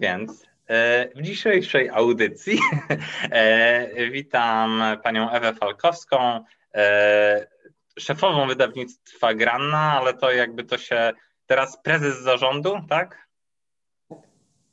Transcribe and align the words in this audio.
Więc 0.00 0.46
e, 0.66 1.08
w 1.14 1.22
dzisiejszej 1.22 1.90
audycji 1.90 2.58
e, 3.30 4.10
witam 4.10 4.82
panią 5.02 5.30
Ewę 5.30 5.54
Falkowską, 5.54 6.44
e, 6.74 7.46
szefową 7.98 8.46
wydawnictwa 8.46 9.34
Granna, 9.34 9.98
ale 10.00 10.14
to 10.14 10.32
jakby 10.32 10.64
to 10.64 10.78
się 10.78 11.12
teraz 11.46 11.82
prezes 11.82 12.18
zarządu, 12.18 12.80
tak? 12.88 13.28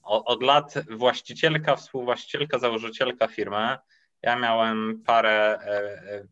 Od 0.04 0.44
lat 0.44 0.74
właścicielka, 0.90 1.76
współwłaścicielka, 1.76 2.60
założycielka 2.60 3.28
firmy. 3.28 3.78
Ja 4.22 4.36
miałem 4.36 5.04
parę, 5.06 5.60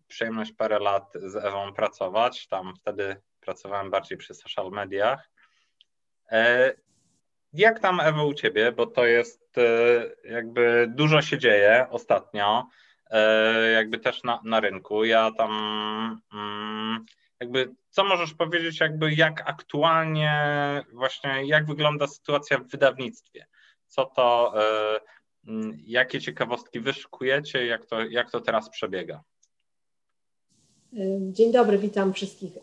przyjemność 0.08 0.52
parę 0.52 0.80
lat 0.80 1.14
z 1.14 1.36
Ewą 1.36 1.74
pracować. 1.74 2.48
Tam 2.48 2.74
wtedy 2.76 3.16
pracowałem 3.40 3.92
bardziej 3.92 4.18
przy 4.18 4.34
social 4.34 4.72
mediach. 4.72 5.30
Jak 7.54 7.80
tam 7.80 8.00
Ewa 8.00 8.24
u 8.24 8.34
Ciebie, 8.34 8.72
bo 8.72 8.86
to 8.86 9.06
jest 9.06 9.58
e, 9.58 10.32
jakby 10.32 10.88
dużo 10.96 11.22
się 11.22 11.38
dzieje 11.38 11.88
ostatnio, 11.90 12.68
e, 13.10 13.72
jakby 13.72 14.00
też 14.00 14.24
na, 14.24 14.42
na 14.46 14.60
rynku. 14.60 15.04
Ja 15.04 15.32
tam 15.32 15.52
mm, 16.34 17.06
jakby 17.40 17.76
co 17.90 18.04
możesz 18.04 18.34
powiedzieć 18.34 18.80
jakby 18.80 19.14
jak 19.14 19.50
aktualnie 19.50 20.32
właśnie 20.94 21.46
jak 21.46 21.66
wygląda 21.66 22.08
sytuacja 22.08 22.58
w 22.58 22.68
wydawnictwie? 22.68 23.46
Co 23.88 24.06
to, 24.06 24.54
e, 24.56 25.00
mm, 25.48 25.78
jakie 25.86 26.22
ciekawostki 26.22 26.80
wyszukujecie, 26.80 27.66
jak 27.66 27.86
to, 27.86 28.02
jak 28.02 28.32
to 28.32 28.42
teraz 28.42 28.70
przebiega? 28.70 29.24
Dzień 31.32 31.52
dobry, 31.52 31.78
witam 31.78 32.14
wszystkich, 32.14 32.54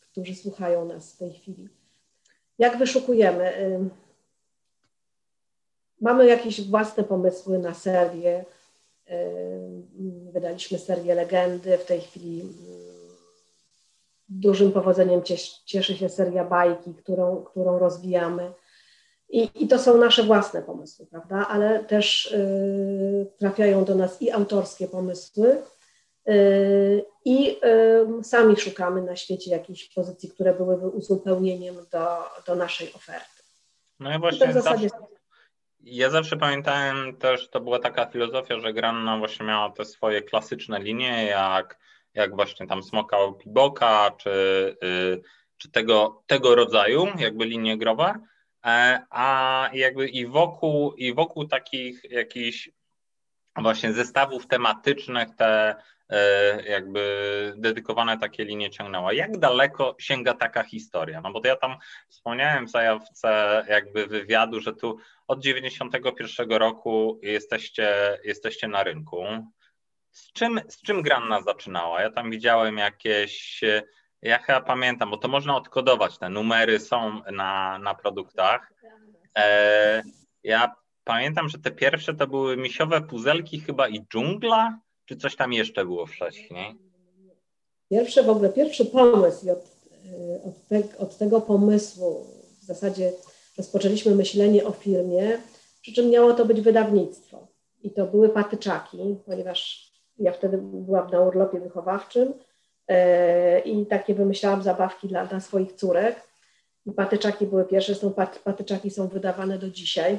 którzy 0.00 0.34
słuchają 0.34 0.84
nas 0.84 1.14
w 1.14 1.18
tej 1.18 1.32
chwili. 1.32 1.79
Jak 2.60 2.78
wyszukujemy? 2.78 3.52
Mamy 6.00 6.26
jakieś 6.26 6.68
własne 6.68 7.04
pomysły 7.04 7.58
na 7.58 7.74
serię. 7.74 8.44
Wydaliśmy 10.32 10.78
serię 10.78 11.14
Legendy. 11.14 11.78
W 11.78 11.84
tej 11.84 12.00
chwili 12.00 12.42
dużym 14.28 14.72
powodzeniem 14.72 15.22
cieszy 15.64 15.96
się 15.96 16.08
seria 16.08 16.44
Bajki, 16.44 16.94
którą, 16.94 17.44
którą 17.44 17.78
rozwijamy. 17.78 18.52
I, 19.28 19.50
I 19.54 19.68
to 19.68 19.78
są 19.78 19.98
nasze 19.98 20.22
własne 20.22 20.62
pomysły, 20.62 21.06
prawda? 21.06 21.46
Ale 21.48 21.84
też 21.84 22.26
y, 22.32 23.26
trafiają 23.38 23.84
do 23.84 23.94
nas 23.94 24.22
i 24.22 24.30
autorskie 24.30 24.88
pomysły, 24.88 25.48
y, 25.48 25.79
i 27.24 27.56
y, 28.20 28.24
sami 28.24 28.56
szukamy 28.56 29.02
na 29.02 29.16
świecie 29.16 29.50
jakichś 29.50 29.94
pozycji, 29.94 30.30
które 30.30 30.54
byłyby 30.54 30.88
uzupełnieniem 30.88 31.74
do, 31.92 32.06
do 32.46 32.54
naszej 32.54 32.92
oferty. 32.94 33.42
No 34.00 34.16
i 34.16 34.18
właśnie 34.18 34.48
w 34.48 34.52
zasadzie... 34.52 34.88
zawsze, 34.88 35.06
ja 35.80 36.10
zawsze 36.10 36.36
pamiętałem 36.36 37.16
też, 37.16 37.50
to 37.50 37.60
była 37.60 37.78
taka 37.78 38.06
filozofia, 38.06 38.60
że 38.60 38.72
Granna 38.72 39.18
właśnie 39.18 39.46
miała 39.46 39.70
te 39.70 39.84
swoje 39.84 40.22
klasyczne 40.22 40.80
linie, 40.80 41.26
jak, 41.26 41.78
jak 42.14 42.34
właśnie 42.34 42.66
tam 42.66 42.82
Smoka 42.82 43.16
Piboka, 43.38 44.10
czy, 44.18 44.30
y, 44.84 45.22
czy 45.56 45.70
tego, 45.70 46.22
tego 46.26 46.54
rodzaju 46.54 47.06
jakby 47.18 47.44
linie 47.44 47.78
growe, 47.78 48.14
e, 48.64 49.02
a 49.10 49.70
jakby 49.72 50.08
i 50.08 50.26
wokół, 50.26 50.92
i 50.92 51.14
wokół 51.14 51.48
takich 51.48 52.10
jakichś 52.10 52.70
właśnie 53.56 53.92
zestawów 53.92 54.46
tematycznych 54.46 55.28
te 55.36 55.74
jakby 56.66 57.54
dedykowane 57.56 58.18
takie 58.18 58.44
linie 58.44 58.70
ciągnęła. 58.70 59.12
Jak 59.12 59.38
daleko 59.38 59.96
sięga 59.98 60.34
taka 60.34 60.62
historia? 60.62 61.20
No 61.20 61.32
bo 61.32 61.40
to 61.40 61.48
ja 61.48 61.56
tam 61.56 61.76
wspomniałem 62.08 62.66
w 62.66 62.70
zajawce 62.70 63.64
jakby 63.68 64.06
wywiadu, 64.06 64.60
że 64.60 64.72
tu 64.72 64.98
od 65.26 65.40
91 65.40 66.50
roku 66.50 67.20
jesteście, 67.22 68.18
jesteście 68.24 68.68
na 68.68 68.82
rynku. 68.82 69.24
Z 70.10 70.32
czym, 70.32 70.60
z 70.68 70.82
czym 70.82 71.02
Granna 71.02 71.42
zaczynała? 71.42 72.02
Ja 72.02 72.10
tam 72.10 72.30
widziałem 72.30 72.78
jakieś, 72.78 73.60
ja 74.22 74.38
chyba 74.38 74.60
pamiętam, 74.60 75.10
bo 75.10 75.16
to 75.16 75.28
można 75.28 75.56
odkodować, 75.56 76.18
te 76.18 76.28
numery 76.28 76.80
są 76.80 77.20
na, 77.32 77.78
na 77.78 77.94
produktach. 77.94 78.72
E, 79.36 80.02
ja 80.44 80.74
pamiętam, 81.04 81.48
że 81.48 81.58
te 81.58 81.70
pierwsze 81.70 82.14
to 82.14 82.26
były 82.26 82.56
misiowe 82.56 83.00
puzelki 83.00 83.60
chyba 83.60 83.88
i 83.88 84.06
dżungla, 84.06 84.78
czy 85.10 85.16
coś 85.16 85.36
tam 85.36 85.52
jeszcze 85.52 85.84
było 85.84 86.06
wcześniej? 86.06 86.74
Pierwszy 87.90 88.22
w 88.22 88.28
ogóle, 88.28 88.48
pierwszy 88.48 88.86
pomysł 88.86 89.46
i 89.46 89.50
od, 89.50 89.58
e, 89.58 90.42
od, 90.42 90.66
te, 90.68 90.98
od 90.98 91.18
tego 91.18 91.40
pomysłu 91.40 92.26
w 92.62 92.64
zasadzie 92.64 93.12
rozpoczęliśmy 93.58 94.14
myślenie 94.14 94.64
o 94.64 94.72
firmie, 94.72 95.38
przy 95.82 95.92
czym 95.92 96.10
miało 96.10 96.34
to 96.34 96.44
być 96.44 96.60
wydawnictwo. 96.60 97.46
I 97.82 97.90
to 97.90 98.06
były 98.06 98.28
patyczaki, 98.28 99.16
ponieważ 99.26 99.90
ja 100.18 100.32
wtedy 100.32 100.58
byłam 100.58 101.10
na 101.10 101.20
urlopie 101.20 101.60
wychowawczym 101.60 102.32
e, 102.88 103.60
i 103.60 103.86
takie 103.86 104.14
wymyślałam 104.14 104.62
zabawki 104.62 105.08
dla, 105.08 105.26
dla 105.26 105.40
swoich 105.40 105.72
córek. 105.72 106.20
I 106.86 106.92
patyczaki 106.92 107.46
były 107.46 107.64
pierwsze, 107.64 107.94
są 107.94 108.14
patyczaki 108.44 108.90
są 108.90 109.08
wydawane 109.08 109.58
do 109.58 109.70
dzisiaj. 109.70 110.18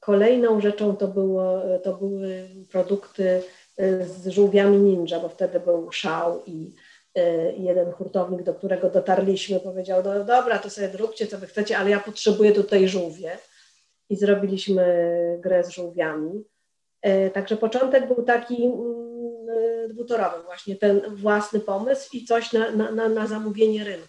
Kolejną 0.00 0.60
rzeczą 0.60 0.96
to, 0.96 1.08
było, 1.08 1.62
to 1.82 1.94
były 1.94 2.48
produkty 2.70 3.42
e, 3.78 4.04
z 4.04 4.28
żółwiami 4.28 4.76
ninja, 4.76 5.20
bo 5.20 5.28
wtedy 5.28 5.60
był 5.60 5.92
szał 5.92 6.42
i 6.46 6.74
e, 7.14 7.52
jeden 7.52 7.92
hurtownik, 7.92 8.42
do 8.42 8.54
którego 8.54 8.90
dotarliśmy, 8.90 9.60
powiedział, 9.60 10.02
no 10.04 10.24
dobra, 10.24 10.58
to 10.58 10.70
sobie 10.70 10.88
zróbcie, 10.88 11.26
co 11.26 11.38
wy 11.38 11.46
chcecie, 11.46 11.78
ale 11.78 11.90
ja 11.90 12.00
potrzebuję 12.00 12.52
tutaj 12.52 12.88
żółwie. 12.88 13.38
I 14.08 14.16
zrobiliśmy 14.16 14.84
grę 15.40 15.64
z 15.64 15.68
żółwiami. 15.68 16.44
E, 17.02 17.30
także 17.30 17.56
początek 17.56 18.06
był 18.06 18.22
taki 18.22 18.64
mm, 18.64 19.88
dwutorowy, 19.88 20.42
właśnie 20.44 20.76
ten 20.76 21.00
własny 21.16 21.60
pomysł 21.60 22.08
i 22.12 22.24
coś 22.24 22.52
na, 22.52 22.70
na, 22.70 23.08
na 23.08 23.26
zamówienie 23.26 23.84
rynku. 23.84 24.08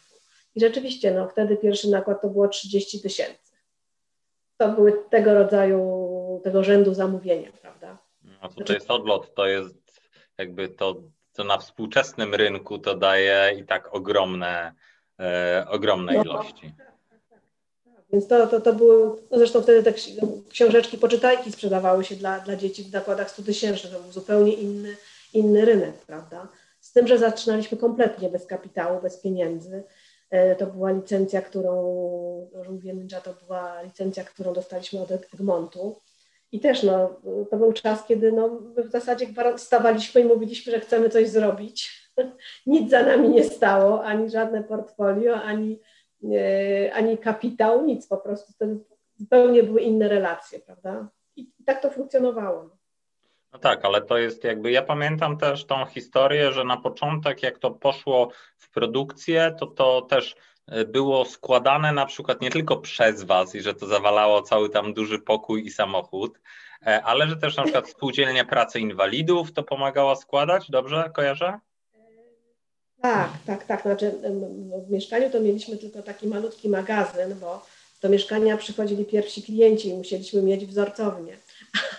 I 0.56 0.60
rzeczywiście, 0.60 1.12
no, 1.12 1.30
wtedy 1.30 1.58
pierwszy 1.58 1.90
nakład 1.90 2.22
to 2.22 2.30
było 2.30 2.48
30 2.48 3.02
tysięcy 3.02 3.51
to 4.62 4.70
były 4.70 5.04
tego 5.10 5.34
rodzaju, 5.34 6.42
tego 6.44 6.64
rzędu 6.64 6.94
zamówienia, 6.94 7.52
prawda? 7.62 7.98
No 8.24 8.50
to, 8.50 8.64
to 8.64 8.74
jest 8.74 8.92
odlot, 8.92 9.34
to 9.36 9.48
jest 9.48 10.02
jakby 10.38 10.70
to, 10.70 10.96
co 11.32 11.44
na 11.44 11.58
współczesnym 11.58 12.36
rynku 12.36 12.80
to 12.80 12.96
daje 12.96 13.56
i 13.60 13.66
tak 13.66 13.96
ogromne, 13.96 14.74
e, 15.20 15.66
ogromne 15.70 16.14
no, 16.14 16.24
ilości. 16.24 16.74
Więc 18.14 18.28
to, 18.28 18.48
to, 18.48 18.62
to 18.62 18.74
były, 18.74 19.22
no 19.32 19.38
zresztą 19.38 19.62
wtedy 19.62 19.84
te 19.84 19.94
książeczki, 20.50 20.98
poczytajki 20.98 21.52
sprzedawały 21.52 22.04
się 22.04 22.16
dla, 22.16 22.40
dla 22.40 22.56
dzieci 22.56 22.84
w 22.84 22.94
nakładach 22.94 23.32
100 23.32 23.44
tysięcznych, 23.44 23.94
to 23.94 24.00
był 24.00 24.12
zupełnie 24.12 24.54
inny, 24.54 24.98
inny 25.34 25.66
rynek, 25.66 25.96
prawda? 26.08 26.48
Z 26.80 26.94
tym, 26.94 27.08
że 27.08 27.18
zaczynaliśmy 27.18 27.78
kompletnie 27.78 28.30
bez 28.30 28.46
kapitału, 28.46 29.02
bez 29.02 29.22
pieniędzy. 29.22 29.84
E, 30.32 30.56
to 30.56 30.68
była 30.68 30.92
licencja, 30.92 31.42
którą, 31.42 31.72
Żółwie 32.62 32.94
Ninja 32.94 33.22
to 33.22 33.34
była 33.34 33.82
licencja, 33.82 34.24
którą 34.24 34.54
dostaliśmy 34.54 35.00
od 35.00 35.12
Egmontu. 35.12 35.96
I 36.52 36.60
też 36.60 36.84
no, 36.84 37.22
to 37.50 37.58
był 37.58 37.74
czas, 37.74 38.06
kiedy 38.06 38.32
no, 38.32 38.50
w 38.88 38.92
zasadzie 38.92 39.28
stawaliśmy 39.58 40.22
i 40.22 40.26
mówiliśmy, 40.26 40.72
że 40.72 40.80
chcemy 40.80 41.10
coś 41.10 41.30
zrobić. 41.30 42.10
Nic 42.66 42.90
za 42.90 43.04
nami 43.04 43.30
nie 43.30 43.44
stało, 43.44 44.04
ani 44.04 44.30
żadne 44.30 44.64
portfolio, 44.64 45.34
ani, 45.34 45.80
e, 46.24 46.94
ani 46.94 47.18
kapitał, 47.18 47.86
nic 47.86 48.08
po 48.08 48.18
prostu. 48.18 48.54
To 48.60 48.66
zupełnie 49.18 49.64
były 49.64 49.82
inne 49.82 50.08
relacje, 50.08 50.60
prawda? 50.60 51.10
I, 51.36 51.42
i 51.60 51.64
tak 51.64 51.82
to 51.82 51.90
funkcjonowało. 51.90 52.81
No 53.54 53.60
tak, 53.60 53.86
ale 53.86 54.02
to 54.02 54.18
jest 54.18 54.44
jakby, 54.44 54.72
ja 54.72 54.82
pamiętam 54.82 55.38
też 55.38 55.66
tą 55.66 55.86
historię, 55.86 56.52
że 56.52 56.64
na 56.64 56.78
początek 56.78 57.44
jak 57.44 57.58
to 57.58 57.72
poszło 57.72 58.32
w 58.58 58.70
produkcję, 58.70 59.56
to 59.60 59.68
to 59.68 60.02
też 60.02 60.36
e, 60.68 60.86
było 60.86 61.26
składane 61.26 61.92
na 61.92 62.06
przykład 62.06 62.42
nie 62.42 62.52
tylko 62.52 62.78
przez 62.78 63.24
Was 63.24 63.56
i 63.56 63.62
że 63.62 63.74
to 63.74 63.88
zawalało 63.88 64.42
cały 64.42 64.70
tam 64.70 64.94
duży 64.94 65.20
pokój 65.20 65.66
i 65.66 65.72
samochód, 65.72 66.40
e, 66.86 67.04
ale 67.04 67.28
że 67.28 67.38
też 67.38 67.58
na 67.58 67.64
przykład 67.64 67.90
spółdzielnia 67.90 68.46
pracy 68.46 68.80
inwalidów 68.80 69.54
to 69.54 69.64
pomagała 69.64 70.16
składać, 70.16 70.70
dobrze 70.70 71.12
kojarzę? 71.16 71.60
Tak, 73.02 73.30
tak, 73.46 73.66
tak. 73.66 73.82
Znaczy 73.82 74.12
w 74.88 74.92
mieszkaniu 74.92 75.30
to 75.30 75.40
mieliśmy 75.40 75.78
tylko 75.78 76.02
taki 76.02 76.28
malutki 76.28 76.70
magazyn, 76.70 77.40
bo 77.40 77.66
do 78.02 78.10
mieszkania 78.10 78.58
przychodzili 78.58 79.06
pierwsi 79.06 79.44
klienci 79.44 79.90
i 79.90 79.94
musieliśmy 79.94 80.42
mieć 80.42 80.66
wzorcownię. 80.66 81.38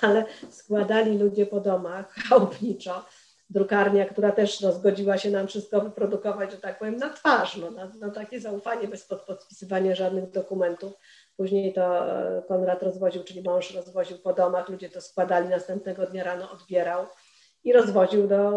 Ale 0.01 0.25
składali 0.51 1.19
ludzie 1.19 1.47
po 1.47 1.61
domach 1.61 2.15
chałupniczo. 2.29 3.05
Drukarnia, 3.51 4.07
która 4.07 4.33
też 4.33 4.61
no, 4.61 4.73
zgodziła 4.73 5.19
się 5.19 5.31
nam 5.31 5.47
wszystko 5.47 5.81
wyprodukować, 5.81 6.51
że 6.51 6.57
tak 6.57 6.79
powiem, 6.79 6.97
na 6.97 7.11
twarz, 7.11 7.57
no, 7.57 7.71
na, 7.71 7.89
na 8.01 8.11
takie 8.11 8.41
zaufanie 8.41 8.89
bez 8.89 9.05
podpisywania 9.05 9.95
żadnych 9.95 10.31
dokumentów. 10.31 10.93
Później 11.37 11.73
to 11.73 12.07
e, 12.39 12.43
Konrad 12.49 12.83
rozwoził, 12.83 13.25
czyli 13.25 13.43
mąż 13.43 13.75
rozwoził 13.75 14.19
po 14.19 14.33
domach, 14.33 14.69
ludzie 14.69 14.89
to 14.89 15.01
składali, 15.01 15.49
następnego 15.49 16.07
dnia 16.07 16.25
rano 16.25 16.51
odbierał 16.51 17.07
i 17.65 17.73
rozwoził 17.73 18.29
do, 18.29 18.51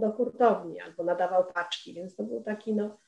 do 0.00 0.12
hurtowni 0.12 0.80
albo 0.80 1.04
nadawał 1.04 1.44
paczki, 1.54 1.94
więc 1.94 2.16
to 2.16 2.22
był 2.22 2.42
taki 2.42 2.74
no, 2.74 2.98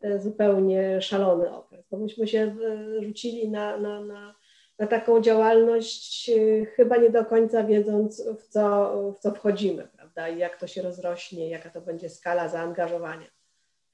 e, 0.00 0.20
zupełnie 0.20 1.02
szalony 1.02 1.54
okres. 1.54 1.86
bo 1.90 1.96
myśmy 1.96 2.28
się 2.28 2.56
rzucili 3.00 3.50
na, 3.50 3.76
na, 3.76 4.00
na, 4.00 4.34
na 4.82 4.88
taką 4.88 5.20
działalność, 5.20 6.30
chyba 6.76 6.96
nie 6.96 7.10
do 7.10 7.24
końca 7.24 7.64
wiedząc, 7.64 8.22
w 8.38 8.48
co, 8.48 8.92
w 9.12 9.18
co 9.18 9.30
wchodzimy, 9.30 9.88
prawda, 9.96 10.28
i 10.28 10.38
jak 10.38 10.56
to 10.56 10.66
się 10.66 10.82
rozrośnie, 10.82 11.48
jaka 11.48 11.70
to 11.70 11.80
będzie 11.80 12.10
skala 12.10 12.48
zaangażowania. 12.48 13.26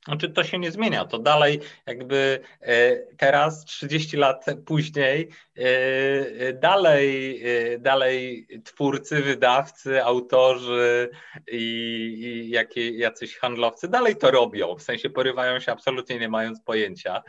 Znaczy 0.04 0.28
to 0.28 0.44
się 0.44 0.58
nie 0.58 0.70
zmienia, 0.70 1.04
to 1.04 1.18
dalej 1.18 1.60
jakby 1.86 2.40
e, 2.60 2.96
teraz 3.16 3.64
30 3.64 4.16
lat 4.16 4.44
później 4.66 5.28
e, 5.58 5.62
e, 6.40 6.52
dalej, 6.52 7.42
dalej 7.78 8.46
twórcy, 8.64 9.22
wydawcy, 9.22 10.04
autorzy 10.04 11.10
i, 11.52 11.56
i 11.56 12.50
jakie, 12.50 12.90
jacyś 12.90 13.36
handlowcy 13.36 13.88
dalej 13.88 14.16
to 14.16 14.30
robią, 14.30 14.76
w 14.76 14.82
sensie 14.82 15.10
porywają 15.10 15.60
się 15.60 15.72
absolutnie 15.72 16.18
nie 16.18 16.28
mając 16.28 16.60
pojęcia. 16.60 17.22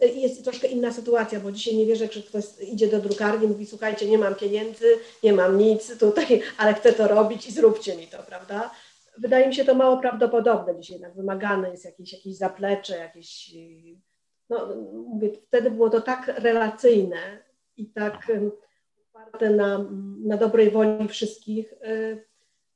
Jest 0.00 0.44
troszkę 0.44 0.66
inna 0.66 0.92
sytuacja, 0.92 1.40
bo 1.40 1.52
dzisiaj 1.52 1.76
nie 1.76 1.86
wierzę, 1.86 2.08
że 2.12 2.22
ktoś 2.22 2.44
idzie 2.60 2.88
do 2.88 2.98
drukarni 2.98 3.44
i 3.44 3.48
mówi 3.48 3.66
słuchajcie, 3.66 4.10
nie 4.10 4.18
mam 4.18 4.34
pieniędzy, 4.34 4.86
nie 5.22 5.32
mam 5.32 5.58
nic 5.58 5.98
tutaj, 5.98 6.42
ale 6.58 6.74
chcę 6.74 6.92
to 6.92 7.08
robić 7.08 7.46
i 7.46 7.52
zróbcie 7.52 7.96
mi 7.96 8.06
to, 8.06 8.18
prawda? 8.22 8.70
wydaje 9.18 9.48
mi 9.48 9.54
się 9.54 9.64
to 9.64 9.74
mało 9.74 9.96
prawdopodobne 9.96 10.80
dzisiaj 10.80 10.94
jednak 10.94 11.14
wymagane 11.14 11.70
jest 11.70 11.84
jakieś, 11.84 12.12
jakieś 12.12 12.36
zaplecze, 12.36 12.98
jakieś, 12.98 13.50
no 14.50 14.76
mówię, 15.06 15.30
wtedy 15.46 15.70
było 15.70 15.90
to 15.90 16.00
tak 16.00 16.28
relacyjne 16.28 17.42
i 17.76 17.86
tak 17.86 18.32
oparte 19.12 19.50
na, 19.50 19.86
na 20.24 20.36
dobrej 20.36 20.70
woli 20.70 21.08
wszystkich. 21.08 21.72
Y, 21.72 22.26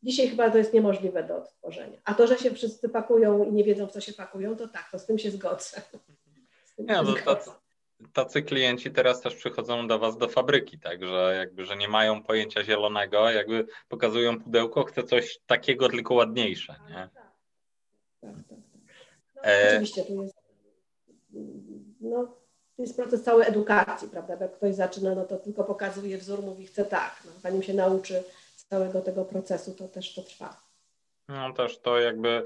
dzisiaj 0.02 0.28
chyba 0.28 0.50
to 0.50 0.58
jest 0.58 0.72
niemożliwe 0.72 1.22
do 1.22 1.36
odtworzenia. 1.36 1.98
A 2.04 2.14
to, 2.14 2.26
że 2.26 2.38
się 2.38 2.50
wszyscy 2.50 2.88
pakują 2.88 3.44
i 3.44 3.52
nie 3.52 3.64
wiedzą, 3.64 3.86
w 3.86 3.92
co 3.92 4.00
się 4.00 4.12
pakują, 4.12 4.56
to 4.56 4.68
tak, 4.68 4.88
to 4.92 4.98
z 4.98 5.06
tym 5.06 5.18
się 5.18 5.30
zgodzę. 5.30 5.82
Nie, 6.88 7.02
no, 7.02 7.14
to, 7.24 7.38
tacy 8.12 8.42
klienci 8.42 8.90
teraz 8.90 9.20
też 9.20 9.34
przychodzą 9.34 9.86
do 9.86 9.98
Was 9.98 10.16
do 10.16 10.28
fabryki, 10.28 10.78
także 10.78 11.34
jakby, 11.38 11.64
że 11.64 11.76
nie 11.76 11.88
mają 11.88 12.22
pojęcia 12.22 12.64
zielonego, 12.64 13.30
jakby 13.30 13.66
pokazują 13.88 14.40
pudełko, 14.40 14.84
chce 14.84 15.02
coś 15.02 15.38
takiego, 15.46 15.88
tylko 15.88 16.14
ładniejsze, 16.14 16.76
nie? 16.88 16.94
Tak, 16.94 17.12
tak, 18.20 18.34
tak. 18.48 18.48
tak. 18.48 18.58
No, 19.36 19.42
e... 19.42 19.68
Oczywiście 19.68 20.04
tu 20.04 20.22
jest, 20.22 20.36
no, 22.00 22.26
to 22.76 22.82
jest 22.82 22.96
proces 22.96 23.22
całej 23.22 23.48
edukacji, 23.48 24.08
prawda? 24.08 24.36
Jak 24.40 24.56
ktoś 24.56 24.74
zaczyna, 24.74 25.14
no 25.14 25.24
to 25.24 25.36
tylko 25.36 25.64
pokazuje 25.64 26.18
wzór, 26.18 26.42
mówi 26.42 26.66
chce 26.66 26.84
tak, 26.84 27.22
no, 27.24 27.30
zanim 27.42 27.62
się 27.62 27.74
nauczy 27.74 28.22
całego 28.68 29.00
tego 29.00 29.24
procesu, 29.24 29.74
to 29.74 29.88
też 29.88 30.14
to 30.14 30.22
trwa. 30.22 30.71
No 31.28 31.52
też 31.52 31.80
to 31.80 32.00
jakby, 32.00 32.42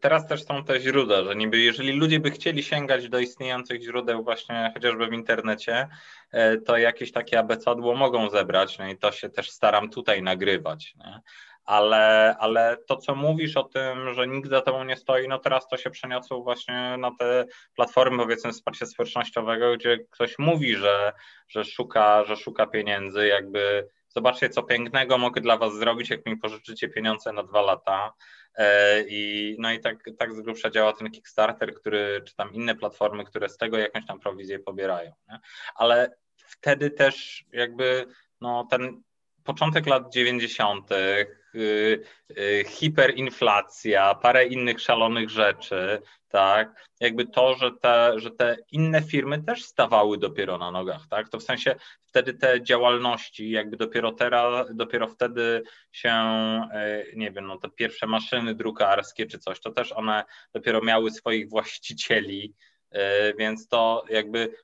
teraz 0.00 0.28
też 0.28 0.44
są 0.44 0.64
te 0.64 0.80
źródła, 0.80 1.22
że 1.24 1.36
niby 1.36 1.58
jeżeli 1.58 1.92
ludzie 1.92 2.20
by 2.20 2.30
chcieli 2.30 2.62
sięgać 2.62 3.08
do 3.08 3.18
istniejących 3.18 3.82
źródeł 3.82 4.24
właśnie 4.24 4.70
chociażby 4.74 5.06
w 5.06 5.12
internecie, 5.12 5.88
e, 6.30 6.56
to 6.56 6.76
jakieś 6.76 7.12
takie 7.12 7.38
abecadło 7.38 7.94
mogą 7.94 8.30
zebrać, 8.30 8.78
no 8.78 8.88
i 8.88 8.98
to 8.98 9.12
się 9.12 9.28
też 9.28 9.50
staram 9.50 9.90
tutaj 9.90 10.22
nagrywać, 10.22 10.94
nie? 10.96 11.20
Ale, 11.64 12.36
ale 12.38 12.76
to, 12.86 12.96
co 12.96 13.14
mówisz 13.14 13.56
o 13.56 13.62
tym, 13.62 14.14
że 14.14 14.26
nikt 14.26 14.50
za 14.50 14.60
tobą 14.60 14.84
nie 14.84 14.96
stoi, 14.96 15.28
no 15.28 15.38
teraz 15.38 15.68
to 15.68 15.76
się 15.76 15.90
przeniosło 15.90 16.42
właśnie 16.42 16.96
na 16.98 17.10
te 17.18 17.44
platformy, 17.76 18.22
powiedzmy, 18.22 18.52
wsparcia 18.52 18.86
społecznościowego, 18.86 19.74
gdzie 19.76 19.98
ktoś 20.10 20.38
mówi, 20.38 20.76
że, 20.76 21.12
że, 21.48 21.64
szuka, 21.64 22.24
że 22.24 22.36
szuka 22.36 22.66
pieniędzy, 22.66 23.26
jakby 23.26 23.88
zobaczcie, 24.14 24.48
co 24.48 24.62
pięknego 24.62 25.18
mogę 25.18 25.40
dla 25.40 25.56
Was 25.56 25.74
zrobić, 25.74 26.10
jak 26.10 26.26
mi 26.26 26.36
pożyczycie 26.36 26.88
pieniądze 26.88 27.32
na 27.32 27.42
dwa 27.42 27.62
lata. 27.62 28.12
E, 28.54 29.00
I, 29.08 29.56
no 29.58 29.72
i 29.72 29.80
tak, 29.80 30.04
tak 30.18 30.34
z 30.34 30.40
grubsza 30.40 30.70
działa 30.70 30.92
ten 30.92 31.10
Kickstarter, 31.10 31.74
który, 31.74 32.22
czy 32.26 32.36
tam 32.36 32.52
inne 32.52 32.74
platformy, 32.74 33.24
które 33.24 33.48
z 33.48 33.56
tego 33.56 33.78
jakąś 33.78 34.06
tam 34.06 34.20
prowizję 34.20 34.58
pobierają. 34.58 35.12
Nie? 35.28 35.38
Ale 35.74 36.16
wtedy 36.36 36.90
też 36.90 37.44
jakby 37.52 38.06
no, 38.40 38.66
ten 38.70 39.02
początek 39.44 39.86
lat 39.86 40.12
90., 40.12 40.92
y, 40.92 42.02
y, 42.38 42.64
hiperinflacja, 42.66 44.14
parę 44.14 44.46
innych 44.46 44.80
szalonych 44.80 45.30
rzeczy, 45.30 46.02
tak, 46.34 46.88
jakby 47.00 47.26
to, 47.26 47.54
że 47.54 47.70
te, 47.72 48.12
że 48.16 48.30
te 48.30 48.56
inne 48.72 49.02
firmy 49.02 49.42
też 49.42 49.64
stawały 49.64 50.18
dopiero 50.18 50.58
na 50.58 50.70
nogach, 50.70 51.06
tak, 51.10 51.28
to 51.28 51.38
w 51.38 51.42
sensie 51.42 51.76
wtedy 52.06 52.34
te 52.34 52.62
działalności, 52.62 53.50
jakby 53.50 53.76
dopiero 53.76 54.12
teraz, 54.12 54.66
dopiero 54.74 55.08
wtedy 55.08 55.62
się, 55.92 56.10
e, 56.10 57.04
nie 57.16 57.30
wiem, 57.30 57.46
no 57.46 57.58
te 57.58 57.68
pierwsze 57.68 58.06
maszyny 58.06 58.54
drukarskie 58.54 59.26
czy 59.26 59.38
coś, 59.38 59.60
to 59.60 59.70
też 59.70 59.92
one 59.92 60.24
dopiero 60.52 60.80
miały 60.80 61.10
swoich 61.10 61.48
właścicieli, 61.48 62.54
e, 62.90 63.34
więc 63.34 63.68
to 63.68 64.04
jakby 64.10 64.54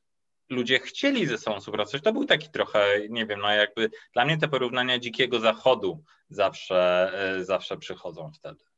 ludzie 0.49 0.79
chcieli 0.79 1.27
ze 1.27 1.39
sobą 1.39 1.61
współpracować. 1.61 2.03
To 2.03 2.13
był 2.13 2.25
taki 2.25 2.51
trochę, 2.51 3.09
nie 3.09 3.27
wiem, 3.27 3.41
no 3.41 3.51
jakby 3.51 3.91
dla 4.13 4.25
mnie 4.25 4.39
te 4.39 4.49
porównania 4.49 4.99
dzikiego 4.99 5.41
zachodu 5.41 6.05
zawsze, 6.29 7.11
e, 7.15 7.45
zawsze 7.45 7.77
przychodzą 7.77 8.31
wtedy. 8.33 8.70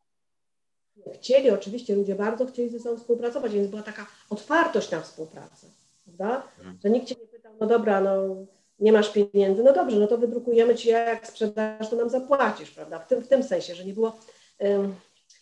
Chcieli, 1.15 1.51
oczywiście 1.51 1.95
ludzie 1.95 2.15
bardzo 2.15 2.47
chcieli 2.47 2.71
ze 2.71 2.79
sobą 2.79 2.97
współpracować, 2.97 3.53
więc 3.53 3.69
była 3.69 3.83
taka 3.83 4.07
otwartość 4.31 4.91
na 4.91 5.01
współpracę, 5.01 5.67
prawda? 6.05 6.43
Hmm. 6.57 6.79
Że 6.85 6.91
nikt 6.91 7.07
cię 7.07 7.15
nie 7.21 7.27
pytał, 7.27 7.53
no 7.61 7.67
dobra, 7.67 8.01
no 8.01 8.37
nie 8.79 8.93
masz 8.93 9.13
pieniędzy, 9.13 9.63
no 9.63 9.73
dobrze, 9.73 9.97
no 9.97 10.07
to 10.07 10.19
wydrukujemy 10.19 10.75
ci, 10.75 10.89
jak 10.89 11.27
sprzedasz, 11.27 11.91
to 11.91 11.97
nam 11.97 12.11
zapłacisz, 12.11 12.71
prawda? 12.71 12.99
W 12.99 13.07
tym, 13.07 13.21
w 13.21 13.29
tym 13.29 13.43
sensie, 13.43 13.75
że 13.75 13.85
nie 13.85 13.95
było, 13.95 14.19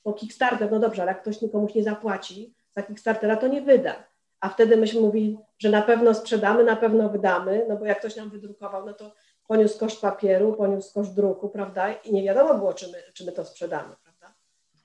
bo 0.05 0.13
Kickstarter, 0.13 0.71
no 0.71 0.79
dobrze, 0.79 1.03
ale 1.03 1.13
jak 1.13 1.23
ktoś 1.23 1.41
nikomuś 1.41 1.75
nie 1.75 1.83
zapłaci 1.83 2.55
za 2.71 2.83
Kickstartera, 2.83 3.37
to 3.37 3.49
nie 3.49 3.63
wyda 3.63 4.11
a 4.41 4.49
wtedy 4.49 4.77
myśmy 4.77 5.01
mówili, 5.01 5.39
że 5.59 5.71
na 5.71 5.83
pewno 5.83 6.15
sprzedamy, 6.15 6.65
na 6.65 6.77
pewno 6.77 7.09
wydamy, 7.09 7.67
no 7.69 7.77
bo 7.77 7.87
jak 7.87 7.99
ktoś 7.99 8.17
nam 8.17 8.31
wydrukował, 8.31 8.87
no 8.87 8.93
to 8.95 9.13
poniósł 9.49 9.79
koszt 9.79 10.01
papieru, 10.01 10.53
poniósł 10.53 10.95
koszt 10.95 11.15
druku, 11.15 11.49
prawda, 11.49 11.93
i 11.93 12.13
nie 12.13 12.23
wiadomo 12.23 12.55
było, 12.55 12.75
czy 12.75 12.93
my, 12.93 13.03
czy 13.15 13.25
my 13.25 13.33
to 13.33 13.45
sprzedamy. 13.45 13.95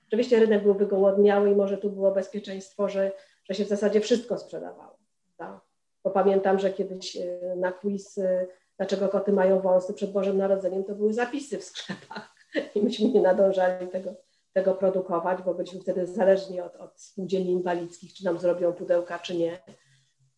Oczywiście 0.06 0.40
rynek 0.40 0.62
był 0.62 0.74
wygołodniały 0.74 1.50
i 1.50 1.54
może 1.54 1.78
tu 1.78 1.90
było 1.90 2.12
bezpieczeństwo, 2.12 2.88
że, 2.88 3.12
że 3.44 3.54
się 3.54 3.64
w 3.64 3.68
zasadzie 3.68 4.00
wszystko 4.00 4.38
sprzedawało, 4.38 4.98
prawda? 5.36 5.60
Bo 6.04 6.10
pamiętam, 6.10 6.58
że 6.58 6.72
kiedyś 6.72 7.16
e, 7.16 7.56
na 7.56 7.72
quiz 7.72 8.18
e, 8.18 8.46
Dlaczego 8.76 9.08
koty 9.08 9.32
mają 9.32 9.60
wąsy 9.60 9.94
przed 9.94 10.12
Bożym 10.12 10.38
Narodzeniem, 10.38 10.84
to 10.84 10.94
były 10.94 11.12
zapisy 11.12 11.58
w 11.58 11.64
sklepach 11.64 12.34
i 12.74 12.82
myśmy 12.82 13.08
nie 13.08 13.22
nadążali 13.22 13.88
tego 13.88 14.14
tego 14.52 14.74
produkować, 14.74 15.42
bo 15.42 15.54
byliśmy 15.54 15.80
wtedy 15.80 16.06
zależni 16.06 16.60
od, 16.60 16.76
od 16.76 17.00
spółdzielni 17.00 17.50
inwalidzkich, 17.50 18.14
czy 18.14 18.24
nam 18.24 18.38
zrobią 18.38 18.72
pudełka, 18.72 19.18
czy 19.18 19.36
nie. 19.36 19.58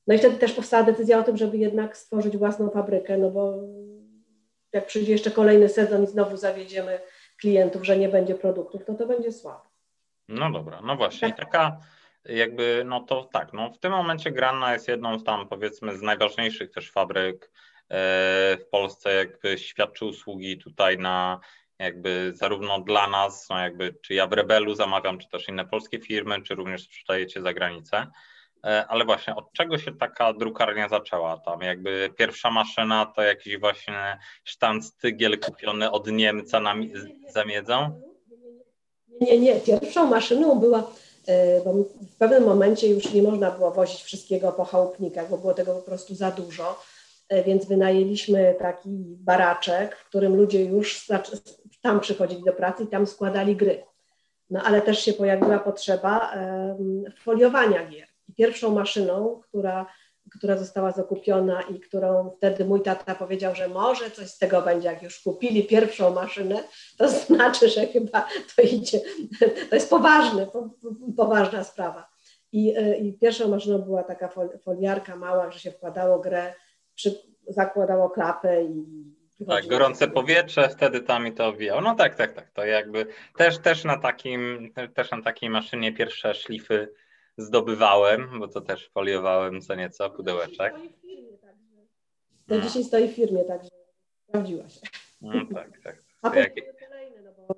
No 0.06 0.14
i 0.14 0.18
wtedy 0.18 0.36
też 0.36 0.52
powstała 0.52 0.82
decyzja 0.82 1.18
o 1.18 1.22
tym, 1.22 1.36
żeby 1.36 1.58
jednak 1.58 1.96
stworzyć 1.96 2.36
własną 2.36 2.70
fabrykę, 2.70 3.18
no 3.18 3.30
bo 3.30 3.54
jak 4.72 4.86
przyjdzie 4.86 5.12
jeszcze 5.12 5.30
kolejny 5.30 5.68
sezon 5.68 6.04
i 6.04 6.06
znowu 6.06 6.36
zawiedziemy 6.36 7.00
klientów, 7.40 7.84
że 7.84 7.98
nie 7.98 8.08
będzie 8.08 8.34
produktów, 8.34 8.84
to 8.84 8.94
to 8.94 9.06
będzie 9.06 9.32
słabo. 9.32 9.68
No 10.28 10.50
dobra, 10.52 10.80
no 10.80 10.96
właśnie. 10.96 11.28
Tak. 11.28 11.38
taka 11.38 11.78
jakby, 12.24 12.82
no 12.86 13.00
to 13.00 13.24
tak, 13.24 13.52
no 13.52 13.70
w 13.70 13.78
tym 13.78 13.92
momencie 13.92 14.30
Granna 14.30 14.72
jest 14.72 14.88
jedną 14.88 15.18
z 15.18 15.24
tam 15.24 15.48
powiedzmy 15.48 15.98
z 15.98 16.02
najważniejszych 16.02 16.70
też 16.70 16.90
fabryk 16.90 17.44
e, 17.44 17.98
w 18.56 18.68
Polsce, 18.70 19.14
jakby 19.14 19.58
świadczy 19.58 20.04
usługi 20.04 20.58
tutaj 20.58 20.98
na 20.98 21.40
jakby 21.78 22.32
zarówno 22.34 22.80
dla 22.80 23.08
nas, 23.08 23.48
no 23.50 23.58
jakby 23.58 23.94
czy 24.02 24.14
ja 24.14 24.26
w 24.26 24.32
Rebelu 24.32 24.74
zamawiam, 24.74 25.18
czy 25.18 25.28
też 25.28 25.48
inne 25.48 25.66
polskie 25.66 26.00
firmy, 26.00 26.42
czy 26.42 26.54
również 26.54 26.82
sprzedajecie 26.82 27.42
za 27.42 27.54
granicę. 27.54 28.06
E, 28.64 28.86
ale 28.88 29.04
właśnie 29.04 29.36
od 29.36 29.52
czego 29.52 29.78
się 29.78 29.96
taka 29.96 30.32
drukarnia 30.32 30.88
zaczęła? 30.88 31.36
Tam 31.36 31.60
jakby 31.60 32.10
pierwsza 32.16 32.50
maszyna 32.50 33.06
to 33.16 33.22
jakiś 33.22 33.58
właśnie 33.58 34.18
sztancygiel 34.44 35.40
kupiony 35.40 35.90
od 35.90 36.06
Niemca 36.06 36.60
na, 36.60 36.74
za 37.28 37.44
miedzą? 37.44 38.00
Nie, 39.20 39.38
nie, 39.38 39.60
pierwszą 39.60 40.06
maszyną 40.06 40.60
była, 40.60 40.90
e, 41.26 41.60
bo 41.64 41.72
w 42.12 42.16
pewnym 42.18 42.44
momencie 42.44 42.88
już 42.88 43.12
nie 43.12 43.22
można 43.22 43.50
było 43.50 43.70
wozić 43.70 44.02
wszystkiego 44.02 44.52
po 44.52 44.64
chałupnikach, 44.64 45.30
bo 45.30 45.38
było 45.38 45.54
tego 45.54 45.74
po 45.74 45.82
prostu 45.82 46.14
za 46.14 46.30
dużo, 46.30 46.82
e, 47.28 47.42
więc 47.42 47.66
wynajęliśmy 47.66 48.54
taki 48.58 48.88
baraczek, 49.00 49.96
w 49.96 50.04
którym 50.04 50.36
ludzie 50.36 50.64
już 50.64 51.06
tam 51.82 52.00
przychodzili 52.00 52.44
do 52.44 52.52
pracy 52.52 52.84
i 52.84 52.86
tam 52.86 53.06
składali 53.06 53.56
gry. 53.56 53.84
No 54.50 54.62
ale 54.62 54.82
też 54.82 55.04
się 55.04 55.12
pojawiła 55.12 55.58
potrzeba 55.58 56.34
foliowania 57.18 57.86
gier. 57.86 58.07
Pierwszą 58.38 58.74
maszyną, 58.74 59.40
która, 59.48 59.86
która 60.38 60.56
została 60.56 60.92
zakupiona 60.92 61.62
i 61.62 61.80
którą 61.80 62.30
wtedy 62.36 62.64
mój 62.64 62.82
tata 62.82 63.14
powiedział, 63.14 63.54
że 63.54 63.68
może 63.68 64.10
coś 64.10 64.26
z 64.26 64.38
tego 64.38 64.62
będzie, 64.62 64.88
jak 64.88 65.02
już 65.02 65.20
kupili 65.20 65.64
pierwszą 65.64 66.14
maszynę, 66.14 66.64
to 66.98 67.08
znaczy, 67.08 67.68
że 67.68 67.86
chyba 67.86 68.28
to 68.56 68.62
idzie, 68.62 69.00
to 69.70 69.74
jest 69.74 69.90
poważne, 69.90 70.46
po, 70.46 70.70
poważna 71.16 71.64
sprawa. 71.64 72.08
I, 72.52 72.76
e, 72.76 72.96
I 72.96 73.12
pierwszą 73.12 73.48
maszyną 73.48 73.78
była 73.78 74.02
taka 74.02 74.30
foliarka 74.64 75.16
mała, 75.16 75.50
że 75.50 75.58
się 75.58 75.70
wkładało 75.70 76.18
grę, 76.18 76.54
przy, 76.94 77.14
zakładało 77.48 78.10
klapę 78.10 78.64
i 78.64 78.84
tak, 79.46 79.66
gorące 79.66 80.08
powietrze, 80.08 80.68
wtedy 80.68 81.00
tam 81.00 81.26
i 81.26 81.32
to 81.32 81.46
owijał. 81.46 81.80
No 81.80 81.94
tak, 81.94 82.14
tak, 82.14 82.32
tak. 82.32 82.50
To 82.50 82.64
jakby 82.64 83.06
też, 83.36 83.58
też, 83.58 83.84
na 83.84 83.98
takim, 83.98 84.72
też 84.94 85.10
na 85.10 85.22
takiej 85.22 85.50
maszynie 85.50 85.92
pierwsze 85.92 86.34
szlify 86.34 86.88
zdobywałem, 87.38 88.38
bo 88.38 88.48
to 88.48 88.60
też 88.60 88.90
foliowałem 88.90 89.60
co 89.60 89.74
nieco, 89.74 90.10
pudełeczek. 90.10 90.74
To 92.46 92.54
no. 92.54 92.60
dzisiaj 92.60 92.84
stoi 92.84 93.08
w 93.08 93.14
firmie, 93.14 93.44
także 93.44 93.70
sprawdziła 94.28 94.68
się. 94.68 94.80
No, 95.20 95.32
tak, 95.54 95.80
tak. 95.84 96.04
A 96.22 96.36
jak... 96.36 96.54
kolejne, 96.88 97.22
no 97.22 97.32
bo 97.32 97.54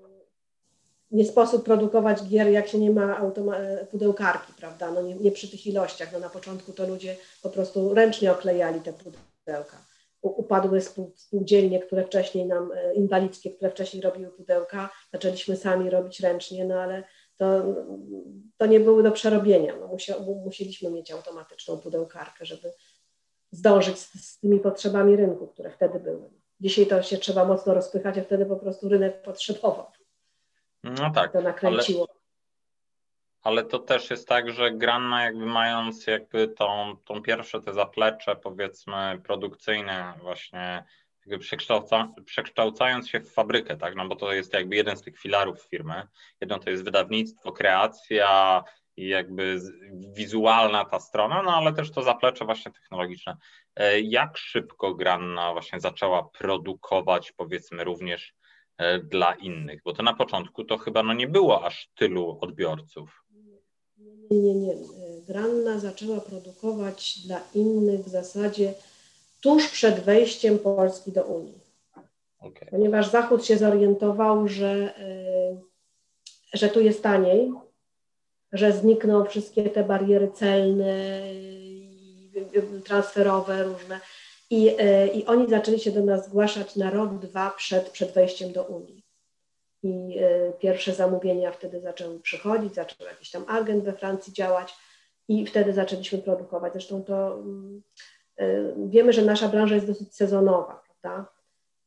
nie 1.10 1.24
sposób 1.24 1.64
produkować 1.64 2.22
gier, 2.22 2.48
jak 2.48 2.68
się 2.68 2.78
nie 2.78 2.90
ma 2.90 3.20
automa- 3.20 3.86
pudełkarki, 3.90 4.52
prawda? 4.58 4.90
No 4.90 5.02
nie, 5.02 5.14
nie, 5.14 5.32
przy 5.32 5.50
tych 5.50 5.66
ilościach. 5.66 6.12
No 6.12 6.18
na 6.18 6.28
początku 6.28 6.72
to 6.72 6.86
ludzie 6.86 7.16
po 7.42 7.50
prostu 7.50 7.94
ręcznie 7.94 8.32
oklejali 8.32 8.80
te 8.80 8.92
pudełka. 8.92 9.76
Upadły 10.22 10.80
spółdzielnie, 10.80 11.80
które 11.80 12.04
wcześniej 12.04 12.46
nam, 12.46 12.72
e, 12.72 12.94
inwalidzkie, 12.94 13.50
które 13.50 13.70
wcześniej 13.70 14.02
robiły 14.02 14.30
pudełka, 14.30 14.90
zaczęliśmy 15.12 15.56
sami 15.56 15.90
robić 15.90 16.20
ręcznie, 16.20 16.64
no 16.64 16.80
ale 16.80 17.04
to, 17.40 17.62
to 18.56 18.66
nie 18.66 18.80
były 18.80 19.02
do 19.02 19.12
przerobienia. 19.12 19.74
No 19.76 19.96
musieliśmy 20.44 20.90
mieć 20.90 21.10
automatyczną 21.10 21.78
pudełkarkę, 21.78 22.46
żeby 22.46 22.72
zdążyć 23.50 23.98
z, 23.98 24.14
z 24.14 24.38
tymi 24.38 24.60
potrzebami 24.60 25.16
rynku, 25.16 25.46
które 25.46 25.70
wtedy 25.70 26.00
były. 26.00 26.30
Dzisiaj 26.60 26.86
to 26.86 27.02
się 27.02 27.18
trzeba 27.18 27.44
mocno 27.44 27.74
rozpychać, 27.74 28.18
a 28.18 28.22
wtedy 28.22 28.46
po 28.46 28.56
prostu 28.56 28.88
rynek 28.88 29.22
potrzebował. 29.22 29.86
No 30.84 31.10
tak. 31.10 31.32
To 31.32 31.40
nakręciło. 31.40 32.06
Ale, 32.10 32.18
ale 33.42 33.64
to 33.64 33.78
też 33.78 34.10
jest 34.10 34.28
tak, 34.28 34.50
że 34.50 34.70
Granna 34.70 35.24
jakby 35.24 35.46
mając 35.46 36.06
jakby 36.06 36.48
tą, 36.48 36.96
tą 37.04 37.22
pierwsze 37.22 37.60
te 37.60 37.74
zaplecze 37.74 38.36
powiedzmy 38.36 39.20
produkcyjne 39.24 40.14
właśnie 40.22 40.84
przekształca, 41.40 42.14
przekształcając 42.24 43.08
się 43.08 43.20
w 43.20 43.32
fabrykę, 43.32 43.76
tak, 43.76 43.94
no 43.96 44.08
bo 44.08 44.16
to 44.16 44.32
jest 44.32 44.52
jakby 44.52 44.76
jeden 44.76 44.96
z 44.96 45.02
tych 45.02 45.18
filarów 45.18 45.62
firmy. 45.62 46.02
Jedno 46.40 46.58
to 46.58 46.70
jest 46.70 46.84
wydawnictwo, 46.84 47.52
kreacja, 47.52 48.64
i 49.00 49.08
jakby 49.08 49.60
wizualna 49.92 50.84
ta 50.84 51.00
strona, 51.00 51.42
no 51.42 51.54
ale 51.54 51.72
też 51.72 51.90
to 51.90 52.02
zaplecze 52.02 52.44
właśnie 52.44 52.72
technologiczne. 52.72 53.36
E, 53.76 54.00
jak 54.00 54.36
szybko 54.36 54.94
Granna 54.94 55.52
właśnie 55.52 55.80
zaczęła 55.80 56.22
produkować 56.22 57.32
powiedzmy 57.32 57.84
również 57.84 58.34
e, 58.78 58.98
dla 58.98 59.34
innych? 59.34 59.82
Bo 59.84 59.92
to 59.92 60.02
na 60.02 60.14
początku 60.14 60.64
to 60.64 60.78
chyba 60.78 61.02
no 61.02 61.12
nie 61.12 61.28
było 61.28 61.64
aż 61.64 61.90
tylu 61.94 62.38
odbiorców. 62.40 63.24
Nie, 64.30 64.54
nie, 64.54 64.74
nie. 64.74 64.74
Granna 65.26 65.78
zaczęła 65.78 66.20
produkować 66.20 67.18
dla 67.26 67.40
innych 67.54 68.00
w 68.00 68.08
zasadzie 68.08 68.74
tuż 69.40 69.68
przed 69.68 70.00
wejściem 70.00 70.58
Polski 70.58 71.12
do 71.12 71.24
Unii. 71.24 71.60
Okay. 72.40 72.68
Ponieważ 72.70 73.10
Zachód 73.10 73.44
się 73.44 73.58
zorientował, 73.58 74.48
że, 74.48 74.94
e, 74.98 75.60
że 76.52 76.68
tu 76.68 76.80
jest 76.80 77.02
taniej, 77.02 77.52
że 78.52 78.72
znikną 78.72 79.24
wszystkie 79.24 79.70
te 79.70 79.84
bariery 79.84 80.30
celne, 80.34 81.22
transferowe 82.84 83.64
różne. 83.64 84.00
I, 84.50 84.74
e, 84.78 85.06
I 85.06 85.26
oni 85.26 85.50
zaczęli 85.50 85.80
się 85.80 85.90
do 85.90 86.04
nas 86.04 86.26
zgłaszać 86.26 86.76
na 86.76 86.90
rok, 86.90 87.18
dwa 87.18 87.50
przed, 87.50 87.90
przed 87.90 88.12
wejściem 88.12 88.52
do 88.52 88.64
Unii. 88.64 89.04
I 89.82 90.18
e, 90.18 90.52
pierwsze 90.52 90.94
zamówienia 90.94 91.52
wtedy 91.52 91.80
zaczęły 91.80 92.20
przychodzić, 92.20 92.74
zaczął 92.74 93.06
jakiś 93.06 93.30
tam 93.30 93.44
agent 93.48 93.84
we 93.84 93.92
Francji 93.92 94.32
działać 94.32 94.74
i 95.28 95.46
wtedy 95.46 95.72
zaczęliśmy 95.72 96.18
produkować. 96.18 96.72
Zresztą 96.72 97.04
to 97.04 97.34
mm, 97.34 97.82
wiemy, 98.86 99.12
że 99.12 99.22
nasza 99.22 99.48
branża 99.48 99.74
jest 99.74 99.86
dosyć 99.86 100.14
sezonowa, 100.14 100.82
prawda? 100.86 101.26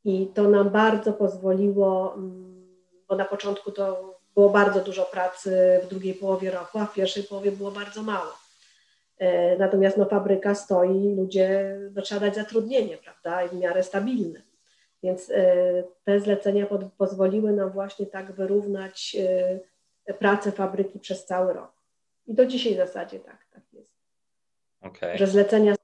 I 0.06 0.28
to 0.28 0.44
nam 0.44 0.70
bardzo 0.70 1.14
pozwoliło, 1.14 2.14
mm, 2.14 2.78
bo 3.10 3.16
na 3.16 3.26
początku 3.26 3.72
to 3.72 4.14
było 4.34 4.50
bardzo 4.50 4.80
dużo 4.80 5.06
pracy 5.06 5.80
w 5.84 5.88
drugiej 5.88 6.14
połowie 6.14 6.52
roku, 6.52 6.80
a 6.80 6.86
w 6.86 6.94
pierwszej 6.94 7.24
połowie 7.24 7.52
było 7.52 7.72
bardzo 7.72 8.04
mało. 8.04 8.32
E, 9.18 9.58
natomiast 9.58 9.98
no, 9.98 10.06
fabryka 10.06 10.56
stoi, 10.56 11.16
ludzie, 11.16 11.80
no, 11.96 12.02
trzeba 12.02 12.22
dać 12.22 12.36
zatrudnienie, 12.36 12.98
prawda, 12.98 13.44
i 13.44 13.50
w 13.50 13.54
miarę 13.54 13.84
stabilne. 13.84 14.42
Więc 15.04 15.30
e, 15.30 15.84
te 16.04 16.20
zlecenia 16.20 16.66
pod, 16.66 16.82
pozwoliły 16.98 17.54
nam 17.54 17.70
właśnie 17.70 18.06
tak 18.06 18.32
wyrównać 18.32 19.18
pracę 20.20 20.52
fabryki 20.52 21.00
przez 21.00 21.26
cały 21.26 21.54
rok. 21.54 21.72
I 22.28 22.34
do 22.34 22.46
dzisiaj 22.46 22.74
w 22.74 22.78
zasadzie 22.78 23.20
tak, 23.20 23.46
tak 23.54 23.64
jest. 23.74 23.94
Okay. 24.82 25.18
Że 25.18 25.28
zlecenia 25.28 25.76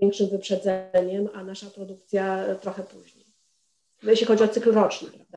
większym 0.00 0.28
wyprzedzeniem, 0.28 1.28
a 1.34 1.44
nasza 1.44 1.70
produkcja 1.70 2.44
trochę 2.60 2.82
później. 2.82 3.26
Jeśli 4.02 4.26
chodzi 4.26 4.44
o 4.44 4.48
cykl 4.48 4.72
roczny, 4.72 5.10
prawda? 5.10 5.36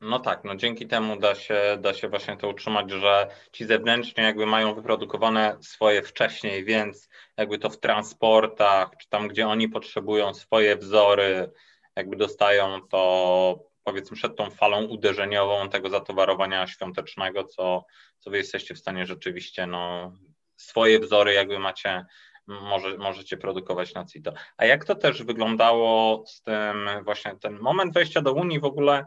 No 0.00 0.18
tak, 0.18 0.44
no 0.44 0.56
dzięki 0.56 0.86
temu 0.86 1.16
da 1.16 1.34
się, 1.34 1.78
da 1.80 1.94
się 1.94 2.08
właśnie 2.08 2.36
to 2.36 2.48
utrzymać, 2.48 2.90
że 2.90 3.28
ci 3.52 3.64
zewnętrznie 3.64 4.24
jakby 4.24 4.46
mają 4.46 4.74
wyprodukowane 4.74 5.56
swoje 5.60 6.02
wcześniej, 6.02 6.64
więc 6.64 7.08
jakby 7.36 7.58
to 7.58 7.70
w 7.70 7.80
transportach, 7.80 8.90
czy 9.00 9.08
tam 9.08 9.28
gdzie 9.28 9.48
oni 9.48 9.68
potrzebują 9.68 10.34
swoje 10.34 10.76
wzory, 10.76 11.50
jakby 11.96 12.16
dostają 12.16 12.80
to 12.90 13.68
powiedzmy 13.84 14.16
przed 14.16 14.36
tą 14.36 14.50
falą 14.50 14.84
uderzeniową 14.84 15.68
tego 15.68 15.90
zatowarowania 15.90 16.66
świątecznego, 16.66 17.44
co, 17.44 17.84
co 18.18 18.30
wy 18.30 18.36
jesteście 18.36 18.74
w 18.74 18.78
stanie 18.78 19.06
rzeczywiście 19.06 19.66
no, 19.66 20.12
swoje 20.56 21.00
wzory 21.00 21.34
jakby 21.34 21.58
macie 21.58 22.06
może, 22.48 22.98
możecie 22.98 23.36
produkować 23.36 23.94
na 23.94 24.04
CITO. 24.04 24.32
A 24.56 24.64
jak 24.64 24.84
to 24.84 24.94
też 24.94 25.22
wyglądało 25.22 26.24
z 26.26 26.42
tym 26.42 26.88
właśnie 27.04 27.36
ten 27.40 27.58
moment 27.58 27.94
wejścia 27.94 28.22
do 28.22 28.32
Unii 28.32 28.60
w 28.60 28.64
ogóle, 28.64 29.04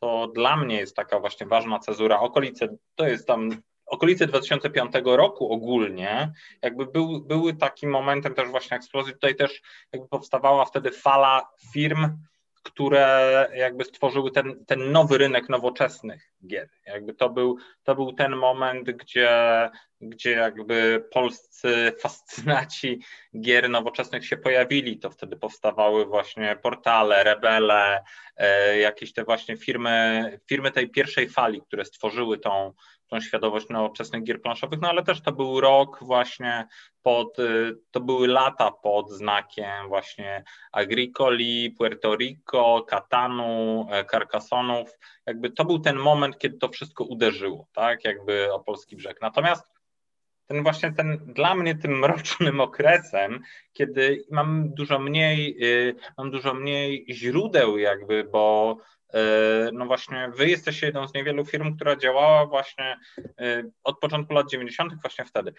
to 0.00 0.28
dla 0.34 0.56
mnie 0.56 0.76
jest 0.76 0.96
taka 0.96 1.20
właśnie 1.20 1.46
ważna 1.46 1.78
cezura. 1.78 2.20
Okolice, 2.20 2.68
to 2.94 3.08
jest 3.08 3.26
tam 3.26 3.50
okolice 3.86 4.26
2005 4.26 4.92
roku 5.04 5.52
ogólnie, 5.52 6.32
jakby 6.62 6.86
był, 6.86 7.20
były 7.20 7.54
takim 7.54 7.90
momentem 7.90 8.34
też 8.34 8.48
właśnie 8.48 8.76
eksplozji. 8.76 9.12
Tutaj 9.12 9.36
też 9.36 9.62
jakby 9.92 10.08
powstawała 10.08 10.64
wtedy 10.64 10.90
fala 10.90 11.48
firm, 11.72 12.16
które 12.62 13.48
jakby 13.54 13.84
stworzyły 13.84 14.30
ten, 14.30 14.64
ten 14.64 14.92
nowy 14.92 15.18
rynek 15.18 15.48
nowoczesnych 15.48 16.32
gier. 16.46 16.68
Jakby 16.86 17.14
to 17.14 17.30
był, 17.30 17.56
to 17.82 17.94
był 17.94 18.12
ten 18.12 18.36
moment, 18.36 18.90
gdzie, 18.90 19.70
gdzie 20.00 20.30
jakby 20.30 21.04
polscy 21.10 21.92
fascynaci 22.00 23.00
gier 23.40 23.70
nowoczesnych 23.70 24.26
się 24.26 24.36
pojawili. 24.36 24.98
To 24.98 25.10
wtedy 25.10 25.36
powstawały 25.36 26.06
właśnie 26.06 26.56
portale, 26.62 27.24
rebele, 27.24 28.04
e, 28.36 28.78
jakieś 28.78 29.12
te 29.12 29.24
właśnie 29.24 29.56
firmy, 29.56 30.40
firmy 30.48 30.70
tej 30.70 30.90
pierwszej 30.90 31.28
fali, 31.28 31.62
które 31.62 31.84
stworzyły 31.84 32.38
tą, 32.38 32.72
tą 33.12 33.20
świadomość 33.20 33.68
nowoczesnych 33.68 34.22
gier 34.22 34.42
planszowych, 34.42 34.80
no 34.80 34.88
ale 34.88 35.02
też 35.02 35.22
to 35.22 35.32
był 35.32 35.60
rok 35.60 35.98
właśnie 36.02 36.66
pod, 37.02 37.38
y, 37.38 37.78
to 37.90 38.00
były 38.00 38.28
lata 38.28 38.70
pod 38.70 39.10
znakiem 39.10 39.88
właśnie 39.88 40.44
Agricoli, 40.72 41.70
Puerto 41.78 42.16
Rico, 42.16 42.82
Katanu, 42.88 43.86
e, 43.90 44.04
Carcassonów, 44.04 44.98
jakby 45.26 45.50
to 45.50 45.64
był 45.64 45.78
ten 45.78 45.96
moment, 45.96 46.38
kiedy 46.38 46.58
to 46.58 46.68
wszystko 46.68 47.04
uderzyło, 47.04 47.66
tak, 47.72 48.04
jakby 48.04 48.52
o 48.52 48.60
polski 48.60 48.96
brzeg. 48.96 49.20
Natomiast 49.20 49.71
ten 50.46 50.62
właśnie 50.62 50.92
ten 50.92 51.18
dla 51.18 51.54
mnie 51.54 51.74
tym 51.74 51.98
mrocznym 51.98 52.60
okresem, 52.60 53.42
kiedy 53.72 54.24
mam 54.30 54.74
dużo 54.74 54.98
mniej, 54.98 55.64
y, 55.64 55.94
mam 56.18 56.30
dużo 56.30 56.54
mniej 56.54 57.06
źródeł 57.10 57.78
jakby, 57.78 58.24
bo 58.24 58.76
E, 59.14 59.70
no 59.72 59.86
właśnie 59.86 60.30
wy 60.36 60.48
jesteście 60.48 60.86
jedną 60.86 61.08
z 61.08 61.14
niewielu 61.14 61.44
firm, 61.44 61.76
która 61.76 61.96
działała 61.96 62.46
właśnie 62.46 62.98
e, 63.38 63.62
od 63.84 63.98
początku 63.98 64.34
lat 64.34 64.50
90. 64.50 64.94
właśnie 65.00 65.24
wtedy. 65.24 65.52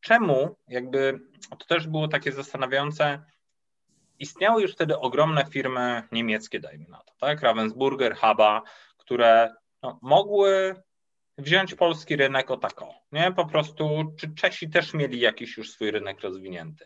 Czemu 0.00 0.56
jakby 0.68 1.20
to 1.58 1.66
też 1.66 1.86
było 1.86 2.08
takie 2.08 2.32
zastanawiające, 2.32 3.22
istniały 4.18 4.62
już 4.62 4.72
wtedy 4.72 4.98
ogromne 4.98 5.46
firmy 5.50 6.02
niemieckie, 6.12 6.60
dajmy 6.60 6.88
na 6.88 6.98
to, 6.98 7.12
tak? 7.18 7.42
Ravensburger, 7.42 8.14
Haba, 8.14 8.62
które 8.96 9.54
no, 9.82 9.98
mogły 10.02 10.82
wziąć 11.40 11.74
polski 11.74 12.16
rynek 12.16 12.50
o 12.50 12.56
tako, 12.56 12.94
nie? 13.12 13.32
Po 13.32 13.46
prostu, 13.46 14.04
czy 14.18 14.34
Czesi 14.34 14.70
też 14.70 14.94
mieli 14.94 15.20
jakiś 15.20 15.56
już 15.56 15.70
swój 15.70 15.90
rynek 15.90 16.20
rozwinięty. 16.20 16.84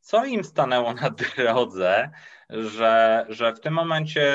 Co 0.00 0.24
im 0.24 0.44
stanęło 0.44 0.94
na 0.94 1.10
drodze, 1.10 2.10
że, 2.50 3.26
że 3.28 3.52
w 3.52 3.60
tym 3.60 3.74
momencie 3.74 4.32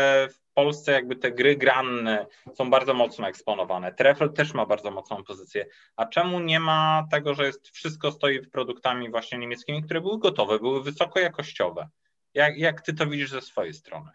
Polsce 0.53 0.91
jakby 0.91 1.15
te 1.15 1.31
gry 1.31 1.55
granne 1.55 2.27
są 2.55 2.69
bardzo 2.69 2.93
mocno 2.93 3.27
eksponowane. 3.27 3.93
Trefl 3.93 4.33
też 4.33 4.53
ma 4.53 4.65
bardzo 4.65 4.91
mocną 4.91 5.23
pozycję. 5.23 5.65
A 5.95 6.05
czemu 6.05 6.39
nie 6.39 6.59
ma 6.59 7.07
tego, 7.11 7.33
że 7.33 7.45
jest, 7.45 7.69
wszystko 7.69 8.11
stoi 8.11 8.47
produktami 8.47 9.09
właśnie 9.09 9.37
niemieckimi, 9.37 9.83
które 9.83 10.01
były 10.01 10.19
gotowe, 10.19 10.59
były 10.59 10.83
wysokojakościowe? 10.83 11.87
Jak, 12.33 12.57
jak 12.57 12.81
ty 12.81 12.93
to 12.93 13.07
widzisz 13.07 13.29
ze 13.29 13.41
swojej 13.41 13.73
strony? 13.73 14.09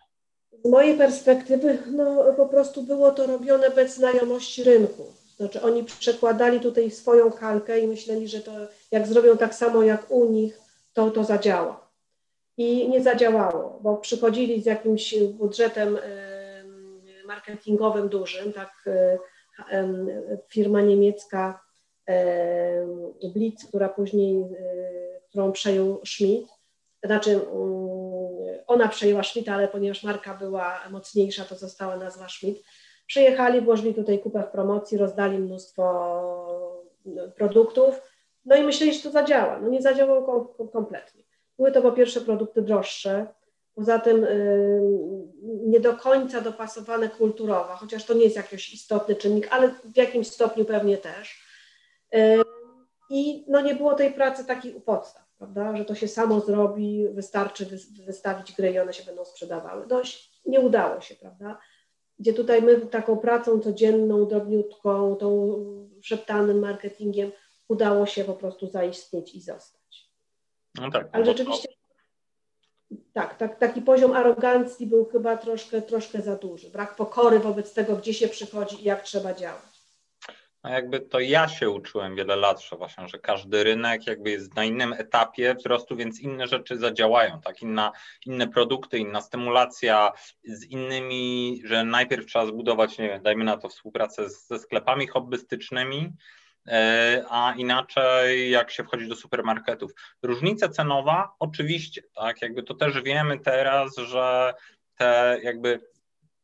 Z 0.65 0.71
mojej 0.71 0.99
perspektywy, 0.99 1.79
no 1.93 2.35
po 2.37 2.49
prostu 2.49 2.83
było 2.83 3.11
to 3.11 3.27
robione 3.27 3.71
bez 3.71 3.95
znajomości 3.95 4.65
rynku. 4.65 5.18
Znaczy 5.39 5.63
oni 5.63 5.85
przekładali 5.85 6.61
tutaj 6.61 6.91
swoją 6.91 7.33
kalkę 7.33 7.81
i 7.81 7.87
myśleli, 7.87 8.29
że 8.29 8.41
to 8.41 8.53
jak 8.91 9.07
zrobią 9.07 9.37
tak 9.37 9.55
samo 9.55 9.83
jak 9.83 10.11
u 10.11 10.31
nich, 10.31 10.59
to 10.93 11.11
to 11.11 11.25
zadziała. 11.25 11.89
I 12.57 12.89
nie 12.89 13.03
zadziałało, 13.03 13.79
bo 13.83 13.97
przychodzili 13.97 14.63
z 14.63 14.67
jakimś 14.67 15.15
budżetem 15.19 15.99
marketingowym 17.27 18.09
dużym, 18.09 18.53
tak, 18.53 18.85
firma 20.49 20.81
niemiecka 20.81 21.61
Blitz, 23.35 23.67
która 23.69 23.89
później, 23.89 24.45
którą 25.29 25.53
przejął 25.53 26.01
Schmidt, 26.07 26.49
znaczy 27.05 27.41
ona 28.67 28.89
przejęła 28.89 29.23
Schmidt, 29.23 29.49
ale 29.49 29.69
ponieważ 29.69 30.03
marka 30.03 30.35
była 30.35 30.81
mocniejsza, 30.91 31.45
to 31.45 31.55
została 31.55 31.97
nazwa 31.97 32.29
Schmidt. 32.29 32.63
Przyjechali, 33.09 33.61
włożyli 33.61 33.95
tutaj 33.95 34.19
kupę 34.19 34.43
w 34.43 34.51
promocji, 34.51 34.99
rozdali 34.99 35.39
mnóstwo 35.39 35.85
produktów, 37.37 38.03
no 38.45 38.57
i 38.57 38.63
myśleli, 38.63 38.95
że 38.95 39.03
to 39.03 39.11
zadziała. 39.11 39.61
No 39.61 39.69
nie 39.69 39.83
zadziałało 39.83 40.45
kompletnie. 40.73 41.23
Były 41.57 41.73
to 41.73 41.83
po 41.83 41.93
pierwsze 41.93 42.21
produkty 42.21 42.63
droższe, 42.63 43.27
poza 43.75 43.99
tym 43.99 44.25
y, 44.25 44.81
nie 45.43 45.81
do 45.81 45.97
końca 45.97 46.41
dopasowane 46.41 47.09
kulturowo, 47.09 47.75
chociaż 47.75 48.05
to 48.05 48.15
nie 48.15 48.25
jest 48.25 48.37
jakiś 48.37 48.75
istotny 48.75 49.15
czynnik, 49.15 49.49
ale 49.51 49.69
w 49.69 49.97
jakimś 49.97 50.27
stopniu 50.27 50.65
pewnie 50.65 50.99
też. 50.99 51.43
Y, 52.15 52.43
I 53.11 53.45
no 53.49 53.61
nie 53.61 53.75
było 53.75 53.95
tej 53.95 54.13
pracy 54.13 54.45
takiej 54.45 54.75
u 54.75 54.81
podstaw, 54.81 55.25
prawda, 55.39 55.77
że 55.77 55.85
to 55.85 55.95
się 55.95 56.09
samo 56.09 56.41
zrobi, 56.41 57.09
wystarczy 57.09 57.67
wystawić 58.07 58.53
gry 58.53 58.71
i 58.71 58.79
one 58.79 58.93
się 58.93 59.05
będą 59.05 59.25
sprzedawały. 59.25 59.87
Dość 59.87 60.41
nie 60.47 60.61
udało 60.61 61.01
się, 61.01 61.15
prawda 61.15 61.59
gdzie 62.19 62.33
tutaj 62.33 62.63
my 62.63 62.81
taką 62.81 63.17
pracą 63.17 63.61
codzienną, 63.61 64.27
drobniutką, 64.27 65.17
tą 65.17 65.59
szeptanym 66.03 66.59
marketingiem 66.59 67.33
udało 67.69 68.07
się 68.07 68.25
po 68.25 68.35
prostu 68.35 68.71
zaistnieć 68.71 69.35
i 69.35 69.41
zostać. 69.41 70.11
No 70.75 70.91
tak. 70.91 71.09
Ale 71.13 71.25
rzeczywiście 71.25 71.69
tak, 73.13 73.37
tak, 73.37 73.59
taki 73.59 73.83
poziom 73.83 74.13
arogancji 74.13 74.87
był 74.87 75.05
chyba 75.05 75.37
troszkę, 75.37 75.83
troszkę 75.83 76.23
za 76.23 76.37
duży. 76.37 76.71
Brak 76.71 76.97
pokory 76.97 77.39
wobec 77.39 77.75
tego, 77.75 77.97
gdzie 77.97 78.15
się 78.15 78.29
przychodzi 78.29 78.81
i 78.81 78.85
jak 78.85 79.03
trzeba 79.03 79.35
działać. 79.35 79.68
No 80.65 80.71
jakby 80.71 81.01
to 81.01 81.21
ja 81.21 81.49
się 81.49 81.71
uczyłem 81.71 82.17
wiele 82.17 82.37
lat, 82.37 82.63
że 82.63 82.77
właśnie, 82.77 83.09
że 83.09 83.19
każdy 83.19 83.65
rynek 83.65 84.07
jakby 84.07 84.31
jest 84.31 84.55
na 84.55 84.65
innym 84.65 84.93
etapie 84.93 85.55
wzrostu, 85.55 85.97
więc 85.97 86.21
inne 86.21 86.47
rzeczy 86.47 86.79
zadziałają, 86.79 87.41
tak? 87.41 87.63
Inna, 87.63 87.93
inne 88.27 88.49
produkty, 88.49 88.99
inna 88.99 89.21
stymulacja 89.21 90.13
z 90.45 90.65
innymi, 90.65 91.61
że 91.65 91.85
najpierw 91.85 92.27
trzeba 92.27 92.47
zbudować, 92.47 92.99
nie 92.99 93.09
wiem, 93.09 93.23
dajmy 93.23 93.45
na 93.45 93.57
to 93.57 93.69
współpracę 93.69 94.31
ze 94.31 94.59
sklepami 94.59 95.07
hobbystycznymi, 95.07 96.13
e, 96.69 97.25
a 97.29 97.55
inaczej 97.57 98.51
jak 98.51 98.71
się 98.71 98.85
wchodzi 98.85 99.09
do 99.09 99.17
supermarketów. 99.17 99.93
Różnica 100.23 100.69
cenowa, 100.69 101.35
oczywiście, 101.39 102.03
tak, 102.15 102.43
jakby 102.43 102.63
to 102.63 102.75
też 102.75 103.03
wiemy 103.03 103.39
teraz, 103.39 103.97
że 103.97 104.55
te 104.97 105.39
jakby 105.43 105.81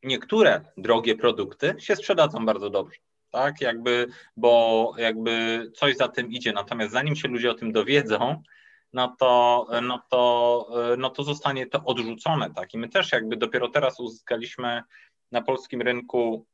niektóre 0.03 0.61
drogie 0.77 1.15
produkty 1.15 1.75
się 1.79 1.97
sprzedadzą 1.97 2.47
bardzo 2.47 2.71
dobrze 2.71 2.99
tak? 3.35 3.61
Jakby, 3.61 4.09
bo 4.37 4.93
jakby 4.99 5.65
coś 5.75 5.97
za 5.97 6.09
tym 6.09 6.33
idzie. 6.33 6.53
Natomiast 6.53 6.93
zanim 6.93 7.17
się 7.17 7.29
ludzie 7.29 7.51
o 7.51 7.55
tym 7.55 7.73
dowiedzą, 7.73 8.43
no 8.93 9.17
to, 9.19 9.67
no 9.83 10.03
to, 10.11 10.69
no 10.99 11.11
to 11.11 11.23
zostanie 11.23 11.67
to 11.67 11.85
odrzucone, 11.85 12.51
tak? 12.55 12.75
I 12.75 12.79
my 12.79 12.89
też 12.89 13.13
jakby 13.13 13.37
dopiero 13.37 13.69
teraz 13.69 14.01
uzyskaliśmy 14.01 14.83
na 15.33 15.43
polskim 15.43 15.83
rynku, 15.83 16.47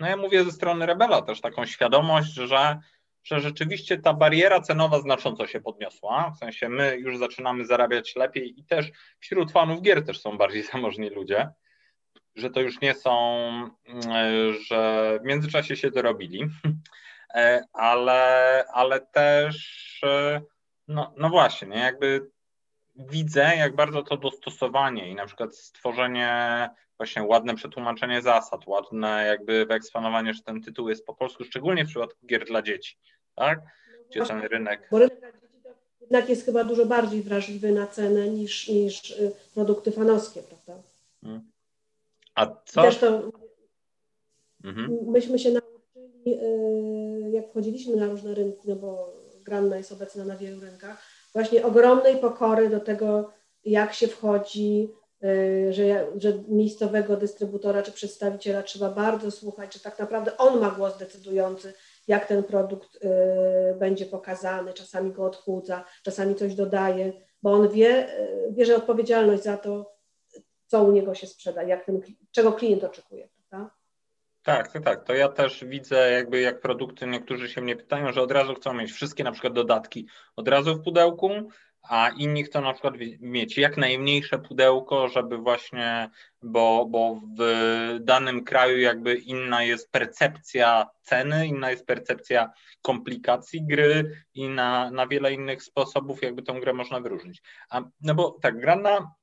no 0.00 0.06
ja 0.06 0.16
mówię 0.16 0.44
ze 0.44 0.52
strony 0.52 0.86
Rebela 0.86 1.22
też 1.22 1.40
taką 1.40 1.66
świadomość, 1.66 2.32
że, 2.32 2.78
że 3.24 3.40
rzeczywiście 3.40 3.98
ta 3.98 4.14
bariera 4.14 4.60
cenowa 4.60 5.00
znacząco 5.00 5.46
się 5.46 5.60
podniosła, 5.60 6.30
w 6.36 6.38
sensie 6.38 6.68
my 6.68 6.96
już 6.96 7.18
zaczynamy 7.18 7.66
zarabiać 7.66 8.16
lepiej 8.16 8.60
i 8.60 8.64
też 8.64 8.90
wśród 9.18 9.52
fanów 9.52 9.82
gier 9.82 10.04
też 10.04 10.20
są 10.20 10.38
bardziej 10.38 10.62
zamożni 10.72 11.10
ludzie, 11.10 11.50
że 12.36 12.50
to 12.50 12.60
już 12.60 12.80
nie 12.80 12.94
są, 12.94 13.40
mm, 13.86 14.54
że 14.66 15.18
w 15.22 15.24
międzyczasie 15.24 15.76
się 15.76 15.90
dorobili, 15.90 16.48
e, 17.34 17.64
ale, 17.72 18.64
ale 18.72 19.00
też, 19.00 20.00
e, 20.04 20.40
no, 20.88 21.14
no 21.16 21.30
właśnie, 21.30 21.68
nie, 21.68 21.78
jakby 21.78 22.30
widzę, 22.96 23.52
jak 23.56 23.76
bardzo 23.76 24.02
to 24.02 24.16
dostosowanie 24.16 25.10
i 25.10 25.14
na 25.14 25.26
przykład 25.26 25.56
stworzenie, 25.56 26.70
właśnie 26.96 27.22
ładne 27.22 27.54
przetłumaczenie 27.54 28.22
zasad, 28.22 28.66
ładne 28.66 29.24
jakby 29.26 29.66
wyeksponowanie, 29.66 30.34
że 30.34 30.42
ten 30.42 30.62
tytuł 30.62 30.88
jest 30.88 31.06
po 31.06 31.14
polsku, 31.14 31.44
szczególnie 31.44 31.84
w 31.84 31.88
przypadku 31.88 32.26
gier 32.26 32.44
dla 32.44 32.62
dzieci, 32.62 32.98
tak? 33.34 33.60
Gdzie 34.10 34.26
ten 34.26 34.40
rynek... 34.40 34.88
Bo 34.90 34.98
rynek 34.98 35.20
dla 35.20 35.32
dzieci 35.32 35.50
jednak 36.10 36.28
jest 36.28 36.44
chyba 36.44 36.64
dużo 36.64 36.86
bardziej 36.86 37.22
wrażliwy 37.22 37.72
na 37.72 37.86
cenę 37.86 38.28
niż, 38.28 38.68
niż 38.68 39.10
y, 39.10 39.32
produkty 39.54 39.92
fanowskie, 39.92 40.42
prawda? 40.42 40.82
Hmm. 41.24 41.49
A 42.34 42.46
co? 42.46 42.82
Zresztą 42.82 43.30
mhm. 44.64 44.98
myśmy 45.06 45.38
się 45.38 45.50
nauczyli, 45.50 46.40
y, 46.42 47.30
jak 47.30 47.48
wchodziliśmy 47.48 47.96
na 47.96 48.06
różne 48.06 48.34
rynki, 48.34 48.68
no 48.68 48.76
bo 48.76 49.12
Granna 49.44 49.76
jest 49.76 49.92
obecna 49.92 50.24
na 50.24 50.36
wielu 50.36 50.60
rynkach, 50.60 51.02
właśnie 51.32 51.64
ogromnej 51.66 52.16
pokory 52.16 52.68
do 52.68 52.80
tego, 52.80 53.32
jak 53.64 53.94
się 53.94 54.08
wchodzi, 54.08 54.92
y, 55.24 55.72
że, 55.72 56.06
że 56.16 56.32
miejscowego 56.48 57.16
dystrybutora 57.16 57.82
czy 57.82 57.92
przedstawiciela 57.92 58.62
trzeba 58.62 58.90
bardzo 58.90 59.30
słuchać, 59.30 59.72
czy 59.72 59.80
tak 59.80 59.98
naprawdę 59.98 60.36
on 60.36 60.60
ma 60.60 60.70
głos 60.70 60.98
decydujący, 60.98 61.72
jak 62.08 62.26
ten 62.26 62.44
produkt 62.44 62.96
y, 62.96 63.08
będzie 63.78 64.06
pokazany, 64.06 64.72
czasami 64.72 65.12
go 65.12 65.24
odchudza, 65.24 65.84
czasami 66.02 66.34
coś 66.34 66.54
dodaje, 66.54 67.12
bo 67.42 67.52
on 67.52 67.68
wie, 67.68 68.08
bierze 68.50 68.76
odpowiedzialność 68.76 69.42
za 69.42 69.56
to, 69.56 69.99
co 70.70 70.82
u 70.82 70.92
niego 70.92 71.14
się 71.14 71.26
sprzeda, 71.26 71.62
jak 71.62 71.84
ten, 71.84 72.00
czego 72.30 72.52
klient 72.52 72.84
oczekuje. 72.84 73.28
Prawda? 73.48 73.70
Tak, 74.42 74.72
tak, 74.72 74.84
tak. 74.84 75.04
To 75.04 75.14
ja 75.14 75.28
też 75.28 75.64
widzę, 75.64 76.10
jakby 76.10 76.40
jak 76.40 76.60
produkty, 76.60 77.06
niektórzy 77.06 77.48
się 77.48 77.60
mnie 77.60 77.76
pytają, 77.76 78.12
że 78.12 78.22
od 78.22 78.32
razu 78.32 78.54
chcą 78.54 78.74
mieć 78.74 78.92
wszystkie 78.92 79.24
na 79.24 79.32
przykład 79.32 79.52
dodatki 79.52 80.06
od 80.36 80.48
razu 80.48 80.74
w 80.74 80.84
pudełku, 80.84 81.30
a 81.82 82.10
inni 82.16 82.44
chcą 82.44 82.60
na 82.60 82.72
przykład 82.72 82.94
mieć 83.20 83.58
jak 83.58 83.76
najmniejsze 83.76 84.38
pudełko, 84.38 85.08
żeby 85.08 85.38
właśnie, 85.38 86.10
bo, 86.42 86.86
bo 86.86 87.20
w 87.38 87.44
danym 88.00 88.44
kraju 88.44 88.78
jakby 88.78 89.14
inna 89.14 89.62
jest 89.62 89.90
percepcja 89.90 90.86
ceny, 91.02 91.46
inna 91.46 91.70
jest 91.70 91.86
percepcja 91.86 92.52
komplikacji 92.82 93.66
gry 93.66 94.24
i 94.34 94.48
na, 94.48 94.90
na 94.90 95.06
wiele 95.06 95.32
innych 95.32 95.62
sposobów 95.62 96.22
jakby 96.22 96.42
tą 96.42 96.60
grę 96.60 96.72
można 96.72 97.00
wyróżnić. 97.00 97.42
A, 97.70 97.82
no 98.00 98.14
bo 98.14 98.38
tak, 98.42 98.60
gra 98.60 98.76
na 98.76 99.19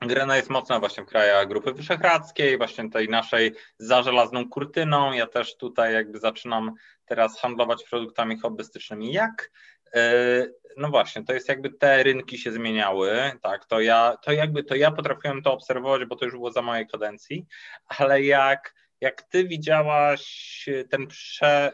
Grena 0.00 0.36
jest 0.36 0.50
mocna 0.50 0.80
właśnie 0.80 1.04
w 1.04 1.06
krajach 1.06 1.48
Grupy 1.48 1.72
Wyszehradzkiej, 1.72 2.58
właśnie 2.58 2.90
tej 2.90 3.08
naszej 3.08 3.54
za 3.78 4.02
żelazną 4.02 4.48
kurtyną. 4.48 5.12
Ja 5.12 5.26
też 5.26 5.56
tutaj 5.56 5.94
jakby 5.94 6.18
zaczynam 6.18 6.74
teraz 7.04 7.40
handlować 7.40 7.84
produktami 7.84 8.38
hobbystycznymi. 8.38 9.12
Jak? 9.12 9.50
E, 9.94 10.46
no 10.76 10.88
właśnie, 10.88 11.24
to 11.24 11.32
jest 11.32 11.48
jakby 11.48 11.70
te 11.70 12.02
rynki 12.02 12.38
się 12.38 12.52
zmieniały, 12.52 13.32
tak, 13.42 13.64
to 13.64 13.80
ja, 13.80 14.16
to 14.22 14.32
jakby 14.32 14.64
to 14.64 14.74
ja 14.74 14.90
potrafiłem 14.90 15.42
to 15.42 15.52
obserwować, 15.52 16.04
bo 16.04 16.16
to 16.16 16.24
już 16.24 16.34
było 16.34 16.52
za 16.52 16.62
mojej 16.62 16.86
kadencji, 16.86 17.46
ale 17.86 18.22
jak, 18.22 18.74
jak 19.00 19.22
ty 19.22 19.44
widziałaś 19.44 20.64
ten 20.90 21.06
prze, 21.06 21.72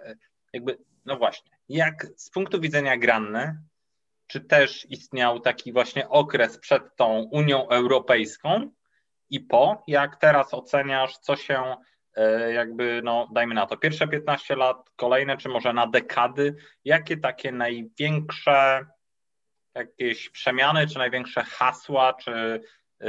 jakby, 0.52 0.78
no 1.04 1.16
właśnie, 1.16 1.50
jak 1.68 2.06
z 2.16 2.30
punktu 2.30 2.60
widzenia 2.60 2.96
Granny, 2.96 3.62
czy 4.30 4.40
też 4.40 4.86
istniał 4.90 5.40
taki 5.40 5.72
właśnie 5.72 6.08
okres 6.08 6.58
przed 6.58 6.96
tą 6.96 7.28
Unią 7.32 7.68
Europejską 7.68 8.70
i 9.30 9.40
po? 9.40 9.84
Jak 9.86 10.16
teraz 10.16 10.54
oceniasz, 10.54 11.18
co 11.18 11.36
się 11.36 11.76
e, 12.14 12.52
jakby, 12.52 13.00
no 13.04 13.28
dajmy 13.32 13.54
na 13.54 13.66
to, 13.66 13.76
pierwsze 13.76 14.08
15 14.08 14.56
lat, 14.56 14.76
kolejne, 14.96 15.36
czy 15.36 15.48
może 15.48 15.72
na 15.72 15.86
dekady, 15.86 16.54
jakie 16.84 17.16
takie 17.16 17.52
największe 17.52 18.86
jakieś 19.74 20.30
przemiany, 20.30 20.86
czy 20.86 20.98
największe 20.98 21.42
hasła, 21.42 22.14
czy 22.14 22.60
e, 23.00 23.06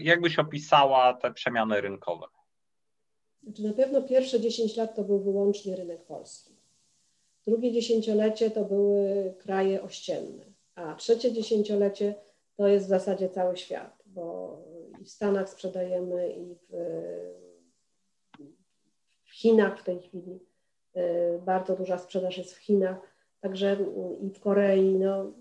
jak 0.00 0.20
byś 0.20 0.38
opisała 0.38 1.14
te 1.14 1.32
przemiany 1.32 1.80
rynkowe? 1.80 2.26
Znaczy 3.42 3.62
na 3.62 3.72
pewno 3.72 4.02
pierwsze 4.02 4.40
10 4.40 4.76
lat 4.76 4.96
to 4.96 5.04
był 5.04 5.24
wyłącznie 5.24 5.76
rynek 5.76 6.04
polski. 6.06 6.53
Drugie 7.46 7.72
dziesięciolecie 7.72 8.50
to 8.50 8.64
były 8.64 9.34
kraje 9.38 9.82
ościenne, 9.82 10.44
a 10.74 10.94
trzecie 10.94 11.32
dziesięciolecie 11.32 12.14
to 12.56 12.68
jest 12.68 12.86
w 12.86 12.88
zasadzie 12.88 13.28
cały 13.28 13.56
świat, 13.56 14.02
bo 14.06 14.58
i 15.00 15.04
w 15.04 15.10
Stanach 15.10 15.48
sprzedajemy, 15.48 16.32
i 16.32 16.54
w, 16.54 16.68
w 19.24 19.32
Chinach 19.32 19.80
w 19.80 19.84
tej 19.84 20.00
chwili. 20.00 20.40
Y, 20.96 21.40
bardzo 21.44 21.76
duża 21.76 21.98
sprzedaż 21.98 22.38
jest 22.38 22.54
w 22.54 22.58
Chinach, 22.58 22.96
także 23.40 23.76
i 24.20 24.30
w 24.30 24.40
Korei. 24.40 24.94
No, 24.94 25.32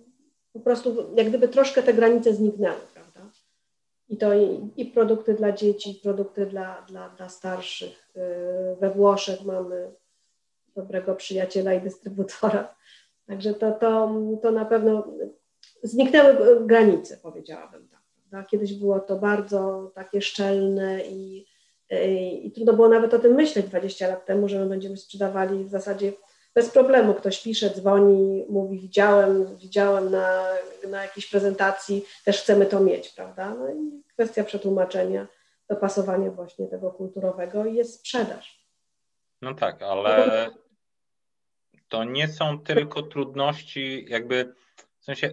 po 0.53 0.59
prostu 0.59 1.15
jak 1.15 1.29
gdyby 1.29 1.47
troszkę 1.47 1.83
te 1.83 1.93
granice 1.93 2.33
zniknęły, 2.33 2.81
prawda? 2.93 3.21
I 4.09 4.17
to 4.17 4.33
i, 4.33 4.69
i 4.77 4.85
produkty 4.85 5.33
dla 5.33 5.51
dzieci, 5.51 5.91
i 5.91 5.95
produkty 5.95 6.45
dla, 6.45 6.85
dla, 6.89 7.09
dla 7.09 7.29
starszych. 7.29 8.09
Y, 8.17 8.75
we 8.79 8.89
Włoszech 8.89 9.43
mamy 9.45 9.91
dobrego 10.75 11.15
przyjaciela 11.15 11.73
i 11.73 11.81
dystrybutora. 11.81 12.75
Także 13.27 13.53
to, 13.53 13.71
to, 13.71 14.15
to 14.41 14.51
na 14.51 14.65
pewno 14.65 15.07
zniknęły 15.83 16.65
granice, 16.65 17.17
powiedziałabym 17.17 17.87
tak. 17.87 18.01
Prawda? 18.15 18.49
Kiedyś 18.49 18.73
było 18.73 18.99
to 18.99 19.15
bardzo 19.15 19.91
takie 19.95 20.21
szczelne 20.21 21.05
i, 21.05 21.45
i, 21.91 22.47
i, 22.47 22.51
trudno 22.51 22.73
było 22.73 22.89
nawet 22.89 23.13
o 23.13 23.19
tym 23.19 23.33
myśleć 23.33 23.65
20 23.65 24.07
lat 24.07 24.25
temu, 24.25 24.49
że 24.49 24.59
my 24.59 24.65
będziemy 24.65 24.97
sprzedawali 24.97 25.65
w 25.65 25.69
zasadzie 25.69 26.13
bez 26.55 26.69
problemu 26.69 27.13
ktoś 27.13 27.43
pisze, 27.43 27.69
dzwoni, 27.69 28.45
mówi 28.49 28.79
widziałem, 28.79 29.57
widziałem 29.57 30.11
na, 30.11 30.43
na 30.89 31.01
jakiejś 31.03 31.29
prezentacji, 31.29 32.05
też 32.25 32.41
chcemy 32.41 32.65
to 32.65 32.79
mieć, 32.79 33.09
prawda? 33.09 33.49
No 33.49 33.69
i 33.69 34.03
kwestia 34.13 34.43
przetłumaczenia, 34.43 35.27
dopasowania 35.69 36.31
właśnie 36.31 36.67
tego 36.67 36.91
kulturowego 36.91 37.65
i 37.65 37.75
jest 37.75 37.93
sprzedaż. 37.93 38.67
No 39.41 39.53
tak, 39.53 39.81
ale 39.81 40.49
to 41.93 42.03
nie 42.03 42.27
są 42.27 42.59
tylko 42.59 43.01
trudności, 43.01 44.05
jakby 44.09 44.53
w 44.99 45.05
sensie 45.05 45.31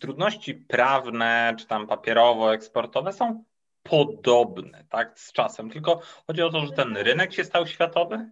trudności 0.00 0.54
prawne 0.54 1.54
czy 1.58 1.66
tam 1.66 1.86
papierowo-eksportowe 1.86 3.12
są 3.12 3.44
podobne, 3.82 4.84
tak, 4.88 5.20
z 5.20 5.32
czasem, 5.32 5.70
tylko 5.70 6.00
chodzi 6.26 6.42
o 6.42 6.50
to, 6.50 6.66
że 6.66 6.72
ten 6.72 6.96
rynek 6.96 7.32
się 7.32 7.44
stał 7.44 7.66
światowy? 7.66 8.30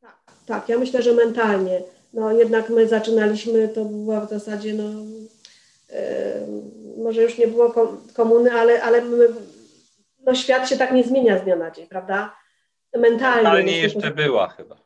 Tak, 0.00 0.16
tak 0.46 0.68
ja 0.68 0.78
myślę, 0.78 1.02
że 1.02 1.12
mentalnie. 1.12 1.82
No 2.12 2.32
jednak 2.32 2.70
my 2.70 2.88
zaczynaliśmy, 2.88 3.68
to 3.68 3.84
była 3.84 4.20
w 4.20 4.30
zasadzie, 4.30 4.74
no 4.74 4.84
yy, 4.84 6.00
może 7.04 7.22
już 7.22 7.38
nie 7.38 7.48
było 7.48 7.74
komuny, 8.14 8.52
ale, 8.52 8.82
ale 8.82 9.00
my, 9.00 9.28
no 10.26 10.34
świat 10.34 10.68
się 10.68 10.76
tak 10.76 10.92
nie 10.92 11.04
zmienia 11.04 11.38
z 11.38 11.42
dnia 11.42 11.56
na 11.56 11.70
dzień, 11.70 11.86
prawda? 11.86 12.36
Mentalnie. 12.94 13.42
Mentalnie 13.42 13.78
jeszcze 13.78 14.10
była 14.10 14.48
chyba. 14.48 14.83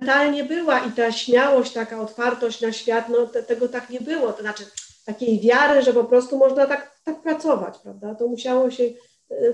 Mentalnie 0.00 0.44
była 0.44 0.80
i 0.80 0.92
ta 0.92 1.12
śmiałość, 1.12 1.72
taka 1.72 2.00
otwartość 2.00 2.60
na 2.60 2.72
świat, 2.72 3.08
no 3.08 3.26
te, 3.26 3.42
tego 3.42 3.68
tak 3.68 3.90
nie 3.90 4.00
było. 4.00 4.32
To 4.32 4.42
znaczy 4.42 4.64
takiej 5.06 5.40
wiary, 5.40 5.82
że 5.82 5.92
po 5.92 6.04
prostu 6.04 6.38
można 6.38 6.66
tak, 6.66 7.00
tak 7.04 7.22
pracować, 7.22 7.78
prawda? 7.78 8.14
To 8.14 8.28
musiało 8.28 8.70
się, 8.70 8.84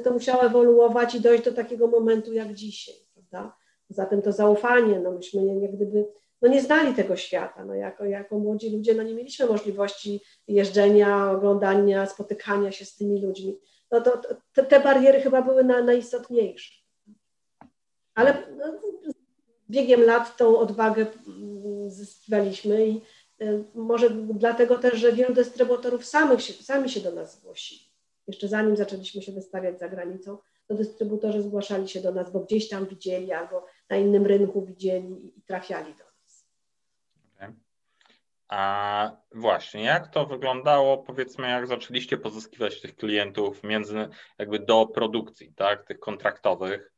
to 0.05 0.11
musiało 0.11 0.43
ewoluować 0.43 1.15
i 1.15 1.21
dojść 1.21 1.45
do 1.45 1.53
takiego 1.53 1.87
momentu 1.87 2.33
jak 2.33 2.55
dzisiaj, 2.55 2.95
prawda? 3.15 3.57
Zatem 3.89 4.23
to 4.23 4.33
zaufanie, 4.33 5.01
no 5.01 5.11
myśmy 5.11 5.43
nie, 5.43 5.57
nie 5.57 5.69
gdyby, 5.69 6.07
no 6.43 6.49
nie 6.49 6.63
znali 6.63 6.95
tego 6.95 7.17
świata, 7.17 7.65
no 7.65 7.75
jako, 7.75 8.05
jako 8.05 8.39
młodzi 8.39 8.77
ludzie, 8.77 8.95
no 8.95 9.03
nie 9.03 9.15
mieliśmy 9.15 9.47
możliwości 9.47 10.21
jeżdżenia, 10.49 11.31
oglądania, 11.31 12.07
spotykania 12.07 12.73
się 12.73 12.85
z 12.85 12.97
tymi 12.97 13.23
ludźmi. 13.23 13.59
No 13.91 14.01
to, 14.01 14.21
to 14.55 14.65
te 14.65 14.81
bariery 14.81 15.21
chyba 15.21 15.43
były 15.43 15.65
na, 15.65 15.83
najistotniejsze. 15.83 16.75
Ale 18.15 18.47
no, 18.57 18.65
biegiem 19.73 20.03
lat 20.05 20.37
tą 20.37 20.59
odwagę 20.59 21.07
mm, 21.27 21.91
zyskiwaliśmy 21.91 22.87
i 22.87 23.01
y, 23.43 23.65
może 23.75 24.11
dlatego 24.11 24.79
też, 24.79 24.99
że 24.99 25.13
wielu 25.13 25.35
dystrybutorów 25.35 26.05
samych 26.05 26.43
się, 26.43 26.53
sami 26.53 26.91
się 26.91 27.01
do 27.01 27.13
nas 27.13 27.39
zgłosili. 27.39 27.93
Jeszcze 28.27 28.49
zanim 28.49 28.77
zaczęliśmy 28.77 29.23
się 29.23 29.33
wystawiać 29.33 29.79
za 29.79 29.89
granicą, 29.89 30.39
to 30.67 30.75
dystrybutorzy 30.75 31.43
zgłaszali 31.43 31.89
się 31.89 32.01
do 32.01 32.13
nas, 32.13 32.33
bo 32.33 32.41
gdzieś 32.41 32.69
tam 32.69 32.87
widzieli 32.87 33.33
albo 33.33 33.67
na 33.91 33.97
innym 33.97 34.27
rynku 34.27 34.67
widzieli 34.67 35.39
i 35.39 35.43
trafiali 35.43 35.95
do 35.95 36.05
nas. 36.05 36.47
Okay. 37.37 37.55
A 38.49 39.17
właśnie, 39.35 39.83
jak 39.85 40.09
to 40.09 40.27
wyglądało, 40.27 40.99
powiedzmy, 40.99 41.49
jak 41.49 41.67
zaczęliście 41.67 42.19
pozyskiwać 42.19 42.81
tych 42.81 42.97
klientów 42.97 43.65
między, 43.65 44.09
jakby 44.39 44.59
do 44.59 44.87
produkcji, 44.87 45.53
tak, 45.57 45.87
tych 45.87 46.01
kontraktowych? 46.01 46.92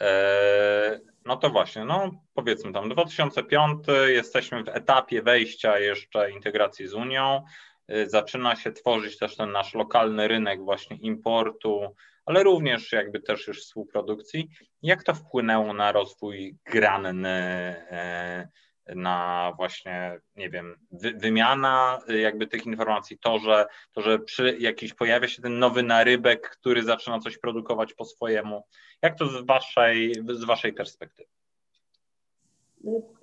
E, 0.00 1.00
no 1.24 1.36
to 1.36 1.50
właśnie, 1.50 1.84
no 1.84 2.10
powiedzmy 2.34 2.72
tam 2.72 2.88
2005, 2.88 3.78
jesteśmy 4.06 4.64
w 4.64 4.68
etapie 4.68 5.22
wejścia 5.22 5.78
jeszcze 5.78 6.30
integracji 6.30 6.88
z 6.88 6.94
Unią, 6.94 7.44
e, 7.88 8.08
zaczyna 8.08 8.56
się 8.56 8.72
tworzyć 8.72 9.18
też 9.18 9.36
ten 9.36 9.52
nasz 9.52 9.74
lokalny 9.74 10.28
rynek 10.28 10.64
właśnie 10.64 10.96
importu, 10.96 11.94
ale 12.26 12.42
również 12.42 12.92
jakby 12.92 13.20
też 13.20 13.46
już 13.46 13.62
współprodukcji. 13.62 14.48
Jak 14.82 15.02
to 15.02 15.14
wpłynęło 15.14 15.72
na 15.72 15.92
rozwój 15.92 16.56
granny, 16.64 17.28
e, 17.90 18.48
na 18.86 19.52
właśnie, 19.56 20.20
nie 20.36 20.50
wiem, 20.50 20.78
wy, 20.92 21.12
wymiana 21.12 22.00
jakby 22.08 22.46
tych 22.46 22.66
informacji, 22.66 23.18
to, 23.18 23.38
że, 23.38 23.66
to, 23.92 24.00
że 24.00 24.18
przy 24.18 24.56
jakiś 24.58 24.94
pojawia 24.94 25.28
się 25.28 25.42
ten 25.42 25.58
nowy 25.58 25.82
narybek, 25.82 26.50
który 26.50 26.82
zaczyna 26.82 27.18
coś 27.18 27.38
produkować 27.38 27.94
po 27.94 28.04
swojemu. 28.04 28.64
Jak 29.02 29.18
to 29.18 29.26
z 29.26 29.46
waszej, 29.46 30.14
z 30.28 30.44
waszej 30.44 30.72
perspektywy? 30.72 31.28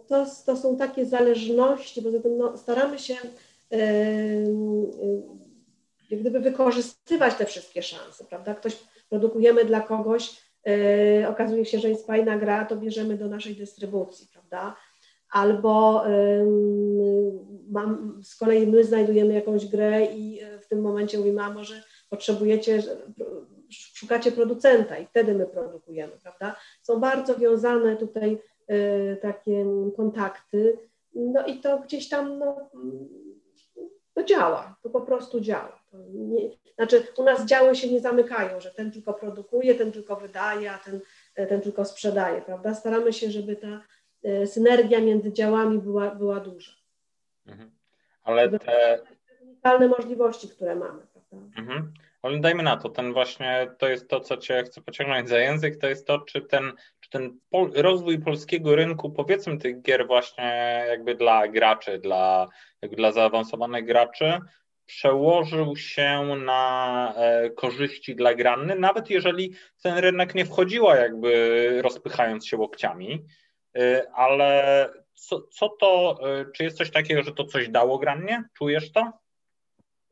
To, 0.08 0.26
to 0.46 0.58
są 0.58 0.78
takie 0.78 1.06
zależności, 1.06 2.02
bo 2.02 2.10
no, 2.38 2.58
staramy 2.58 3.00
się 3.00 3.16
yy, 3.72 3.80
yy, 6.10 6.18
gdyby 6.18 6.40
wykorzystywać 6.40 7.36
te 7.36 7.46
wszystkie 7.46 7.84
szanse, 7.84 8.26
prawda? 8.26 8.56
Ktoś 8.56 8.78
produkujemy 9.10 9.66
dla 9.66 9.82
kogoś, 9.82 10.42
yy, 10.66 11.28
okazuje 11.28 11.66
się, 11.66 11.80
że 11.80 11.90
jest 11.90 12.08
fajna 12.08 12.38
gra, 12.38 12.66
to 12.66 12.76
bierzemy 12.76 13.18
do 13.18 13.28
naszej 13.28 13.56
dystrybucji, 13.56 14.28
prawda? 14.34 14.76
Albo 15.32 16.04
mam, 17.70 18.20
z 18.24 18.36
kolei 18.36 18.68
my 18.68 18.84
znajdujemy 18.84 19.34
jakąś 19.34 19.66
grę 19.66 20.06
i 20.06 20.42
w 20.62 20.68
tym 20.68 20.82
momencie 20.82 21.18
mówimy, 21.18 21.42
a 21.42 21.54
może 21.54 21.84
potrzebujecie 22.10 22.84
szukacie 23.72 24.32
producenta 24.32 24.98
i 24.98 25.06
wtedy 25.06 25.34
my 25.34 25.46
produkujemy, 25.46 26.14
prawda? 26.24 26.56
Są 26.82 27.00
bardzo 27.00 27.36
wiązane 27.36 27.96
tutaj 27.96 28.38
y, 28.72 29.18
takie 29.22 29.66
kontakty, 29.96 30.78
no 31.16 31.46
i 31.46 31.60
to 31.60 31.80
gdzieś 31.80 32.10
tam 32.10 32.40
no, 32.40 32.70
to 34.14 34.24
działa, 34.24 34.76
to 34.82 34.90
po 34.90 35.02
prostu 35.02 35.40
działa. 35.40 35.82
Nie, 36.14 36.50
znaczy 36.76 37.04
u 37.18 37.24
nas 37.24 37.46
działy 37.46 37.76
się 37.76 37.92
nie 37.92 38.00
zamykają, 38.00 38.60
że 38.60 38.72
ten 38.72 38.92
tylko 38.92 39.14
produkuje, 39.14 39.76
ten 39.76 39.92
tylko 39.92 40.16
wydaje, 40.16 40.72
a 40.72 40.78
ten, 40.78 41.00
ten 41.36 41.62
tylko 41.62 41.86
sprzedaje, 41.86 42.42
prawda? 42.42 42.74
Staramy 42.74 43.14
się, 43.14 43.32
żeby 43.32 43.56
ta 43.56 43.82
synergia 44.46 45.02
między 45.02 45.34
działami 45.34 45.80
była, 45.80 46.16
była 46.16 46.40
duża. 46.40 46.72
Mhm. 47.46 47.72
Ale 48.24 48.60
te 48.60 49.00
unikalne 49.42 49.88
możliwości, 49.88 50.50
które 50.50 50.76
mamy? 50.76 51.02
Mhm. 51.58 51.94
Ale 52.22 52.40
dajmy 52.40 52.64
na 52.64 52.78
to, 52.78 52.90
ten 52.90 53.14
właśnie, 53.14 53.68
to 53.78 53.90
jest 53.90 54.08
to, 54.08 54.20
co 54.20 54.38
Cię 54.38 54.64
chcę 54.64 54.82
pociągnąć 54.82 55.30
za 55.30 55.38
język, 55.38 55.78
to 55.78 55.88
jest 55.88 56.08
to, 56.08 56.20
czy 56.20 56.42
ten, 56.42 56.72
czy 57.00 57.10
ten 57.10 57.40
pol, 57.50 57.72
rozwój 57.76 58.20
polskiego 58.20 58.76
rynku, 58.76 59.10
powiedzmy 59.10 59.58
tych 59.58 59.82
gier 59.82 60.08
właśnie 60.08 60.86
jakby 60.88 61.16
dla 61.16 61.48
graczy, 61.48 62.00
dla, 62.00 62.48
jakby 62.82 62.98
dla 62.98 63.12
zaawansowanych 63.12 63.86
graczy, 63.86 64.40
przełożył 64.86 65.76
się 65.76 66.36
na 66.46 67.14
e, 67.18 67.50
korzyści 67.50 68.16
dla 68.16 68.34
granny, 68.34 68.76
nawet 68.76 69.10
jeżeli 69.10 69.54
ten 69.84 69.98
rynek 69.98 70.36
nie 70.36 70.46
wchodziła 70.46 70.96
jakby 70.96 71.80
rozpychając 71.82 72.48
się 72.48 72.58
łokciami, 72.58 73.14
e, 73.14 73.20
ale 74.14 74.90
co, 75.16 75.42
co 75.42 75.70
to, 75.70 76.20
e, 76.24 76.46
czy 76.52 76.64
jest 76.64 76.78
coś 76.78 76.92
takiego, 76.92 77.24
że 77.24 77.32
to 77.32 77.46
coś 77.46 77.70
dało 77.70 77.98
grannie? 77.98 78.44
Czujesz 78.54 78.92
to? 78.92 79.12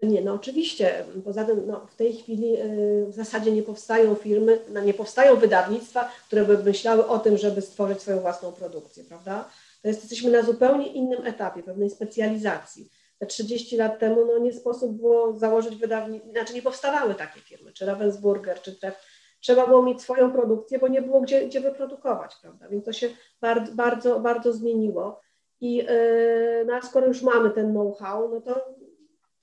Nie, 0.03 0.21
no 0.21 0.33
oczywiście. 0.33 1.05
Poza 1.25 1.45
tym 1.45 1.67
no, 1.67 1.87
w 1.91 1.95
tej 1.95 2.13
chwili 2.13 2.61
y, 2.61 3.05
w 3.09 3.13
zasadzie 3.13 3.51
nie 3.51 3.63
powstają 3.63 4.15
firmy, 4.15 4.59
no, 4.69 4.81
nie 4.81 4.93
powstają 4.93 5.35
wydawnictwa, 5.35 6.11
które 6.27 6.45
by 6.45 6.57
myślały 6.57 7.07
o 7.07 7.19
tym, 7.19 7.37
żeby 7.37 7.61
stworzyć 7.61 8.01
swoją 8.01 8.19
własną 8.19 8.51
produkcję, 8.51 9.03
prawda? 9.03 9.49
To 9.81 9.87
jest, 9.87 10.01
jesteśmy 10.01 10.31
na 10.31 10.41
zupełnie 10.41 10.87
innym 10.87 11.25
etapie, 11.25 11.63
pewnej 11.63 11.89
specjalizacji. 11.89 12.89
Te 13.19 13.25
30 13.25 13.77
lat 13.77 13.99
temu 13.99 14.25
no, 14.25 14.37
nie 14.37 14.53
sposób 14.53 14.97
było 14.97 15.39
założyć 15.39 15.75
wydawnictwa, 15.75 16.31
znaczy 16.31 16.53
nie 16.53 16.61
powstawały 16.61 17.15
takie 17.15 17.39
firmy, 17.39 17.73
czy 17.73 17.85
Ravensburger, 17.85 18.61
czy 18.61 18.75
Tref. 18.75 18.95
Trzeba 19.39 19.67
było 19.67 19.83
mieć 19.83 20.01
swoją 20.01 20.31
produkcję, 20.31 20.79
bo 20.79 20.87
nie 20.87 21.01
było 21.01 21.21
gdzie, 21.21 21.47
gdzie 21.47 21.61
wyprodukować, 21.61 22.35
prawda? 22.41 22.67
Więc 22.67 22.85
to 22.85 22.93
się 22.93 23.09
bardzo, 23.41 23.75
bardzo, 23.75 24.19
bardzo 24.19 24.53
zmieniło. 24.53 25.21
I 25.61 25.75
yy, 25.75 26.65
no, 26.67 26.73
a 26.73 26.81
skoro 26.81 27.07
już 27.07 27.21
mamy 27.21 27.49
ten 27.49 27.71
know-how, 27.71 28.29
no 28.29 28.41
to 28.41 28.65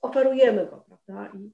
oferujemy 0.01 0.67
go, 0.67 0.85
prawda? 0.87 1.39
I 1.39 1.51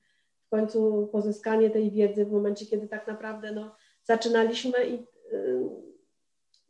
w 0.46 0.50
końcu 0.50 1.09
pozyskanie 1.12 1.70
tej 1.70 1.90
wiedzy 1.90 2.24
w 2.24 2.33
momencie, 2.33 2.66
kiedy 2.66 2.88
tak 2.88 3.07
naprawdę 3.07 3.52
no, 3.52 3.74
zaczynaliśmy 4.05 4.87
i 4.87 4.94
y, 5.33 5.92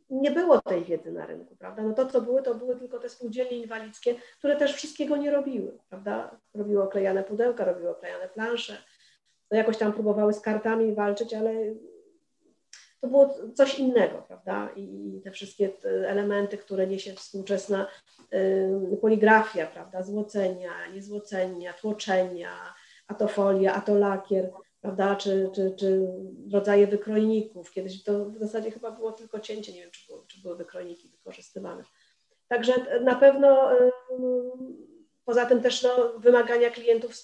nie 0.09 0.31
było 0.31 0.61
tej 0.61 0.83
wiedzy 0.83 1.11
na 1.11 1.25
rynku, 1.25 1.55
prawda? 1.55 1.83
No 1.83 1.93
to, 1.93 2.05
co 2.05 2.21
były, 2.21 2.43
to 2.43 2.55
były 2.55 2.75
tylko 2.75 2.99
te 2.99 3.09
spółdzielnie 3.09 3.57
inwalidzkie, 3.57 4.15
które 4.39 4.55
też 4.55 4.73
wszystkiego 4.73 5.17
nie 5.17 5.31
robiły, 5.31 5.77
prawda? 5.89 6.39
Robiły 6.53 6.83
oklejane 6.83 7.23
pudełka, 7.23 7.65
robiły 7.65 7.89
oklejane 7.89 8.27
plansze, 8.27 8.77
no 9.53 9.57
jakoś 9.57 9.77
tam 9.77 9.93
próbowały 9.93 10.33
z 10.33 10.41
kartami 10.41 10.95
walczyć, 10.95 11.33
ale 11.33 11.53
to 13.01 13.07
było 13.07 13.35
coś 13.53 13.79
innego, 13.79 14.23
prawda? 14.27 14.69
I 14.75 15.21
te 15.23 15.31
wszystkie 15.31 15.69
elementy, 15.83 16.57
które 16.57 16.87
niesie 16.87 17.13
współczesna 17.13 17.87
poligrafia, 19.01 19.67
prawda? 19.67 20.03
Złocenia, 20.03 20.71
niezłocenia, 20.93 21.73
tłoczenia, 21.73 22.73
a 23.07 23.13
to 23.13 23.27
folia, 23.27 23.73
a 23.73 23.81
to 23.81 23.95
lakier, 23.95 24.51
prawda? 24.81 25.15
Czy, 25.15 25.49
czy, 25.55 25.75
czy 25.79 26.07
rodzaje 26.53 26.87
wykrojników. 26.87 27.71
Kiedyś 27.71 28.03
to 28.03 28.25
w 28.25 28.37
zasadzie 28.37 28.71
chyba 28.71 28.91
było 28.91 29.11
tylko 29.11 29.39
cięcie, 29.39 29.73
nie 29.73 29.81
wiem, 29.81 29.91
czy, 29.91 30.07
było, 30.07 30.25
czy 30.27 30.41
były 30.41 30.55
wykrojniki 30.55 31.09
wykorzystywane. 31.09 31.83
Także 32.47 32.73
na 33.01 33.15
pewno 33.15 33.69
poza 35.25 35.45
tym 35.45 35.61
też 35.61 35.83
no, 35.83 36.19
wymagania 36.19 36.69
klientów 36.69 37.15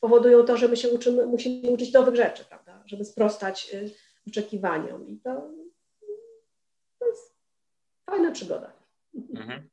powodują 0.00 0.44
to, 0.44 0.56
że 0.56 0.68
my 0.68 0.76
się 0.76 0.88
uczymy, 0.88 1.26
musimy 1.26 1.70
uczyć 1.70 1.92
nowych 1.92 2.16
rzeczy, 2.16 2.44
prawda? 2.44 2.82
Żeby 2.86 3.04
sprostać 3.04 3.74
y, 3.74 3.90
oczekiwaniom. 4.28 5.08
I 5.08 5.20
to, 5.20 5.50
to 6.98 7.06
jest 7.06 7.36
fajna 8.10 8.30
przygoda. 8.30 8.72
Mhm. 9.34 9.68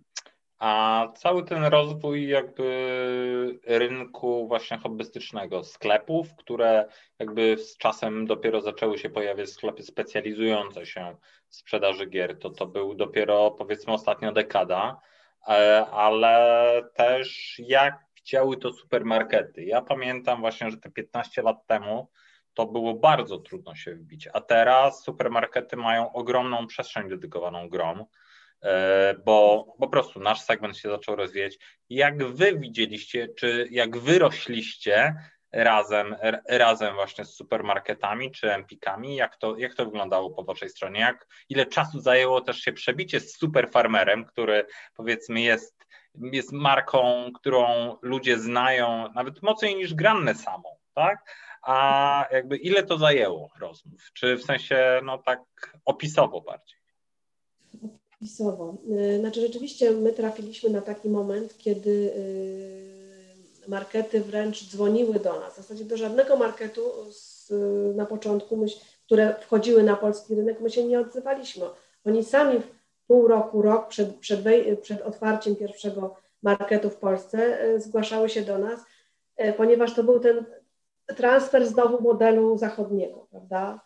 A 0.63 1.07
cały 1.15 1.43
ten 1.43 1.63
rozwój 1.63 2.27
jakby 2.27 3.59
rynku 3.65 4.47
właśnie 4.47 4.77
hobbystycznego, 4.77 5.63
sklepów, 5.63 6.35
które 6.35 6.85
jakby 7.19 7.57
z 7.57 7.77
czasem 7.77 8.27
dopiero 8.27 8.61
zaczęły 8.61 8.97
się 8.97 9.09
pojawiać 9.09 9.49
sklepy 9.49 9.83
specjalizujące 9.83 10.85
się 10.85 11.15
w 11.49 11.55
sprzedaży 11.55 12.05
gier, 12.05 12.39
to 12.39 12.49
to 12.49 12.65
był 12.65 12.95
dopiero 12.95 13.51
powiedzmy 13.51 13.93
ostatnia 13.93 14.31
dekada, 14.31 15.01
e, 15.47 15.85
ale 15.85 16.81
też 16.93 17.59
jak 17.59 18.12
chciały 18.23 18.57
to 18.57 18.73
supermarkety. 18.73 19.63
Ja 19.63 19.81
pamiętam 19.81 20.39
właśnie, 20.39 20.71
że 20.71 20.77
te 20.77 20.91
15 20.91 21.41
lat 21.41 21.67
temu 21.67 22.11
to 22.53 22.65
było 22.65 22.93
bardzo 22.93 23.37
trudno 23.37 23.75
się 23.75 23.95
wbić, 23.95 24.27
a 24.33 24.41
teraz 24.41 25.03
supermarkety 25.03 25.77
mają 25.77 26.13
ogromną 26.13 26.67
przestrzeń 26.67 27.09
dedykowaną 27.09 27.69
grom 27.69 28.05
E, 28.63 29.15
bo 29.25 29.65
po 29.79 29.87
prostu 29.87 30.19
nasz 30.19 30.41
segment 30.41 30.77
się 30.77 30.89
zaczął 30.89 31.15
rozwijać. 31.15 31.57
Jak 31.89 32.23
wy 32.23 32.59
widzieliście, 32.59 33.27
czy 33.27 33.67
jak 33.71 33.97
wy 33.97 34.19
rośliście 34.19 35.15
razem, 35.51 36.15
razem 36.49 36.95
właśnie 36.95 37.25
z 37.25 37.35
supermarketami 37.35 38.31
czy 38.31 38.53
empikami, 38.53 39.15
jak 39.15 39.37
to, 39.37 39.57
jak 39.57 39.73
to 39.73 39.85
wyglądało 39.85 40.29
po 40.31 40.43
waszej 40.43 40.69
stronie? 40.69 40.99
Jak, 40.99 41.27
ile 41.49 41.65
czasu 41.65 41.99
zajęło 41.99 42.41
też 42.41 42.57
się 42.57 42.73
przebicie 42.73 43.19
z 43.19 43.37
superfarmerem, 43.37 44.25
który 44.25 44.65
powiedzmy 44.95 45.41
jest, 45.41 45.82
jest 46.15 46.51
marką, 46.51 47.31
którą 47.35 47.95
ludzie 48.01 48.39
znają 48.39 49.13
nawet 49.15 49.41
mocniej 49.41 49.75
niż 49.75 49.93
Granne 49.93 50.35
samą, 50.35 50.69
tak? 50.93 51.35
A 51.61 52.25
jakby 52.31 52.57
ile 52.57 52.83
to 52.83 52.97
zajęło 52.97 53.49
rozmów? 53.59 54.11
Czy 54.13 54.37
w 54.37 54.43
sensie, 54.43 55.01
no 55.03 55.17
tak 55.17 55.41
opisowo 55.85 56.41
bardziej? 56.41 56.83
wpisowo. 58.23 58.77
Y, 59.15 59.19
znaczy 59.19 59.41
rzeczywiście 59.41 59.91
my 59.91 60.13
trafiliśmy 60.13 60.69
na 60.69 60.81
taki 60.81 61.09
moment, 61.09 61.57
kiedy 61.57 61.89
y, 61.89 63.67
markety 63.67 64.21
wręcz 64.21 64.69
dzwoniły 64.69 65.19
do 65.19 65.39
nas. 65.39 65.53
W 65.53 65.57
zasadzie 65.57 65.85
do 65.85 65.97
żadnego 65.97 66.37
marketu 66.37 66.81
z, 67.11 67.49
na 67.95 68.05
początku, 68.05 68.65
które 69.05 69.35
wchodziły 69.41 69.83
na 69.83 69.95
polski 69.95 70.35
rynek, 70.35 70.61
my 70.61 70.69
się 70.69 70.85
nie 70.85 70.99
odzywaliśmy. 70.99 71.65
Oni 72.05 72.23
sami 72.23 72.61
pół 73.07 73.27
roku, 73.27 73.61
rok 73.61 73.87
przed, 73.87 74.15
przed, 74.15 74.39
przed 74.81 75.01
otwarciem 75.01 75.55
pierwszego 75.55 76.15
marketu 76.43 76.89
w 76.89 76.95
Polsce 76.95 77.65
y, 77.65 77.79
zgłaszały 77.79 78.29
się 78.29 78.41
do 78.41 78.57
nas, 78.57 78.79
ponieważ 79.57 79.93
to 79.95 80.03
był 80.03 80.19
ten 80.19 80.45
transfer 81.15 81.67
znowu 81.67 82.01
modelu 82.01 82.57
zachodniego, 82.57 83.27
prawda? 83.31 83.79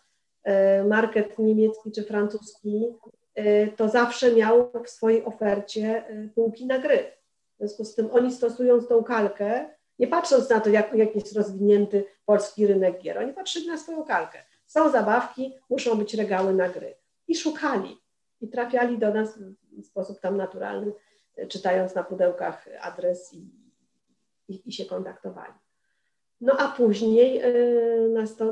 Market 0.88 1.40
niemiecki 1.40 1.92
czy 1.92 2.04
francuski 2.04 2.86
to 3.76 3.90
zawsze 3.90 4.36
miał 4.36 4.72
w 4.86 4.90
swojej 4.90 5.26
ofercie 5.26 6.04
półki 6.36 6.66
na 6.66 6.80
gry. 6.80 6.98
W 7.56 7.58
związku 7.58 7.86
z 7.86 7.96
tym 7.96 8.10
oni 8.12 8.34
stosując 8.34 8.88
tą 8.88 9.04
kalkę, 9.04 9.70
nie 10.00 10.08
patrząc 10.08 10.50
na 10.50 10.60
to, 10.60 10.70
jak, 10.70 10.94
jak 10.94 11.16
jest 11.16 11.36
rozwinięty 11.36 12.06
polski 12.26 12.68
rynek 12.68 13.02
gier, 13.02 13.18
oni 13.18 13.34
patrzyli 13.34 13.68
na 13.68 13.78
swoją 13.78 14.04
kalkę. 14.04 14.40
Są 14.66 14.90
zabawki, 14.90 15.54
muszą 15.70 15.96
być 15.96 16.14
regały 16.14 16.54
na 16.54 16.70
gry. 16.70 16.96
I 17.28 17.36
szukali. 17.36 17.98
I 18.42 18.48
trafiali 18.48 18.98
do 18.98 19.14
nas 19.14 19.40
w 19.72 19.86
sposób 19.86 20.20
tam 20.20 20.38
naturalny, 20.38 20.94
czytając 21.50 21.96
na 21.96 22.04
pudełkach 22.04 22.70
adres 22.82 23.34
i, 23.34 23.52
i, 24.48 24.70
i 24.70 24.72
się 24.72 24.86
kontaktowali. 24.86 25.54
No 26.42 26.54
a 26.58 26.68
później 26.68 27.42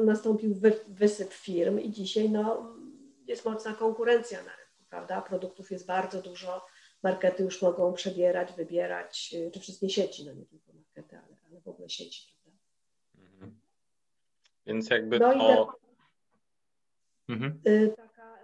nastąpił 0.05 0.55
wysyp 0.87 1.33
firm 1.33 1.79
i 1.79 1.91
dzisiaj 1.91 2.29
no, 2.29 2.75
jest 3.27 3.45
mocna 3.45 3.73
konkurencja 3.73 4.37
na 4.37 4.55
rynku 4.55 4.65
prawda? 4.95 5.21
Produktów 5.21 5.71
jest 5.71 5.85
bardzo 5.85 6.21
dużo, 6.21 6.65
markety 7.03 7.43
już 7.43 7.61
mogą 7.61 7.93
przebierać, 7.93 8.53
wybierać, 8.53 9.35
y, 9.47 9.51
czy 9.51 9.59
wszystkie 9.59 9.89
sieci, 9.89 10.25
no 10.25 10.33
nie 10.33 10.45
tylko 10.45 10.73
markety, 10.73 11.17
ale, 11.17 11.37
ale 11.49 11.61
w 11.61 11.67
ogóle 11.67 11.89
sieci, 11.89 12.33
prawda? 12.43 12.59
Mhm. 13.17 13.59
Więc 14.65 14.89
jakby 14.89 15.19
no 15.19 15.33
to... 15.33 15.79
Mhm. 17.29 17.61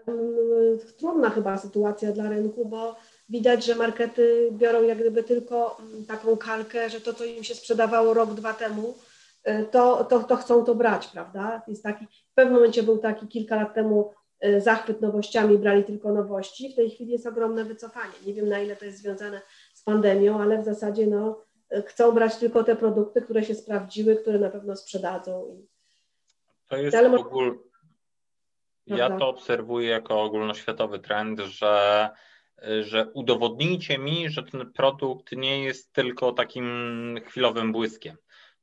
Y, 0.08 0.12
um, 0.12 0.80
trudna 0.98 1.30
chyba 1.30 1.58
sytuacja 1.58 2.12
dla 2.12 2.30
rynku, 2.30 2.66
bo 2.66 2.96
widać, 3.30 3.66
że 3.66 3.76
markety 3.76 4.50
biorą 4.52 4.84
jak 4.84 5.00
gdyby 5.00 5.24
tylko 5.24 5.78
mm, 5.80 6.06
taką 6.06 6.38
kalkę, 6.38 6.90
że 6.90 7.02
to, 7.02 7.14
co 7.14 7.26
im 7.26 7.44
się 7.44 7.56
sprzedawało 7.56 8.14
rok, 8.14 8.34
dwa 8.34 8.54
temu, 8.54 8.96
y, 9.48 9.66
to, 9.72 10.04
to, 10.04 10.20
to 10.24 10.36
chcą 10.36 10.66
to 10.66 10.76
brać, 10.76 11.08
prawda? 11.08 11.62
Jest 11.68 11.84
taki, 11.84 12.06
w 12.06 12.34
pewnym 12.36 12.56
momencie 12.56 12.84
był 12.84 12.98
taki 12.98 13.28
kilka 13.28 13.56
lat 13.56 13.74
temu 13.74 14.12
E, 14.42 14.62
zachwyt 14.62 15.02
nowościami, 15.02 15.58
brali 15.58 15.84
tylko 15.84 16.14
nowości. 16.14 16.74
W 16.74 16.76
tej 16.76 16.90
chwili 16.90 17.12
jest 17.12 17.28
ogromne 17.28 17.66
wycofanie. 17.66 18.14
Nie 18.26 18.34
wiem, 18.34 18.50
na 18.50 18.60
ile 18.60 18.76
to 18.76 18.86
jest 18.86 18.98
związane 18.98 19.42
z 19.74 19.84
pandemią, 19.84 20.42
ale 20.42 20.62
w 20.62 20.66
zasadzie 20.66 21.08
no, 21.08 21.42
e, 21.70 21.82
chcą 21.82 22.12
brać 22.12 22.36
tylko 22.36 22.64
te 22.64 22.76
produkty, 22.76 23.22
które 23.22 23.44
się 23.44 23.56
sprawdziły, 23.56 24.16
które 24.16 24.40
na 24.40 24.50
pewno 24.50 24.76
sprzedadzą. 24.76 25.62
To 26.68 26.78
jest 26.78 26.98
ale... 26.98 27.10
ogól... 28.88 28.98
Ja 28.98 29.10
to 29.10 29.30
obserwuję 29.30 29.90
jako 29.90 30.22
ogólnoświatowy 30.22 31.00
trend, 31.00 31.40
że 31.40 32.10
że 32.82 33.06
udowodnijcie 33.14 33.98
mi, 33.98 34.30
że 34.30 34.44
ten 34.44 34.72
produkt 34.74 35.32
nie 35.32 35.64
jest 35.64 35.94
tylko 35.94 36.32
takim 36.32 37.20
chwilowym 37.26 37.72
błyskiem 37.72 38.18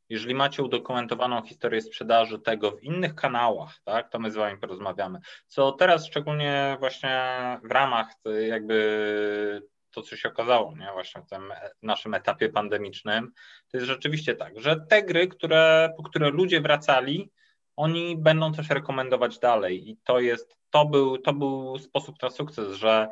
jeżeli 0.08 0.34
macie 0.34 0.62
udokumentowaną 0.62 1.42
historię 1.42 1.80
sprzedaży 1.80 2.38
tego 2.38 2.70
w 2.70 2.82
innych 2.82 3.14
kanałach, 3.14 3.78
tak, 3.84 4.10
to 4.10 4.18
my 4.18 4.30
z 4.30 4.34
Wami 4.34 4.58
porozmawiamy. 4.58 5.18
Co 5.46 5.72
teraz 5.72 6.06
szczególnie 6.06 6.76
właśnie 6.80 7.20
w 7.64 7.70
ramach 7.70 8.06
jakby 8.48 9.62
to, 9.90 10.02
co 10.02 10.16
się 10.16 10.28
okazało, 10.28 10.74
nie, 10.76 10.88
właśnie 10.92 11.22
w 11.22 11.26
tym 11.26 11.52
naszym 11.82 12.14
etapie 12.14 12.48
pandemicznym, 12.48 13.32
to 13.70 13.76
jest 13.76 13.86
rzeczywiście 13.86 14.34
tak, 14.34 14.60
że 14.60 14.76
te 14.88 15.02
gry, 15.02 15.28
które, 15.28 15.92
po 15.96 16.02
które 16.02 16.30
ludzie 16.30 16.60
wracali, 16.60 17.30
oni 17.78 18.16
będą 18.16 18.52
też 18.52 18.70
rekomendować 18.70 19.38
dalej 19.38 19.90
i 19.90 19.96
to 19.96 20.20
jest, 20.20 20.56
to 20.70 20.84
był, 20.84 21.18
to 21.18 21.32
był 21.32 21.78
sposób 21.78 22.22
na 22.22 22.30
sukces, 22.30 22.76
że 22.76 23.08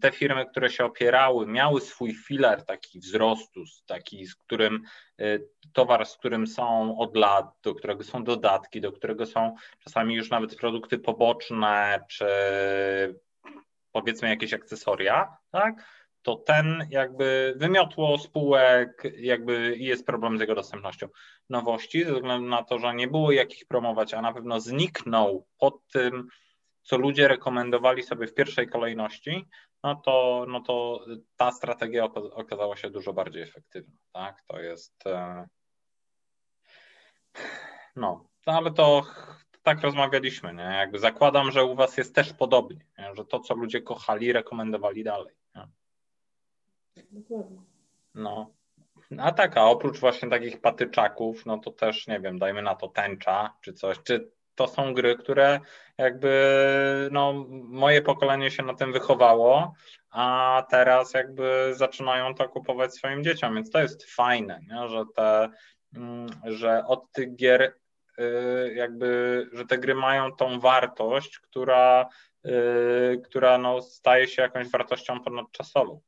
te 0.00 0.12
firmy, 0.12 0.46
które 0.46 0.70
się 0.70 0.84
opierały, 0.84 1.46
miały 1.46 1.80
swój 1.80 2.14
filar 2.14 2.62
taki 2.64 3.00
wzrostu, 3.00 3.60
taki, 3.86 4.26
z 4.26 4.34
którym 4.34 4.82
y, 5.20 5.48
towar, 5.72 6.06
z 6.06 6.16
którym 6.16 6.46
są 6.46 6.98
od 6.98 7.16
lat, 7.16 7.46
do 7.62 7.74
którego 7.74 8.04
są 8.04 8.24
dodatki, 8.24 8.80
do 8.80 8.92
którego 8.92 9.26
są 9.26 9.54
czasami 9.84 10.14
już 10.14 10.30
nawet 10.30 10.56
produkty 10.56 10.98
poboczne, 10.98 12.04
czy 12.08 12.26
powiedzmy 13.92 14.28
jakieś 14.28 14.52
akcesoria, 14.54 15.36
tak? 15.50 16.01
To 16.22 16.36
ten 16.36 16.86
jakby 16.90 17.54
wymiotło 17.56 18.18
spółek, 18.18 19.02
jakby 19.18 19.76
jest 19.78 20.06
problem 20.06 20.38
z 20.38 20.40
jego 20.40 20.54
dostępnością. 20.54 21.08
Nowości, 21.50 22.04
ze 22.04 22.14
względu 22.14 22.48
na 22.48 22.62
to, 22.62 22.78
że 22.78 22.94
nie 22.94 23.08
było 23.08 23.32
jakich 23.32 23.66
promować, 23.66 24.14
a 24.14 24.22
na 24.22 24.32
pewno 24.32 24.60
zniknął 24.60 25.46
pod 25.58 25.86
tym, 25.92 26.28
co 26.82 26.98
ludzie 26.98 27.28
rekomendowali 27.28 28.02
sobie 28.02 28.26
w 28.26 28.34
pierwszej 28.34 28.68
kolejności, 28.68 29.48
no 29.82 29.96
to, 29.96 30.46
no 30.48 30.60
to 30.60 31.04
ta 31.36 31.52
strategia 31.52 32.04
okazała 32.14 32.76
się 32.76 32.90
dużo 32.90 33.12
bardziej 33.12 33.42
efektywna. 33.42 33.94
Tak? 34.12 34.42
To 34.48 34.60
jest. 34.60 35.06
E, 35.06 35.46
no, 37.96 38.28
ale 38.46 38.70
to 38.70 39.02
tak 39.62 39.80
rozmawialiśmy. 39.80 40.54
Nie? 40.54 40.62
Jakby 40.62 40.98
zakładam, 40.98 41.50
że 41.50 41.64
u 41.64 41.74
Was 41.74 41.96
jest 41.96 42.14
też 42.14 42.32
podobnie, 42.32 42.86
nie? 42.98 43.14
że 43.14 43.24
to, 43.24 43.40
co 43.40 43.54
ludzie 43.54 43.80
kochali, 43.80 44.32
rekomendowali 44.32 45.04
dalej. 45.04 45.34
Nie? 46.96 47.02
Dokładnie. 47.10 47.58
No. 48.14 48.50
A 49.18 49.32
tak, 49.32 49.56
a 49.56 49.64
oprócz 49.64 50.00
właśnie 50.00 50.30
takich 50.30 50.60
patyczaków, 50.60 51.46
no 51.46 51.58
to 51.58 51.70
też 51.70 52.06
nie 52.06 52.20
wiem, 52.20 52.38
dajmy 52.38 52.62
na 52.62 52.74
to 52.74 52.88
tęcza 52.88 53.54
czy 53.60 53.72
coś, 53.72 53.98
czy 54.02 54.30
to 54.54 54.68
są 54.68 54.94
gry, 54.94 55.16
które 55.16 55.60
jakby 55.98 57.08
no, 57.12 57.46
moje 57.64 58.02
pokolenie 58.02 58.50
się 58.50 58.62
na 58.62 58.74
tym 58.74 58.92
wychowało, 58.92 59.74
a 60.10 60.66
teraz 60.70 61.14
jakby 61.14 61.72
zaczynają 61.74 62.34
to 62.34 62.48
kupować 62.48 62.94
swoim 62.94 63.24
dzieciom, 63.24 63.54
więc 63.54 63.70
to 63.70 63.80
jest 63.80 64.04
fajne, 64.04 64.60
nie? 64.70 64.88
że 64.88 65.04
te, 65.16 65.48
mm, 65.96 66.26
że 66.44 66.84
od 66.86 67.12
tych 67.12 67.36
gier 67.36 67.74
y, 68.18 68.74
jakby, 68.74 69.48
że 69.52 69.66
te 69.66 69.78
gry 69.78 69.94
mają 69.94 70.32
tą 70.32 70.60
wartość, 70.60 71.38
która, 71.38 72.08
y, 72.46 73.22
która 73.24 73.58
no, 73.58 73.82
staje 73.82 74.28
się 74.28 74.42
jakąś 74.42 74.68
wartością 74.68 75.20
ponadczasową. 75.20 76.00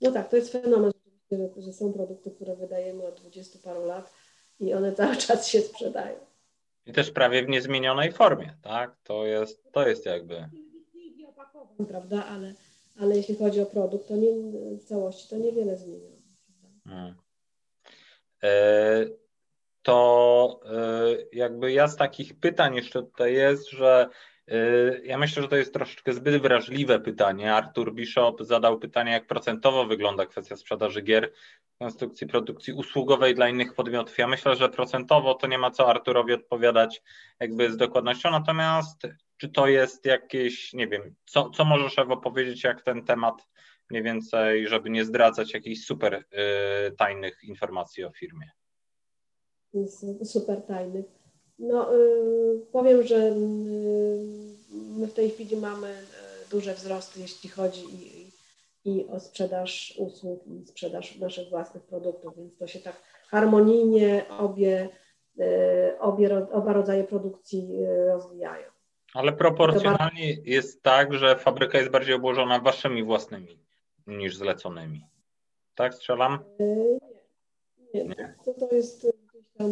No 0.00 0.12
tak, 0.12 0.30
to 0.30 0.36
jest 0.36 0.52
fenomen, 0.52 0.90
że 1.56 1.72
są 1.72 1.92
produkty, 1.92 2.30
które 2.30 2.56
wydajemy 2.56 3.06
od 3.06 3.20
20 3.20 3.58
paru 3.64 3.86
lat 3.86 4.12
i 4.60 4.74
one 4.74 4.92
cały 4.92 5.16
czas 5.26 5.48
się 5.48 5.60
sprzedają. 5.60 6.18
I 6.86 6.92
też 6.92 7.10
prawie 7.10 7.44
w 7.44 7.48
niezmienionej 7.48 8.12
formie, 8.12 8.56
tak? 8.62 8.96
To 9.02 9.26
jest, 9.26 9.72
to 9.72 9.88
jest 9.88 10.06
jakby. 10.06 10.48
Prawda, 11.88 12.24
ale, 12.24 12.54
ale 12.96 13.16
jeśli 13.16 13.36
chodzi 13.36 13.60
o 13.60 13.66
produkt, 13.66 14.08
to 14.08 14.16
nie, 14.16 14.30
w 14.78 14.84
całości 14.84 15.28
to 15.28 15.36
niewiele 15.36 15.76
zmienia. 15.76 16.10
Hmm. 16.84 17.14
E, 18.42 19.06
to 19.82 20.60
e, 20.64 21.16
jakby 21.32 21.72
ja 21.72 21.88
z 21.88 21.96
takich 21.96 22.40
pytań 22.40 22.74
jeszcze 22.74 23.02
tutaj 23.02 23.34
jest, 23.34 23.70
że 23.70 24.08
ja 25.04 25.18
myślę, 25.18 25.42
że 25.42 25.48
to 25.48 25.56
jest 25.56 25.72
troszeczkę 25.72 26.12
zbyt 26.12 26.42
wrażliwe 26.42 27.00
pytanie. 27.00 27.54
Artur 27.54 27.94
Bishop 27.94 28.42
zadał 28.42 28.78
pytanie, 28.78 29.12
jak 29.12 29.26
procentowo 29.26 29.86
wygląda 29.86 30.26
kwestia 30.26 30.56
sprzedaży 30.56 31.02
gier, 31.02 31.32
konstrukcji 31.78 32.26
produkcji 32.26 32.72
usługowej 32.72 33.34
dla 33.34 33.48
innych 33.48 33.74
podmiotów. 33.74 34.18
Ja 34.18 34.26
myślę, 34.26 34.56
że 34.56 34.68
procentowo 34.68 35.34
to 35.34 35.46
nie 35.46 35.58
ma 35.58 35.70
co 35.70 35.90
Arturowi 35.90 36.32
odpowiadać 36.32 37.02
jakby 37.40 37.72
z 37.72 37.76
dokładnością, 37.76 38.30
natomiast 38.30 39.02
czy 39.36 39.48
to 39.48 39.66
jest 39.66 40.04
jakieś, 40.04 40.72
nie 40.72 40.88
wiem, 40.88 41.14
co, 41.26 41.50
co 41.50 41.64
możesz 41.64 41.98
Ewo 41.98 42.16
powiedzieć, 42.16 42.64
jak 42.64 42.82
ten 42.82 43.04
temat 43.04 43.48
mniej 43.90 44.02
więcej, 44.02 44.68
żeby 44.68 44.90
nie 44.90 45.04
zdradzać 45.04 45.54
jakichś 45.54 45.84
super 45.84 46.14
y, 46.14 46.96
tajnych 46.96 47.44
informacji 47.44 48.04
o 48.04 48.10
firmie? 48.10 48.50
Super 50.24 50.62
tajnych. 50.62 51.17
No, 51.58 51.94
y, 51.94 52.66
powiem, 52.72 53.02
że 53.02 53.16
y, 53.16 53.32
my 54.70 55.06
w 55.06 55.14
tej 55.14 55.30
chwili 55.30 55.56
mamy 55.56 55.88
y, 55.88 56.50
duże 56.50 56.74
wzrosty, 56.74 57.20
jeśli 57.20 57.50
chodzi 57.50 57.84
i, 57.92 58.32
i 58.84 59.06
o 59.08 59.20
sprzedaż 59.20 59.94
usług 59.98 60.46
i 60.46 60.66
sprzedaż 60.66 61.18
naszych 61.18 61.48
własnych 61.48 61.82
produktów, 61.82 62.36
więc 62.36 62.56
to 62.56 62.66
się 62.66 62.78
tak 62.78 63.02
harmonijnie 63.28 64.24
obie, 64.38 64.88
obie 66.00 66.46
oba 66.52 66.72
rodzaje 66.72 67.04
produkcji 67.04 67.68
rozwijają. 68.06 68.66
Ale 69.14 69.32
proporcjonalnie 69.32 70.32
jest 70.44 70.82
tak, 70.82 71.14
że 71.14 71.36
fabryka 71.36 71.78
jest 71.78 71.90
bardziej 71.90 72.14
obłożona 72.14 72.60
waszymi 72.60 73.04
własnymi 73.04 73.58
niż 74.06 74.36
zleconymi. 74.36 75.06
Tak 75.74 75.94
strzelam? 75.94 76.38
Nie, 77.94 78.04
nie. 78.04 78.34
To, 78.44 78.54
to 78.54 78.74
jest 78.74 79.06
gdzieś 79.32 79.48
tam 79.58 79.70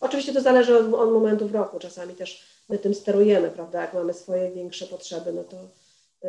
Oczywiście 0.00 0.32
to 0.32 0.40
zależy 0.40 0.78
od, 0.78 0.94
od 0.94 1.12
momentu 1.12 1.48
w 1.48 1.54
roku. 1.54 1.78
Czasami 1.78 2.14
też 2.14 2.46
my 2.68 2.78
tym 2.78 2.94
sterujemy, 2.94 3.50
prawda? 3.50 3.82
Jak 3.82 3.94
mamy 3.94 4.14
swoje 4.14 4.50
większe 4.50 4.86
potrzeby, 4.86 5.32
no 5.32 5.44
to, 5.44 5.56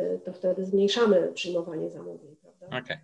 y, 0.00 0.20
to 0.24 0.32
wtedy 0.32 0.64
zmniejszamy 0.64 1.32
przyjmowanie 1.34 1.90
zamówień, 1.90 2.36
prawda? 2.36 2.66
Okej. 2.66 2.80
Okay. 2.80 2.98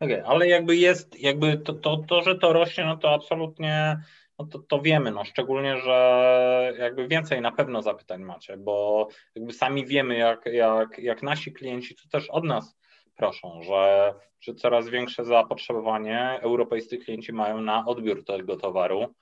Okay, 0.00 0.26
ale 0.26 0.48
jakby 0.48 0.76
jest, 0.76 1.20
jakby 1.20 1.58
to, 1.58 1.72
to, 1.72 1.96
to, 2.08 2.22
że 2.22 2.38
to 2.38 2.52
rośnie, 2.52 2.84
no 2.84 2.96
to 2.96 3.10
absolutnie 3.10 4.02
no 4.38 4.46
to, 4.46 4.58
to 4.58 4.80
wiemy, 4.80 5.10
no 5.10 5.24
szczególnie, 5.24 5.78
że 5.78 6.74
jakby 6.78 7.08
więcej 7.08 7.40
na 7.40 7.52
pewno 7.52 7.82
zapytań 7.82 8.22
macie, 8.22 8.56
bo 8.56 9.08
jakby 9.34 9.52
sami 9.52 9.86
wiemy, 9.86 10.16
jak, 10.16 10.46
jak, 10.46 10.98
jak 10.98 11.22
nasi 11.22 11.52
klienci 11.52 11.94
to 11.94 12.08
też 12.08 12.30
od 12.30 12.44
nas 12.44 12.76
proszą, 13.16 13.62
że, 13.62 14.14
że 14.40 14.54
coraz 14.54 14.88
większe 14.88 15.24
zapotrzebowanie 15.24 16.38
europejscy 16.42 16.98
klienci 16.98 17.32
mają 17.32 17.60
na 17.60 17.86
odbiór 17.86 18.24
tego 18.24 18.56
towaru 18.56 19.14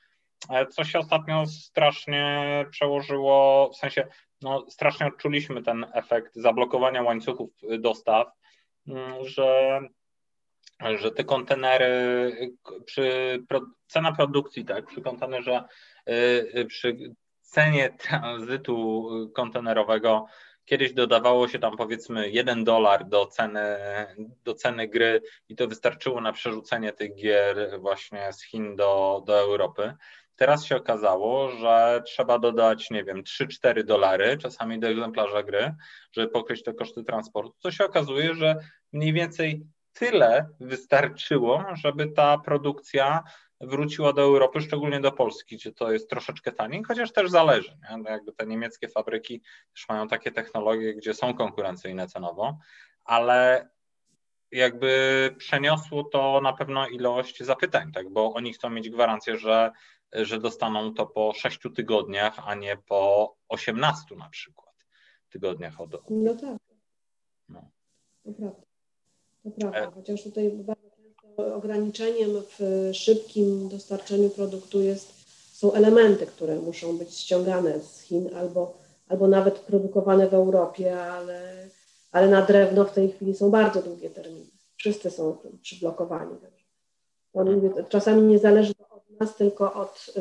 co 0.70 0.84
się 0.84 0.98
ostatnio 0.98 1.46
strasznie 1.46 2.66
przełożyło, 2.70 3.70
w 3.74 3.76
sensie 3.76 4.06
no, 4.42 4.66
strasznie 4.70 5.06
odczuliśmy 5.06 5.62
ten 5.62 5.86
efekt 5.92 6.34
zablokowania 6.34 7.02
łańcuchów 7.02 7.50
dostaw, 7.78 8.28
mm, 8.88 9.28
że, 9.28 9.80
że 10.96 11.10
te 11.10 11.24
kontenery 11.24 12.32
przy 12.84 13.38
cena 13.86 14.12
produkcji, 14.12 14.64
tak, 14.64 14.86
przy 14.86 15.00
kontenerze, 15.02 15.64
y, 16.08 16.12
y, 16.58 16.66
przy 16.66 17.14
cenie 17.40 17.90
tranzytu 17.90 19.08
kontenerowego 19.34 20.26
Kiedyś 20.70 20.92
dodawało 20.92 21.48
się 21.48 21.58
tam 21.58 21.76
powiedzmy 21.76 22.30
1 22.30 22.64
dolar 22.64 23.08
do 23.08 23.26
ceny, 23.26 23.76
do 24.44 24.54
ceny 24.54 24.88
gry 24.88 25.22
i 25.48 25.56
to 25.56 25.68
wystarczyło 25.68 26.20
na 26.20 26.32
przerzucenie 26.32 26.92
tych 26.92 27.14
gier 27.14 27.80
właśnie 27.80 28.32
z 28.32 28.42
Chin 28.44 28.76
do, 28.76 29.22
do 29.26 29.38
Europy. 29.38 29.94
Teraz 30.40 30.64
się 30.64 30.76
okazało, 30.76 31.50
że 31.50 32.02
trzeba 32.04 32.38
dodać, 32.38 32.90
nie 32.90 33.04
wiem, 33.04 33.22
3-4 33.22 33.84
dolary 33.84 34.38
czasami 34.38 34.78
do 34.80 34.88
egzemplarza 34.88 35.42
gry, 35.42 35.74
żeby 36.12 36.28
pokryć 36.28 36.62
te 36.62 36.74
koszty 36.74 37.04
transportu. 37.04 37.54
Co 37.58 37.70
się 37.70 37.84
okazuje, 37.84 38.34
że 38.34 38.56
mniej 38.92 39.12
więcej 39.12 39.66
tyle 39.92 40.48
wystarczyło, 40.60 41.64
żeby 41.74 42.06
ta 42.06 42.38
produkcja 42.38 43.22
wróciła 43.60 44.12
do 44.12 44.22
Europy, 44.22 44.60
szczególnie 44.60 45.00
do 45.00 45.12
Polski, 45.12 45.56
gdzie 45.56 45.72
to 45.72 45.92
jest 45.92 46.10
troszeczkę 46.10 46.52
taniej, 46.52 46.82
chociaż 46.82 47.12
też 47.12 47.30
zależy. 47.30 47.76
Nie? 47.90 47.96
No 47.96 48.10
jakby 48.10 48.32
te 48.32 48.46
niemieckie 48.46 48.88
fabryki 48.88 49.42
też 49.74 49.88
mają 49.88 50.08
takie 50.08 50.32
technologie, 50.32 50.94
gdzie 50.94 51.14
są 51.14 51.34
konkurencyjne 51.34 52.06
cenowo, 52.06 52.58
ale 53.04 53.68
jakby 54.52 55.34
przeniosło 55.38 56.04
to 56.04 56.40
na 56.40 56.52
pewno 56.52 56.88
ilość 56.88 57.42
zapytań, 57.42 57.92
tak? 57.92 58.10
bo 58.10 58.34
oni 58.34 58.52
chcą 58.52 58.70
mieć 58.70 58.90
gwarancję, 58.90 59.38
że 59.38 59.72
że 60.12 60.40
dostaną 60.40 60.94
to 60.94 61.06
po 61.06 61.32
6 61.32 61.58
tygodniach, 61.76 62.48
a 62.48 62.54
nie 62.54 62.76
po 62.76 63.34
18 63.48 64.16
na 64.16 64.28
przykład 64.28 64.70
tygodniach 65.30 65.80
od. 65.80 65.94
od... 65.94 66.10
No 66.10 66.34
tak. 66.34 66.58
No. 67.48 67.70
To 68.24 68.32
prawda. 68.32 68.62
To 69.42 69.50
prawda. 69.50 69.78
E... 69.78 69.90
Chociaż 69.90 70.22
tutaj 70.22 70.50
bardzo 70.50 70.90
często 70.90 71.54
ograniczeniem 71.54 72.30
w 72.58 72.90
szybkim 72.94 73.68
dostarczeniu 73.68 74.30
produktu 74.30 74.80
jest, 74.82 75.20
są 75.58 75.72
elementy, 75.72 76.26
które 76.26 76.56
muszą 76.56 76.98
być 76.98 77.14
ściągane 77.14 77.80
z 77.80 78.00
Chin 78.00 78.34
albo, 78.34 78.78
albo 79.08 79.28
nawet 79.28 79.58
produkowane 79.58 80.28
w 80.28 80.34
Europie, 80.34 81.02
ale, 81.02 81.68
ale 82.12 82.28
na 82.28 82.42
drewno 82.42 82.84
w 82.84 82.92
tej 82.92 83.12
chwili 83.12 83.34
są 83.34 83.50
bardzo 83.50 83.82
długie 83.82 84.10
terminy. 84.10 84.50
Wszyscy 84.76 85.10
są 85.10 85.36
przyblokowani. 85.62 86.36
Czasami 87.88 88.22
nie 88.22 88.38
zależy 88.38 88.72
nas, 89.20 89.36
tylko 89.36 89.74
od, 89.74 90.06
y, 90.16 90.20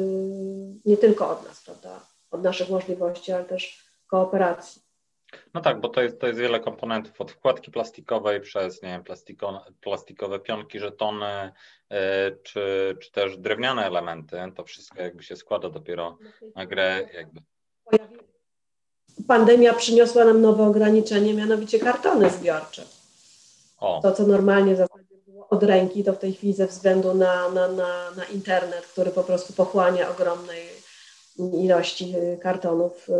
nie 0.86 0.98
tylko 0.98 1.30
od 1.30 1.48
nas, 1.48 1.63
prawda, 1.63 2.00
od 2.32 2.43
naszych 2.43 2.69
możliwości, 2.69 3.32
ale 3.32 3.45
też 3.45 3.86
kooperacji. 4.08 4.82
No 5.54 5.62
tak, 5.62 5.82
bo 5.82 5.89
to 5.89 6.02
jest, 6.02 6.19
to 6.19 6.28
jest 6.28 6.39
wiele 6.39 6.60
komponentów, 6.60 7.22
od 7.22 7.32
wkładki 7.32 7.72
plastikowej 7.72 8.41
przez, 8.41 8.84
nie 8.84 8.89
wiem, 8.89 9.04
plastiko, 9.04 9.65
plastikowe 9.82 10.39
pionki, 10.39 10.80
żetony, 10.80 11.52
yy, 11.89 11.98
czy, 12.43 12.98
czy 13.02 13.12
też 13.12 13.38
drewniane 13.38 13.86
elementy, 13.86 14.38
to 14.56 14.63
wszystko 14.63 15.02
jakby 15.02 15.24
się 15.24 15.36
składa 15.36 15.69
dopiero 15.69 16.17
na 16.56 16.65
grę 16.65 17.10
jakby. 17.13 17.41
Pandemia 19.28 19.74
przyniosła 19.74 20.26
nam 20.26 20.41
nowe 20.41 20.63
ograniczenie, 20.63 21.34
mianowicie 21.34 21.80
kartony 21.80 22.30
zbiorcze. 22.30 22.84
O. 23.78 24.00
To, 24.04 24.12
co 24.12 24.24
normalnie 24.24 24.74
w 24.74 24.78
zasadzie 24.78 25.09
od 25.49 25.63
ręki, 25.63 26.03
to 26.03 26.13
w 26.13 26.19
tej 26.19 26.33
chwili 26.33 26.53
ze 26.53 26.67
względu 26.67 27.13
na, 27.13 27.49
na, 27.49 27.67
na, 27.67 28.12
na 28.12 28.23
internet, 28.23 28.85
który 28.85 29.12
po 29.12 29.23
prostu 29.23 29.53
pochłania 29.53 30.09
ogromnej 30.09 30.69
ilości 31.38 32.15
y, 32.15 32.38
kartonów 32.41 33.09
y, 33.09 33.13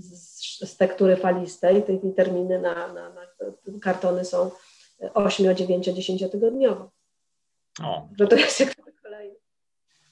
z, 0.00 0.40
z 0.70 0.76
tektury 0.76 1.16
falistej, 1.16 1.82
te 1.82 2.12
terminy 2.16 2.60
na, 2.60 2.92
na, 2.92 3.08
na 3.08 3.20
kartony 3.82 4.24
są 4.24 4.50
8, 5.14 5.56
9, 5.56 5.86
10 5.86 6.30
tygodniowe. 6.32 6.88
O. 7.84 8.08
Że 8.18 8.26
to 8.26 8.36
jest 8.36 8.60
jak 8.60 8.74
kolejne, 9.02 9.34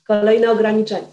kolejne 0.06 0.50
ograniczenie. 0.50 1.08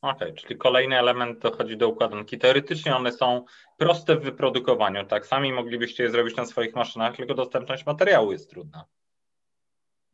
Okej, 0.00 0.28
okay, 0.28 0.42
czyli 0.42 0.56
kolejny 0.56 0.98
element 0.98 1.38
dochodzi 1.38 1.76
do 1.76 1.88
układanki. 1.88 2.38
Teoretycznie 2.38 2.96
one 2.96 3.12
są 3.12 3.44
proste 3.76 4.16
w 4.16 4.22
wyprodukowaniu, 4.22 5.06
tak? 5.06 5.26
Sami 5.26 5.52
moglibyście 5.52 6.02
je 6.02 6.10
zrobić 6.10 6.36
na 6.36 6.46
swoich 6.46 6.74
maszynach, 6.74 7.16
tylko 7.16 7.34
dostępność 7.34 7.86
materiału 7.86 8.32
jest 8.32 8.50
trudna. 8.50 8.84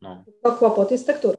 No. 0.01 0.23
To 0.43 0.51
kłopot 0.51 0.91
jest 0.91 1.07
tektura. 1.07 1.37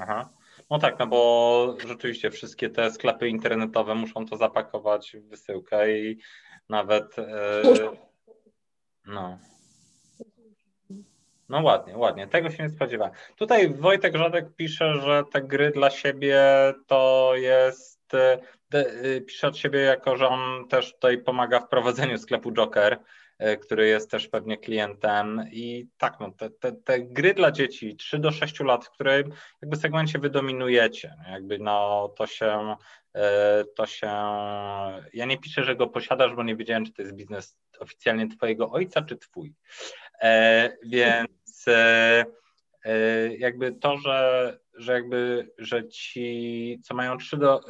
Aha. 0.00 0.28
No 0.70 0.78
tak, 0.78 0.98
no 0.98 1.06
bo 1.06 1.76
rzeczywiście 1.86 2.30
wszystkie 2.30 2.70
te 2.70 2.90
sklepy 2.90 3.28
internetowe 3.28 3.94
muszą 3.94 4.26
to 4.26 4.36
zapakować 4.36 5.16
w 5.16 5.28
wysyłkę 5.28 5.98
i 5.98 6.18
nawet. 6.68 7.18
E, 7.18 7.62
no. 9.06 9.38
No 11.48 11.62
ładnie, 11.62 11.96
ładnie. 11.96 12.26
Tego 12.26 12.50
się 12.50 12.62
nie 12.62 12.70
spodziewałem. 12.70 13.14
Tutaj 13.36 13.74
Wojtek 13.74 14.16
Żadek 14.16 14.54
pisze, 14.56 15.00
że 15.00 15.22
te 15.32 15.42
gry 15.42 15.70
dla 15.70 15.90
siebie 15.90 16.44
to 16.86 17.32
jest. 17.34 18.14
E, 18.14 18.40
e, 18.72 19.20
pisze 19.20 19.48
od 19.48 19.56
siebie 19.56 19.80
jako, 19.80 20.16
że 20.16 20.28
on 20.28 20.68
też 20.68 20.94
tutaj 20.94 21.18
pomaga 21.18 21.60
w 21.60 21.68
prowadzeniu 21.68 22.18
sklepu 22.18 22.52
Joker 22.52 22.98
który 23.62 23.88
jest 23.88 24.10
też 24.10 24.28
pewnie 24.28 24.58
klientem. 24.58 25.44
I 25.52 25.88
tak, 25.98 26.20
no, 26.20 26.30
te, 26.30 26.50
te, 26.50 26.72
te 26.72 27.00
gry 27.00 27.34
dla 27.34 27.50
dzieci 27.50 27.96
3 27.96 28.18
do 28.18 28.30
6 28.30 28.60
lat, 28.60 28.84
w 28.84 28.90
którym 28.90 29.32
jakby 29.62 29.76
segmencie 29.76 30.18
wy 30.18 30.30
dominujecie, 30.30 31.14
jakby 31.30 31.58
no 31.58 32.08
to 32.16 32.26
się, 32.26 32.76
e, 33.14 33.64
to 33.76 33.86
się, 33.86 34.06
ja 35.12 35.26
nie 35.26 35.38
piszę, 35.38 35.64
że 35.64 35.76
go 35.76 35.86
posiadasz, 35.86 36.34
bo 36.34 36.42
nie 36.42 36.56
wiedziałem, 36.56 36.84
czy 36.84 36.92
to 36.92 37.02
jest 37.02 37.14
biznes 37.14 37.58
oficjalnie 37.80 38.28
twojego 38.28 38.70
ojca, 38.70 39.02
czy 39.02 39.16
twój. 39.16 39.54
E, 40.22 40.70
więc 40.84 41.64
e, 41.68 42.24
e 42.84 43.36
jakby 43.36 43.72
to, 43.72 43.98
że, 43.98 44.58
że 44.74 44.92
jakby, 44.92 45.50
że 45.58 45.88
ci, 45.88 46.78
co 46.84 46.94
mają 46.94 47.18
3 47.18 47.36
do, 47.36 47.60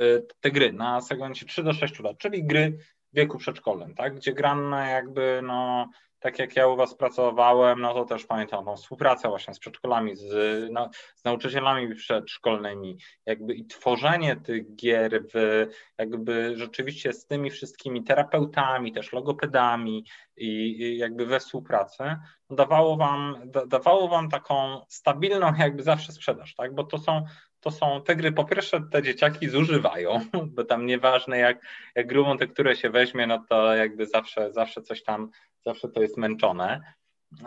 te 0.41 0.51
gry 0.51 0.73
na 0.73 1.01
segmencie 1.01 1.47
3 1.47 1.63
do 1.63 1.73
6 1.73 2.01
lat, 2.01 2.19
czyli 2.19 2.45
gry 2.45 2.79
wieku 3.13 3.39
przedszkolnym, 3.39 3.95
tak? 3.95 4.15
gdzie 4.15 4.33
grana 4.33 4.89
jakby 4.89 5.41
no, 5.43 5.89
tak 6.19 6.39
jak 6.39 6.57
ja 6.57 6.67
u 6.69 6.77
Was 6.77 6.95
pracowałem, 6.95 7.81
no 7.81 7.95
to 7.95 8.05
też 8.05 8.27
pamiętam 8.27 8.65
tą 8.65 8.77
współpracę 8.77 9.29
właśnie 9.29 9.55
z 9.55 9.59
przedszkolami, 9.59 10.17
z, 10.17 10.29
no, 10.73 10.91
z 11.17 11.25
nauczycielami 11.25 11.95
przedszkolnymi, 11.95 12.99
jakby 13.27 13.55
i 13.55 13.67
tworzenie 13.67 14.37
tych 14.37 14.77
gier 14.77 15.23
w, 15.35 15.67
jakby 15.99 16.53
rzeczywiście 16.57 17.13
z 17.13 17.27
tymi 17.27 17.51
wszystkimi 17.51 18.05
terapeutami, 18.05 18.93
też 18.93 19.13
logopedami 19.13 20.05
i, 20.37 20.47
i 20.83 20.99
jakby 20.99 21.27
we 21.27 21.41
współpracy, 21.41 22.05
no 22.51 22.57
dawało 22.57 22.97
wam, 22.97 23.37
da, 23.45 23.67
dawało 23.67 24.09
wam 24.09 24.31
taką 24.31 24.81
stabilną 24.89 25.53
jakby 25.59 25.83
zawsze 25.83 26.13
sprzedaż, 26.13 26.55
tak? 26.55 26.75
Bo 26.75 26.85
to 26.85 26.99
są 26.99 27.25
to 27.67 27.71
są 27.71 28.03
te 28.03 28.17
gry, 28.17 28.33
po 28.33 28.45
pierwsze 28.45 28.81
te 28.91 29.03
dzieciaki 29.03 29.49
zużywają, 29.49 30.21
bo 30.55 30.65
tam 30.65 30.87
nieważne 30.87 31.39
jak, 31.39 31.59
jak 31.95 32.07
grubą 32.07 32.39
tekturę 32.39 32.77
się 32.77 32.91
weźmie, 32.91 33.27
no 33.27 33.45
to 33.49 33.75
jakby 33.75 34.07
zawsze, 34.07 34.53
zawsze 34.53 34.83
coś 34.83 35.03
tam, 35.03 35.31
zawsze 35.65 35.89
to 35.89 36.03
jest 36.03 36.17
męczone, 36.17 36.81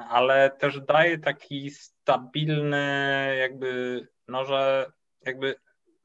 ale 0.10 0.50
też 0.50 0.82
daje 0.82 1.18
taki 1.18 1.72
stabilny 1.72 3.36
jakby, 3.40 4.02
no 4.28 4.46
że 4.46 4.92
jakby 5.26 5.56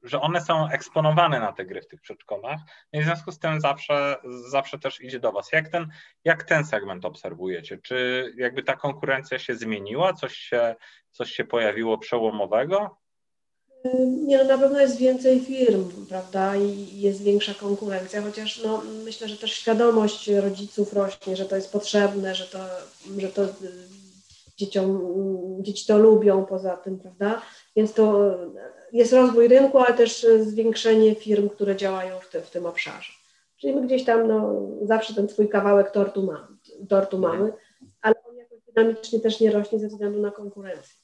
że 0.03 0.21
one 0.21 0.41
są 0.41 0.69
eksponowane 0.69 1.41
na 1.41 1.53
te 1.53 1.65
gry 1.65 1.83
w 1.83 1.89
tych 1.89 2.01
przedszkolach, 2.01 2.61
no 2.93 3.01
i 3.01 3.03
w 3.03 3.07
związku 3.07 3.33
z 3.33 3.39
tym 3.39 3.61
zawsze, 3.61 4.17
zawsze 4.51 4.79
też 4.79 5.01
idzie 5.01 5.21
do 5.21 5.33
Was. 5.33 5.53
Jak 5.53 5.69
ten, 5.69 5.89
jak 6.25 6.43
ten 6.43 6.65
segment 6.65 7.05
obserwujecie? 7.05 7.79
Czy 7.79 8.33
jakby 8.37 8.63
ta 8.63 8.77
konkurencja 8.77 9.39
się 9.39 9.55
zmieniła? 9.55 10.13
Coś 10.13 10.37
się, 10.37 10.75
coś 11.11 11.31
się 11.31 11.45
pojawiło 11.45 11.99
przełomowego? 11.99 13.04
Nie, 14.27 14.39
no 14.39 14.45
na 14.45 14.59
pewno 14.59 14.81
jest 14.81 14.97
więcej 14.97 15.41
firm, 15.41 15.91
prawda, 16.09 16.57
i 16.57 17.01
jest 17.01 17.23
większa 17.23 17.55
konkurencja, 17.55 18.23
chociaż 18.23 18.63
no, 18.65 18.83
myślę, 19.05 19.29
że 19.29 19.37
też 19.37 19.53
świadomość 19.53 20.29
rodziców 20.29 20.93
rośnie, 20.93 21.37
że 21.37 21.45
to 21.45 21.57
jest 21.57 21.73
potrzebne, 21.73 22.35
że 22.35 22.45
to, 22.45 22.59
że 23.19 23.29
to 23.29 23.45
y, 23.45 23.49
dzieciom, 24.57 25.01
dzieci 25.61 25.87
to 25.87 25.99
lubią 25.99 26.45
poza 26.45 26.77
tym, 26.77 26.99
prawda, 26.99 27.43
więc 27.77 27.93
to 27.93 28.37
jest 28.93 29.13
rozwój 29.13 29.49
rynku, 29.49 29.79
ale 29.79 29.95
też 29.95 30.27
zwiększenie 30.41 31.15
firm, 31.15 31.49
które 31.49 31.77
działają 31.77 32.21
w, 32.21 32.31
te, 32.31 32.41
w 32.41 32.51
tym 32.51 32.67
obszarze. 32.67 33.13
Czyli 33.57 33.75
my 33.75 33.87
gdzieś 33.87 34.05
tam 34.05 34.29
no, 34.29 34.69
zawsze 34.83 35.15
ten 35.15 35.29
swój 35.29 35.49
kawałek 35.49 35.91
tortu, 35.91 36.23
mamy, 36.23 36.47
tortu 36.89 37.19
mamy, 37.19 37.53
ale 38.03 38.15
on 38.31 38.37
jakoś 38.37 38.59
dynamicznie 38.75 39.21
też 39.21 39.41
nie 39.41 39.51
rośnie 39.51 39.79
ze 39.79 39.89
względu 39.89 40.21
na 40.21 40.31
konkurencję. 40.31 41.04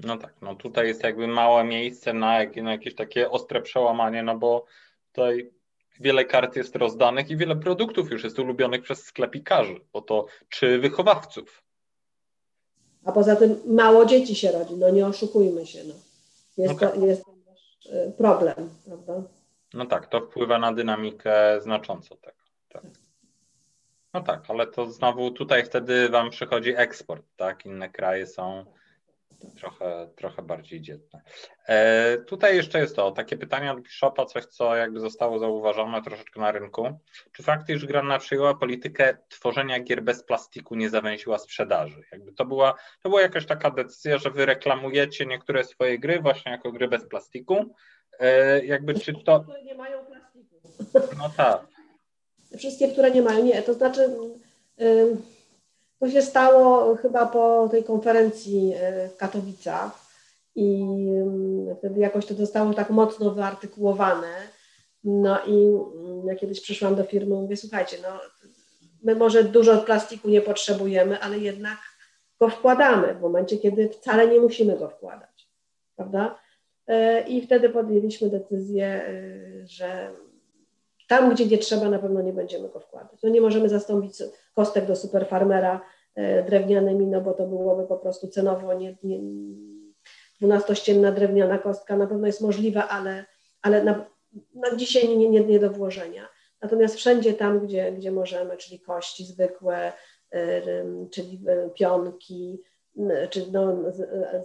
No 0.00 0.16
tak, 0.18 0.34
no 0.42 0.54
tutaj 0.54 0.86
jest 0.86 1.02
jakby 1.02 1.26
małe 1.26 1.64
miejsce 1.64 2.12
na, 2.12 2.38
na 2.62 2.72
jakieś 2.72 2.94
takie 2.94 3.30
ostre 3.30 3.62
przełamanie, 3.62 4.22
no 4.22 4.38
bo 4.38 4.64
tutaj 5.12 5.50
wiele 6.00 6.24
kart 6.24 6.56
jest 6.56 6.76
rozdanych 6.76 7.30
i 7.30 7.36
wiele 7.36 7.56
produktów 7.56 8.10
już 8.10 8.24
jest 8.24 8.38
ulubionych 8.38 8.82
przez 8.82 9.04
sklepikarzy, 9.04 9.80
bo 9.92 10.02
to 10.02 10.26
czy 10.48 10.78
wychowawców. 10.78 11.62
A 13.04 13.12
poza 13.12 13.36
tym 13.36 13.60
mało 13.66 14.04
dzieci 14.04 14.34
się 14.34 14.52
rodzi, 14.52 14.76
no 14.76 14.90
nie 14.90 15.06
oszukujmy 15.06 15.66
się. 15.66 15.78
No. 15.84 15.94
Jest, 16.58 16.74
no 16.74 16.80
tak. 16.80 16.94
to, 16.94 17.06
jest 17.06 17.24
to 17.24 17.32
e, 17.92 18.10
problem, 18.12 18.70
prawda? 18.84 19.22
No 19.74 19.86
tak, 19.86 20.06
to 20.06 20.20
wpływa 20.20 20.58
na 20.58 20.72
dynamikę 20.72 21.60
znacząco 21.60 22.16
tego. 22.16 22.36
Tak. 22.68 22.82
No 24.14 24.20
tak, 24.22 24.44
ale 24.48 24.66
to 24.66 24.90
znowu 24.90 25.30
tutaj 25.30 25.64
wtedy 25.64 26.08
Wam 26.08 26.30
przychodzi 26.30 26.74
eksport, 26.76 27.26
tak? 27.36 27.66
Inne 27.66 27.88
kraje 27.88 28.26
są 28.26 28.64
trochę, 29.60 30.08
trochę 30.16 30.42
bardziej 30.42 30.80
dzietne. 30.80 31.20
E, 31.68 32.18
tutaj 32.18 32.56
jeszcze 32.56 32.78
jest 32.78 32.96
to, 32.96 33.10
takie 33.10 33.36
pytanie 33.36 33.72
od 33.72 33.80
Bishopa, 33.80 34.26
coś 34.26 34.44
co 34.44 34.76
jakby 34.76 35.00
zostało 35.00 35.38
zauważone 35.38 36.02
troszeczkę 36.02 36.40
na 36.40 36.52
rynku. 36.52 36.98
Czy 37.32 37.42
fakt, 37.42 37.68
iż 37.68 37.86
Grana 37.86 38.18
przyjęła 38.18 38.54
politykę 38.54 39.16
tworzenia 39.28 39.80
gier 39.80 40.02
bez 40.02 40.24
plastiku 40.24 40.74
nie 40.74 40.90
zawęziła 40.90 41.38
sprzedaży? 41.38 42.02
Jakby 42.12 42.32
to 42.32 42.44
była, 42.44 42.74
to 43.02 43.08
była 43.08 43.20
jakaś 43.20 43.46
taka 43.46 43.70
decyzja, 43.70 44.18
że 44.18 44.30
wy 44.30 44.46
reklamujecie 44.46 45.26
niektóre 45.26 45.64
swoje 45.64 45.98
gry 45.98 46.20
właśnie 46.20 46.52
jako 46.52 46.72
gry 46.72 46.88
bez 46.88 47.08
plastiku. 47.08 47.74
E, 48.18 48.64
jakby 48.66 48.94
czy 48.94 49.14
to... 49.24 49.44
Nie 49.64 49.74
mają 49.74 50.04
plastiku. 50.04 50.60
No 51.18 51.30
tak. 51.36 51.66
Wszystkie, 52.58 52.88
które 52.88 53.10
nie 53.10 53.22
mają, 53.22 53.44
nie, 53.44 53.62
to 53.62 53.74
znaczy... 53.74 54.10
Yy 54.78 55.35
to 56.00 56.10
się 56.10 56.22
stało 56.22 56.96
chyba 56.96 57.26
po 57.26 57.68
tej 57.70 57.84
konferencji 57.84 58.74
e, 58.76 59.08
w 59.08 59.16
Katowicach 59.16 60.06
i 60.54 60.82
mm, 60.82 61.76
wtedy 61.76 62.00
jakoś 62.00 62.26
to 62.26 62.34
zostało 62.34 62.74
tak 62.74 62.90
mocno 62.90 63.30
wyartykułowane. 63.30 64.32
No 65.04 65.44
i 65.46 65.66
mm, 65.66 66.26
ja 66.26 66.34
kiedyś 66.34 66.60
przyszłam 66.60 66.94
do 66.94 67.04
firmy 67.04 67.36
i 67.36 67.38
mówię, 67.38 67.56
słuchajcie, 67.56 67.96
no 68.02 68.08
my 69.02 69.14
może 69.14 69.44
dużo 69.44 69.78
plastiku 69.78 70.28
nie 70.28 70.40
potrzebujemy, 70.40 71.20
ale 71.20 71.38
jednak 71.38 71.78
go 72.40 72.48
wkładamy 72.48 73.14
w 73.14 73.20
momencie, 73.20 73.58
kiedy 73.58 73.88
wcale 73.88 74.28
nie 74.28 74.40
musimy 74.40 74.76
go 74.76 74.88
wkładać, 74.88 75.48
prawda? 75.96 76.38
E, 76.86 77.20
I 77.28 77.42
wtedy 77.42 77.68
podjęliśmy 77.68 78.30
decyzję, 78.30 78.86
e, 78.86 79.66
że 79.66 80.10
tam, 81.08 81.34
gdzie 81.34 81.46
nie 81.46 81.58
trzeba, 81.58 81.88
na 81.88 81.98
pewno 81.98 82.22
nie 82.22 82.32
będziemy 82.32 82.68
go 82.68 82.80
wkładać. 82.80 83.22
No 83.22 83.28
nie 83.28 83.40
możemy 83.40 83.68
zastąpić 83.68 84.16
kostek 84.56 84.86
do 84.86 84.96
superfarmera 84.96 85.80
e, 86.14 86.42
drewnianymi, 86.42 87.06
no 87.06 87.20
bo 87.20 87.34
to 87.34 87.46
byłoby 87.46 87.86
po 87.86 87.96
prostu 87.96 88.28
cenowo 88.28 88.74
nie, 88.74 88.96
nie, 89.02 89.18
12-ścienna 90.42 91.14
drewniana 91.14 91.58
kostka 91.58 91.96
na 91.96 92.06
pewno 92.06 92.26
jest 92.26 92.40
możliwa, 92.40 92.88
ale, 92.88 93.24
ale 93.62 93.84
na, 93.84 94.06
na 94.54 94.76
dzisiaj 94.76 95.08
nie, 95.18 95.28
nie, 95.28 95.40
nie 95.40 95.58
do 95.58 95.70
włożenia. 95.70 96.28
Natomiast 96.60 96.96
wszędzie 96.96 97.34
tam, 97.34 97.66
gdzie, 97.66 97.92
gdzie 97.92 98.12
możemy, 98.12 98.56
czyli 98.56 98.80
kości 98.80 99.24
zwykłe, 99.24 99.92
e, 100.32 100.62
czyli 101.10 101.40
e, 101.48 101.70
pionki, 101.70 102.62
czy 103.30 103.46
no, 103.52 103.76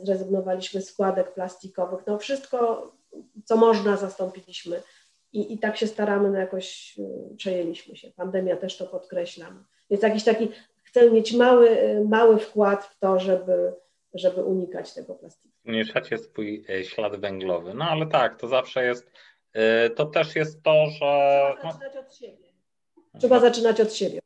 zrezygnowaliśmy 0.03 0.81
z 0.81 0.89
składek 0.89 1.33
plastikowych, 1.33 2.07
no 2.07 2.17
wszystko, 2.17 2.91
co 3.45 3.57
można, 3.57 3.97
zastąpiliśmy 3.97 4.81
i, 5.33 5.53
i 5.53 5.59
tak 5.59 5.77
się 5.77 5.87
staramy, 5.87 6.29
no 6.29 6.39
jakoś 6.39 6.99
przejęliśmy 7.37 7.95
się. 7.95 8.11
Pandemia 8.11 8.57
też 8.57 8.77
to 8.77 8.85
podkreślam. 8.85 9.65
Jest 9.91 10.03
jakiś 10.03 10.23
taki, 10.23 10.51
chcę 10.83 11.11
mieć 11.11 11.33
mały, 11.33 11.69
y, 11.69 12.05
mały 12.09 12.39
wkład 12.39 12.85
w 12.85 12.99
to, 12.99 13.19
żeby, 13.19 13.73
żeby 14.13 14.43
unikać 14.43 14.93
tego 14.93 15.15
plastiku. 15.15 15.55
Zmniejszacie 15.65 16.17
swój 16.17 16.65
e, 16.69 16.83
ślad 16.83 17.15
węglowy. 17.15 17.73
No 17.73 17.85
ale 17.85 18.07
tak, 18.07 18.39
to 18.39 18.47
zawsze 18.47 18.85
jest, 18.85 19.11
e, 19.53 19.89
to 19.89 20.05
też 20.05 20.35
jest 20.35 20.63
to, 20.63 20.85
że... 20.85 21.53
Trzeba 21.57 21.65
no 21.65 21.71
zaczynać 21.71 22.05
od 22.05 22.15
siebie. 22.15 22.51
Trzeba 23.19 23.39
zaczynać 23.39 23.81
od 23.81 23.93
siebie. 23.93 24.19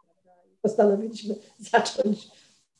Postanowiliśmy 0.61 1.35
zacząć 1.71 2.27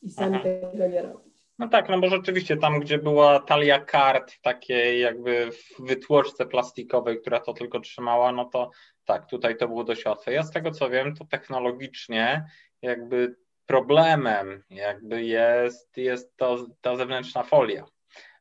i 0.02 0.10
sami 0.10 0.34
Aha. 0.34 0.44
tego 0.44 0.88
nie 0.88 1.02
robić. 1.02 1.26
No 1.58 1.68
tak, 1.68 1.88
no 1.88 2.00
bo 2.00 2.08
rzeczywiście 2.08 2.56
tam, 2.56 2.80
gdzie 2.80 2.98
była 2.98 3.40
talia 3.40 3.80
kart 3.80 4.32
takiej 4.42 5.00
jakby 5.00 5.50
w 5.50 5.86
wytłoczce 5.86 6.46
plastikowej, 6.46 7.20
która 7.20 7.40
to 7.40 7.52
tylko 7.52 7.80
trzymała, 7.80 8.32
no 8.32 8.44
to 8.44 8.70
tak, 9.04 9.26
tutaj 9.26 9.56
to 9.56 9.68
było 9.68 9.84
dość 9.84 10.04
łatwe. 10.04 10.32
Ja 10.32 10.42
z 10.42 10.50
tego 10.50 10.70
co 10.70 10.90
wiem, 10.90 11.16
to 11.16 11.24
technologicznie 11.24 12.46
jakby 12.82 13.36
problemem 13.66 14.62
jakby 14.70 15.22
jest, 15.22 15.96
jest 15.96 16.36
to 16.36 16.66
ta 16.80 16.96
zewnętrzna 16.96 17.42
folia, 17.42 17.84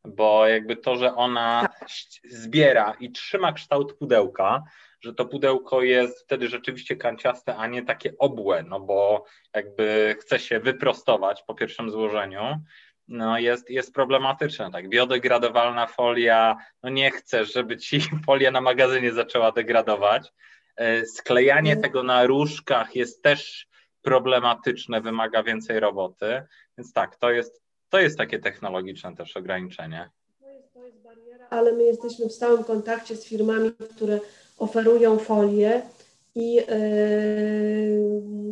bo 0.06 0.48
jakby 0.48 0.76
to, 0.76 0.96
że 0.96 1.16
ona 1.16 1.70
tak. 1.80 1.90
zbiera 2.24 2.94
i 3.00 3.12
trzyma 3.12 3.54
kształt 3.54 3.98
pudełka, 3.98 4.64
że 5.02 5.14
to 5.14 5.26
pudełko 5.26 5.82
jest 5.82 6.24
wtedy 6.24 6.48
rzeczywiście 6.48 6.96
kanciaste, 6.96 7.56
a 7.56 7.68
nie 7.68 7.84
takie 7.84 8.14
obłe, 8.20 8.64
no 8.64 8.80
bo 8.80 9.26
jakby 9.54 10.16
chce 10.20 10.40
się 10.40 10.60
wyprostować 10.60 11.44
po 11.48 11.56
pierwszym 11.56 11.92
złożeniu, 11.92 12.60
no 13.08 13.40
jest, 13.40 13.70
jest 13.70 13.94
problematyczne. 13.94 14.72
Tak? 14.72 14.90
Biodegradowalna 14.90 15.88
folia, 15.88 16.58
no 16.84 16.90
nie 16.90 17.12
chcesz, 17.12 17.54
żeby 17.54 17.78
ci 17.78 18.02
folia 18.26 18.52
na 18.52 18.62
magazynie 18.62 19.14
zaczęła 19.14 19.52
degradować. 19.52 20.34
E, 20.76 21.06
sklejanie 21.06 21.72
mm. 21.72 21.84
tego 21.84 22.04
na 22.04 22.26
różkach 22.26 22.96
jest 22.96 23.24
też 23.24 23.68
problematyczne, 24.06 25.02
wymaga 25.02 25.44
więcej 25.44 25.80
roboty. 25.80 26.44
Więc 26.78 26.94
tak, 26.94 27.16
to 27.16 27.32
jest, 27.32 27.62
to 27.90 28.00
jest 28.00 28.18
takie 28.18 28.40
technologiczne 28.40 29.16
też 29.16 29.38
ograniczenie. 29.38 30.10
To 30.40 30.50
jest, 30.50 30.74
to 30.74 30.86
jest 30.86 31.02
bariera, 31.02 31.48
ale 31.50 31.74
my 31.74 31.84
jesteśmy 31.84 32.30
w 32.30 32.32
stałym 32.32 32.64
kontakcie 32.64 33.16
z 33.16 33.26
firmami, 33.26 33.72
które 33.96 34.20
oferują 34.58 35.20
folię 35.20 35.82
i 36.36 36.54
yy, 36.56 36.64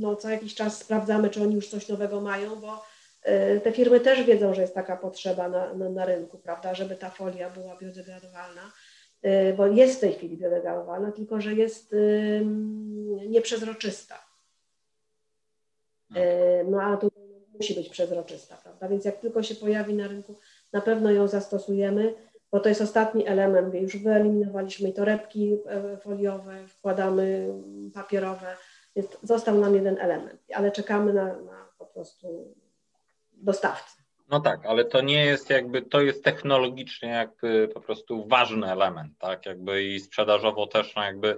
no, 0.01 0.15
co 0.15 0.29
jakiś 0.29 0.55
czas 0.55 0.79
sprawdzamy, 0.79 1.29
czy 1.29 1.43
oni 1.43 1.55
już 1.55 1.67
coś 1.67 1.87
nowego 1.87 2.21
mają, 2.21 2.55
bo 2.55 2.93
E, 3.23 3.59
te 3.59 3.71
firmy 3.71 3.99
też 3.99 4.23
wiedzą, 4.23 4.53
że 4.53 4.61
jest 4.61 4.73
taka 4.73 4.97
potrzeba 4.97 5.49
na, 5.49 5.73
na, 5.73 5.89
na 5.89 6.05
rynku, 6.05 6.37
prawda, 6.37 6.75
żeby 6.75 6.95
ta 6.95 7.09
folia 7.09 7.49
była 7.49 7.77
biodegradowalna, 7.77 8.71
e, 9.21 9.53
bo 9.53 9.67
jest 9.67 9.97
w 9.97 9.99
tej 9.99 10.13
chwili 10.13 10.37
biodegradowalna, 10.37 11.11
tylko 11.11 11.41
że 11.41 11.53
jest 11.53 11.95
nieprzezroczysta. 13.27 14.32
E, 16.15 16.63
no 16.63 16.81
a 16.81 16.97
tu 16.97 17.11
musi 17.59 17.73
być 17.73 17.89
przezroczysta, 17.89 18.57
prawda? 18.63 18.87
Więc 18.87 19.05
jak 19.05 19.19
tylko 19.19 19.43
się 19.43 19.55
pojawi 19.55 19.93
na 19.93 20.07
rynku, 20.07 20.35
na 20.73 20.81
pewno 20.81 21.11
ją 21.11 21.27
zastosujemy, 21.27 22.13
bo 22.51 22.59
to 22.59 22.69
jest 22.69 22.81
ostatni 22.81 23.27
element. 23.27 23.73
Już 23.73 23.97
wyeliminowaliśmy 23.97 24.89
i 24.89 24.93
torebki 24.93 25.57
foliowe, 26.01 26.67
wkładamy 26.67 27.53
papierowe, 27.93 28.55
więc 28.95 29.07
został 29.23 29.59
nam 29.59 29.75
jeden 29.75 29.97
element, 29.97 30.41
ale 30.53 30.71
czekamy 30.71 31.13
na, 31.13 31.25
na 31.25 31.67
po 31.77 31.85
prostu 31.85 32.55
dostawcy. 33.33 34.03
No 34.29 34.39
tak, 34.39 34.65
ale 34.65 34.85
to 34.85 35.01
nie 35.01 35.25
jest 35.25 35.49
jakby, 35.49 35.81
to 35.81 36.01
jest 36.01 36.23
technologicznie 36.23 37.09
jakby 37.09 37.67
po 37.73 37.81
prostu 37.81 38.27
ważny 38.27 38.71
element, 38.71 39.13
tak, 39.19 39.45
jakby 39.45 39.83
i 39.83 39.99
sprzedażowo 39.99 40.67
też 40.67 40.95
no 40.95 41.03
jakby. 41.03 41.37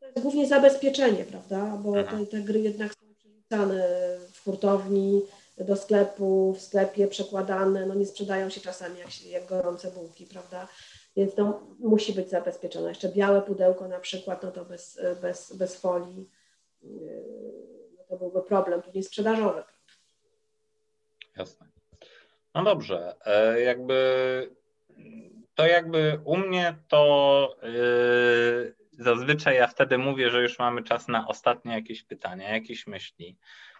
To 0.00 0.06
jest 0.06 0.22
głównie 0.22 0.46
zabezpieczenie, 0.46 1.24
prawda, 1.24 1.76
bo 1.82 1.92
te, 1.92 2.26
te, 2.26 2.40
gry 2.40 2.60
jednak 2.60 2.92
są 3.48 3.56
przerzucane 3.56 4.18
w 4.32 4.44
hurtowni, 4.44 5.22
do 5.58 5.76
sklepu, 5.76 6.52
w 6.52 6.60
sklepie 6.60 7.08
przekładane, 7.08 7.86
no 7.86 7.94
nie 7.94 8.06
sprzedają 8.06 8.50
się 8.50 8.60
czasami 8.60 8.98
jak, 8.98 9.26
jak 9.26 9.46
gorące 9.46 9.90
bułki, 9.90 10.26
prawda, 10.26 10.68
więc 11.16 11.34
to 11.34 11.60
musi 11.78 12.12
być 12.12 12.30
zabezpieczone. 12.30 12.88
Jeszcze 12.88 13.08
białe 13.08 13.42
pudełko 13.42 13.88
na 13.88 14.00
przykład, 14.00 14.42
no 14.42 14.50
to 14.50 14.64
bez, 14.64 15.00
bez, 15.22 15.56
bez 15.56 15.80
folii, 15.80 16.30
yy, 16.82 17.22
no 17.98 18.04
to 18.08 18.16
byłby 18.16 18.42
problem, 18.42 18.82
nie 18.94 19.02
sprzedażowy. 19.02 19.62
Jasne. 21.36 21.66
No 22.54 22.64
dobrze, 22.64 23.14
e, 23.24 23.60
jakby 23.60 24.50
to 25.54 25.66
jakby 25.66 26.20
u 26.24 26.36
mnie 26.36 26.74
to 26.88 27.56
yy, 27.62 28.74
zazwyczaj 28.98 29.56
ja 29.56 29.66
wtedy 29.66 29.98
mówię, 29.98 30.30
że 30.30 30.42
już 30.42 30.58
mamy 30.58 30.82
czas 30.82 31.08
na 31.08 31.28
ostatnie 31.28 31.72
jakieś 31.74 32.02
pytania, 32.02 32.54
jakieś 32.54 32.86
myśli. 32.86 33.36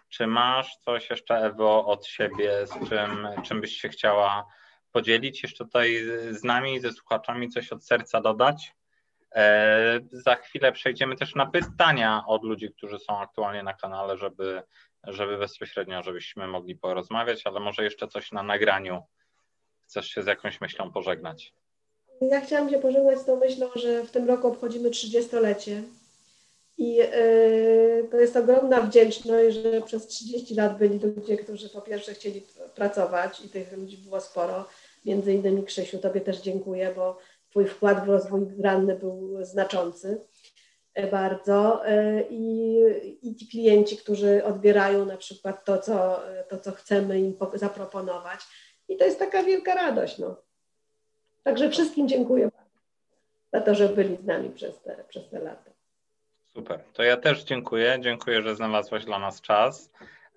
Czy 0.09 0.27
masz 0.27 0.77
coś 0.77 1.09
jeszcze, 1.09 1.35
Ewo, 1.35 1.85
od 1.85 2.05
siebie, 2.05 2.67
z 2.67 2.89
czym, 2.89 3.27
czym 3.43 3.61
byś 3.61 3.81
się 3.81 3.89
chciała 3.89 4.45
podzielić 4.91 5.43
jeszcze 5.43 5.65
tutaj 5.65 6.03
z 6.31 6.43
nami, 6.43 6.79
ze 6.79 6.91
słuchaczami, 6.91 7.49
coś 7.49 7.71
od 7.71 7.85
serca 7.85 8.21
dodać? 8.21 8.73
E, 9.35 9.99
za 10.11 10.35
chwilę 10.35 10.71
przejdziemy 10.71 11.15
też 11.15 11.35
na 11.35 11.45
pytania 11.45 12.23
od 12.27 12.43
ludzi, 12.43 12.69
którzy 12.77 12.99
są 12.99 13.19
aktualnie 13.19 13.63
na 13.63 13.73
kanale, 13.73 14.17
żeby 14.17 14.63
żeby 15.03 15.37
bezpośrednio, 15.37 16.03
żebyśmy 16.03 16.47
mogli 16.47 16.75
porozmawiać, 16.75 17.47
ale 17.47 17.59
może 17.59 17.83
jeszcze 17.83 18.07
coś 18.07 18.31
na 18.31 18.43
nagraniu. 18.43 19.03
Chcesz 19.83 20.07
się 20.07 20.23
z 20.23 20.27
jakąś 20.27 20.61
myślą 20.61 20.91
pożegnać? 20.91 21.53
Ja 22.21 22.41
chciałam 22.41 22.69
się 22.69 22.79
pożegnać 22.79 23.19
z 23.19 23.25
tą 23.25 23.35
myślą, 23.35 23.67
że 23.75 24.03
w 24.03 24.11
tym 24.11 24.27
roku 24.27 24.47
obchodzimy 24.47 24.89
30-lecie 24.89 25.83
i 26.77 26.93
yy, 26.95 28.07
to 28.11 28.19
jest 28.19 28.35
ogromna 28.35 28.81
wdzięczność, 28.81 29.55
że 29.55 29.81
przez 29.81 30.07
30 30.07 30.55
lat 30.55 30.77
byli 30.77 30.99
ludzie, 30.99 31.37
którzy 31.37 31.69
po 31.69 31.81
pierwsze 31.81 32.13
chcieli 32.13 32.41
pracować 32.75 33.45
i 33.45 33.49
tych 33.49 33.77
ludzi 33.77 33.97
było 33.97 34.21
sporo. 34.21 34.65
Między 35.05 35.33
innymi 35.33 35.63
Krzysiu, 35.63 35.97
Tobie 35.97 36.21
też 36.21 36.41
dziękuję, 36.41 36.93
bo 36.95 37.17
Twój 37.49 37.65
wkład 37.65 38.05
w 38.05 38.09
rozwój 38.09 38.41
ranny 38.63 38.95
był 38.95 39.45
znaczący. 39.45 40.21
E, 40.93 41.07
bardzo 41.07 41.85
e, 41.85 42.23
i, 42.29 42.77
i 43.21 43.35
ci 43.35 43.47
klienci, 43.47 43.97
którzy 43.97 44.43
odbierają 44.45 45.05
na 45.05 45.17
przykład 45.17 45.65
to 45.65 45.77
co, 45.77 46.21
to, 46.49 46.59
co 46.59 46.71
chcemy 46.71 47.19
im 47.19 47.37
zaproponować. 47.53 48.39
I 48.89 48.97
to 48.97 49.05
jest 49.05 49.19
taka 49.19 49.43
wielka 49.43 49.75
radość. 49.75 50.17
No. 50.17 50.48
Także 51.43 51.69
wszystkim 51.69 52.07
dziękuję 52.07 52.49
za 53.53 53.61
to, 53.61 53.75
że 53.75 53.89
byli 53.89 54.17
z 54.17 54.25
nami 54.25 54.49
przez 54.49 54.81
te, 54.81 55.03
przez 55.09 55.29
te 55.29 55.39
lata. 55.39 55.71
Super. 56.53 56.83
To 56.93 57.03
ja 57.03 57.17
też 57.17 57.43
dziękuję. 57.43 57.97
Dziękuję, 58.01 58.41
że 58.41 58.55
znalazłaś 58.55 59.05
dla 59.05 59.19
nas 59.19 59.41
czas. 59.41 59.91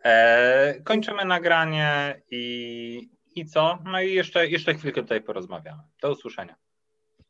E, 0.05 0.81
kończymy 0.85 1.25
nagranie 1.25 2.21
i, 2.31 3.09
i 3.35 3.47
co? 3.47 3.79
No 3.85 4.01
i 4.01 4.15
jeszcze, 4.15 4.49
jeszcze 4.49 4.75
chwilkę 4.75 5.03
tutaj 5.03 5.21
porozmawiamy. 5.21 5.83
Do 6.03 6.13
usłyszenia. 6.13 6.57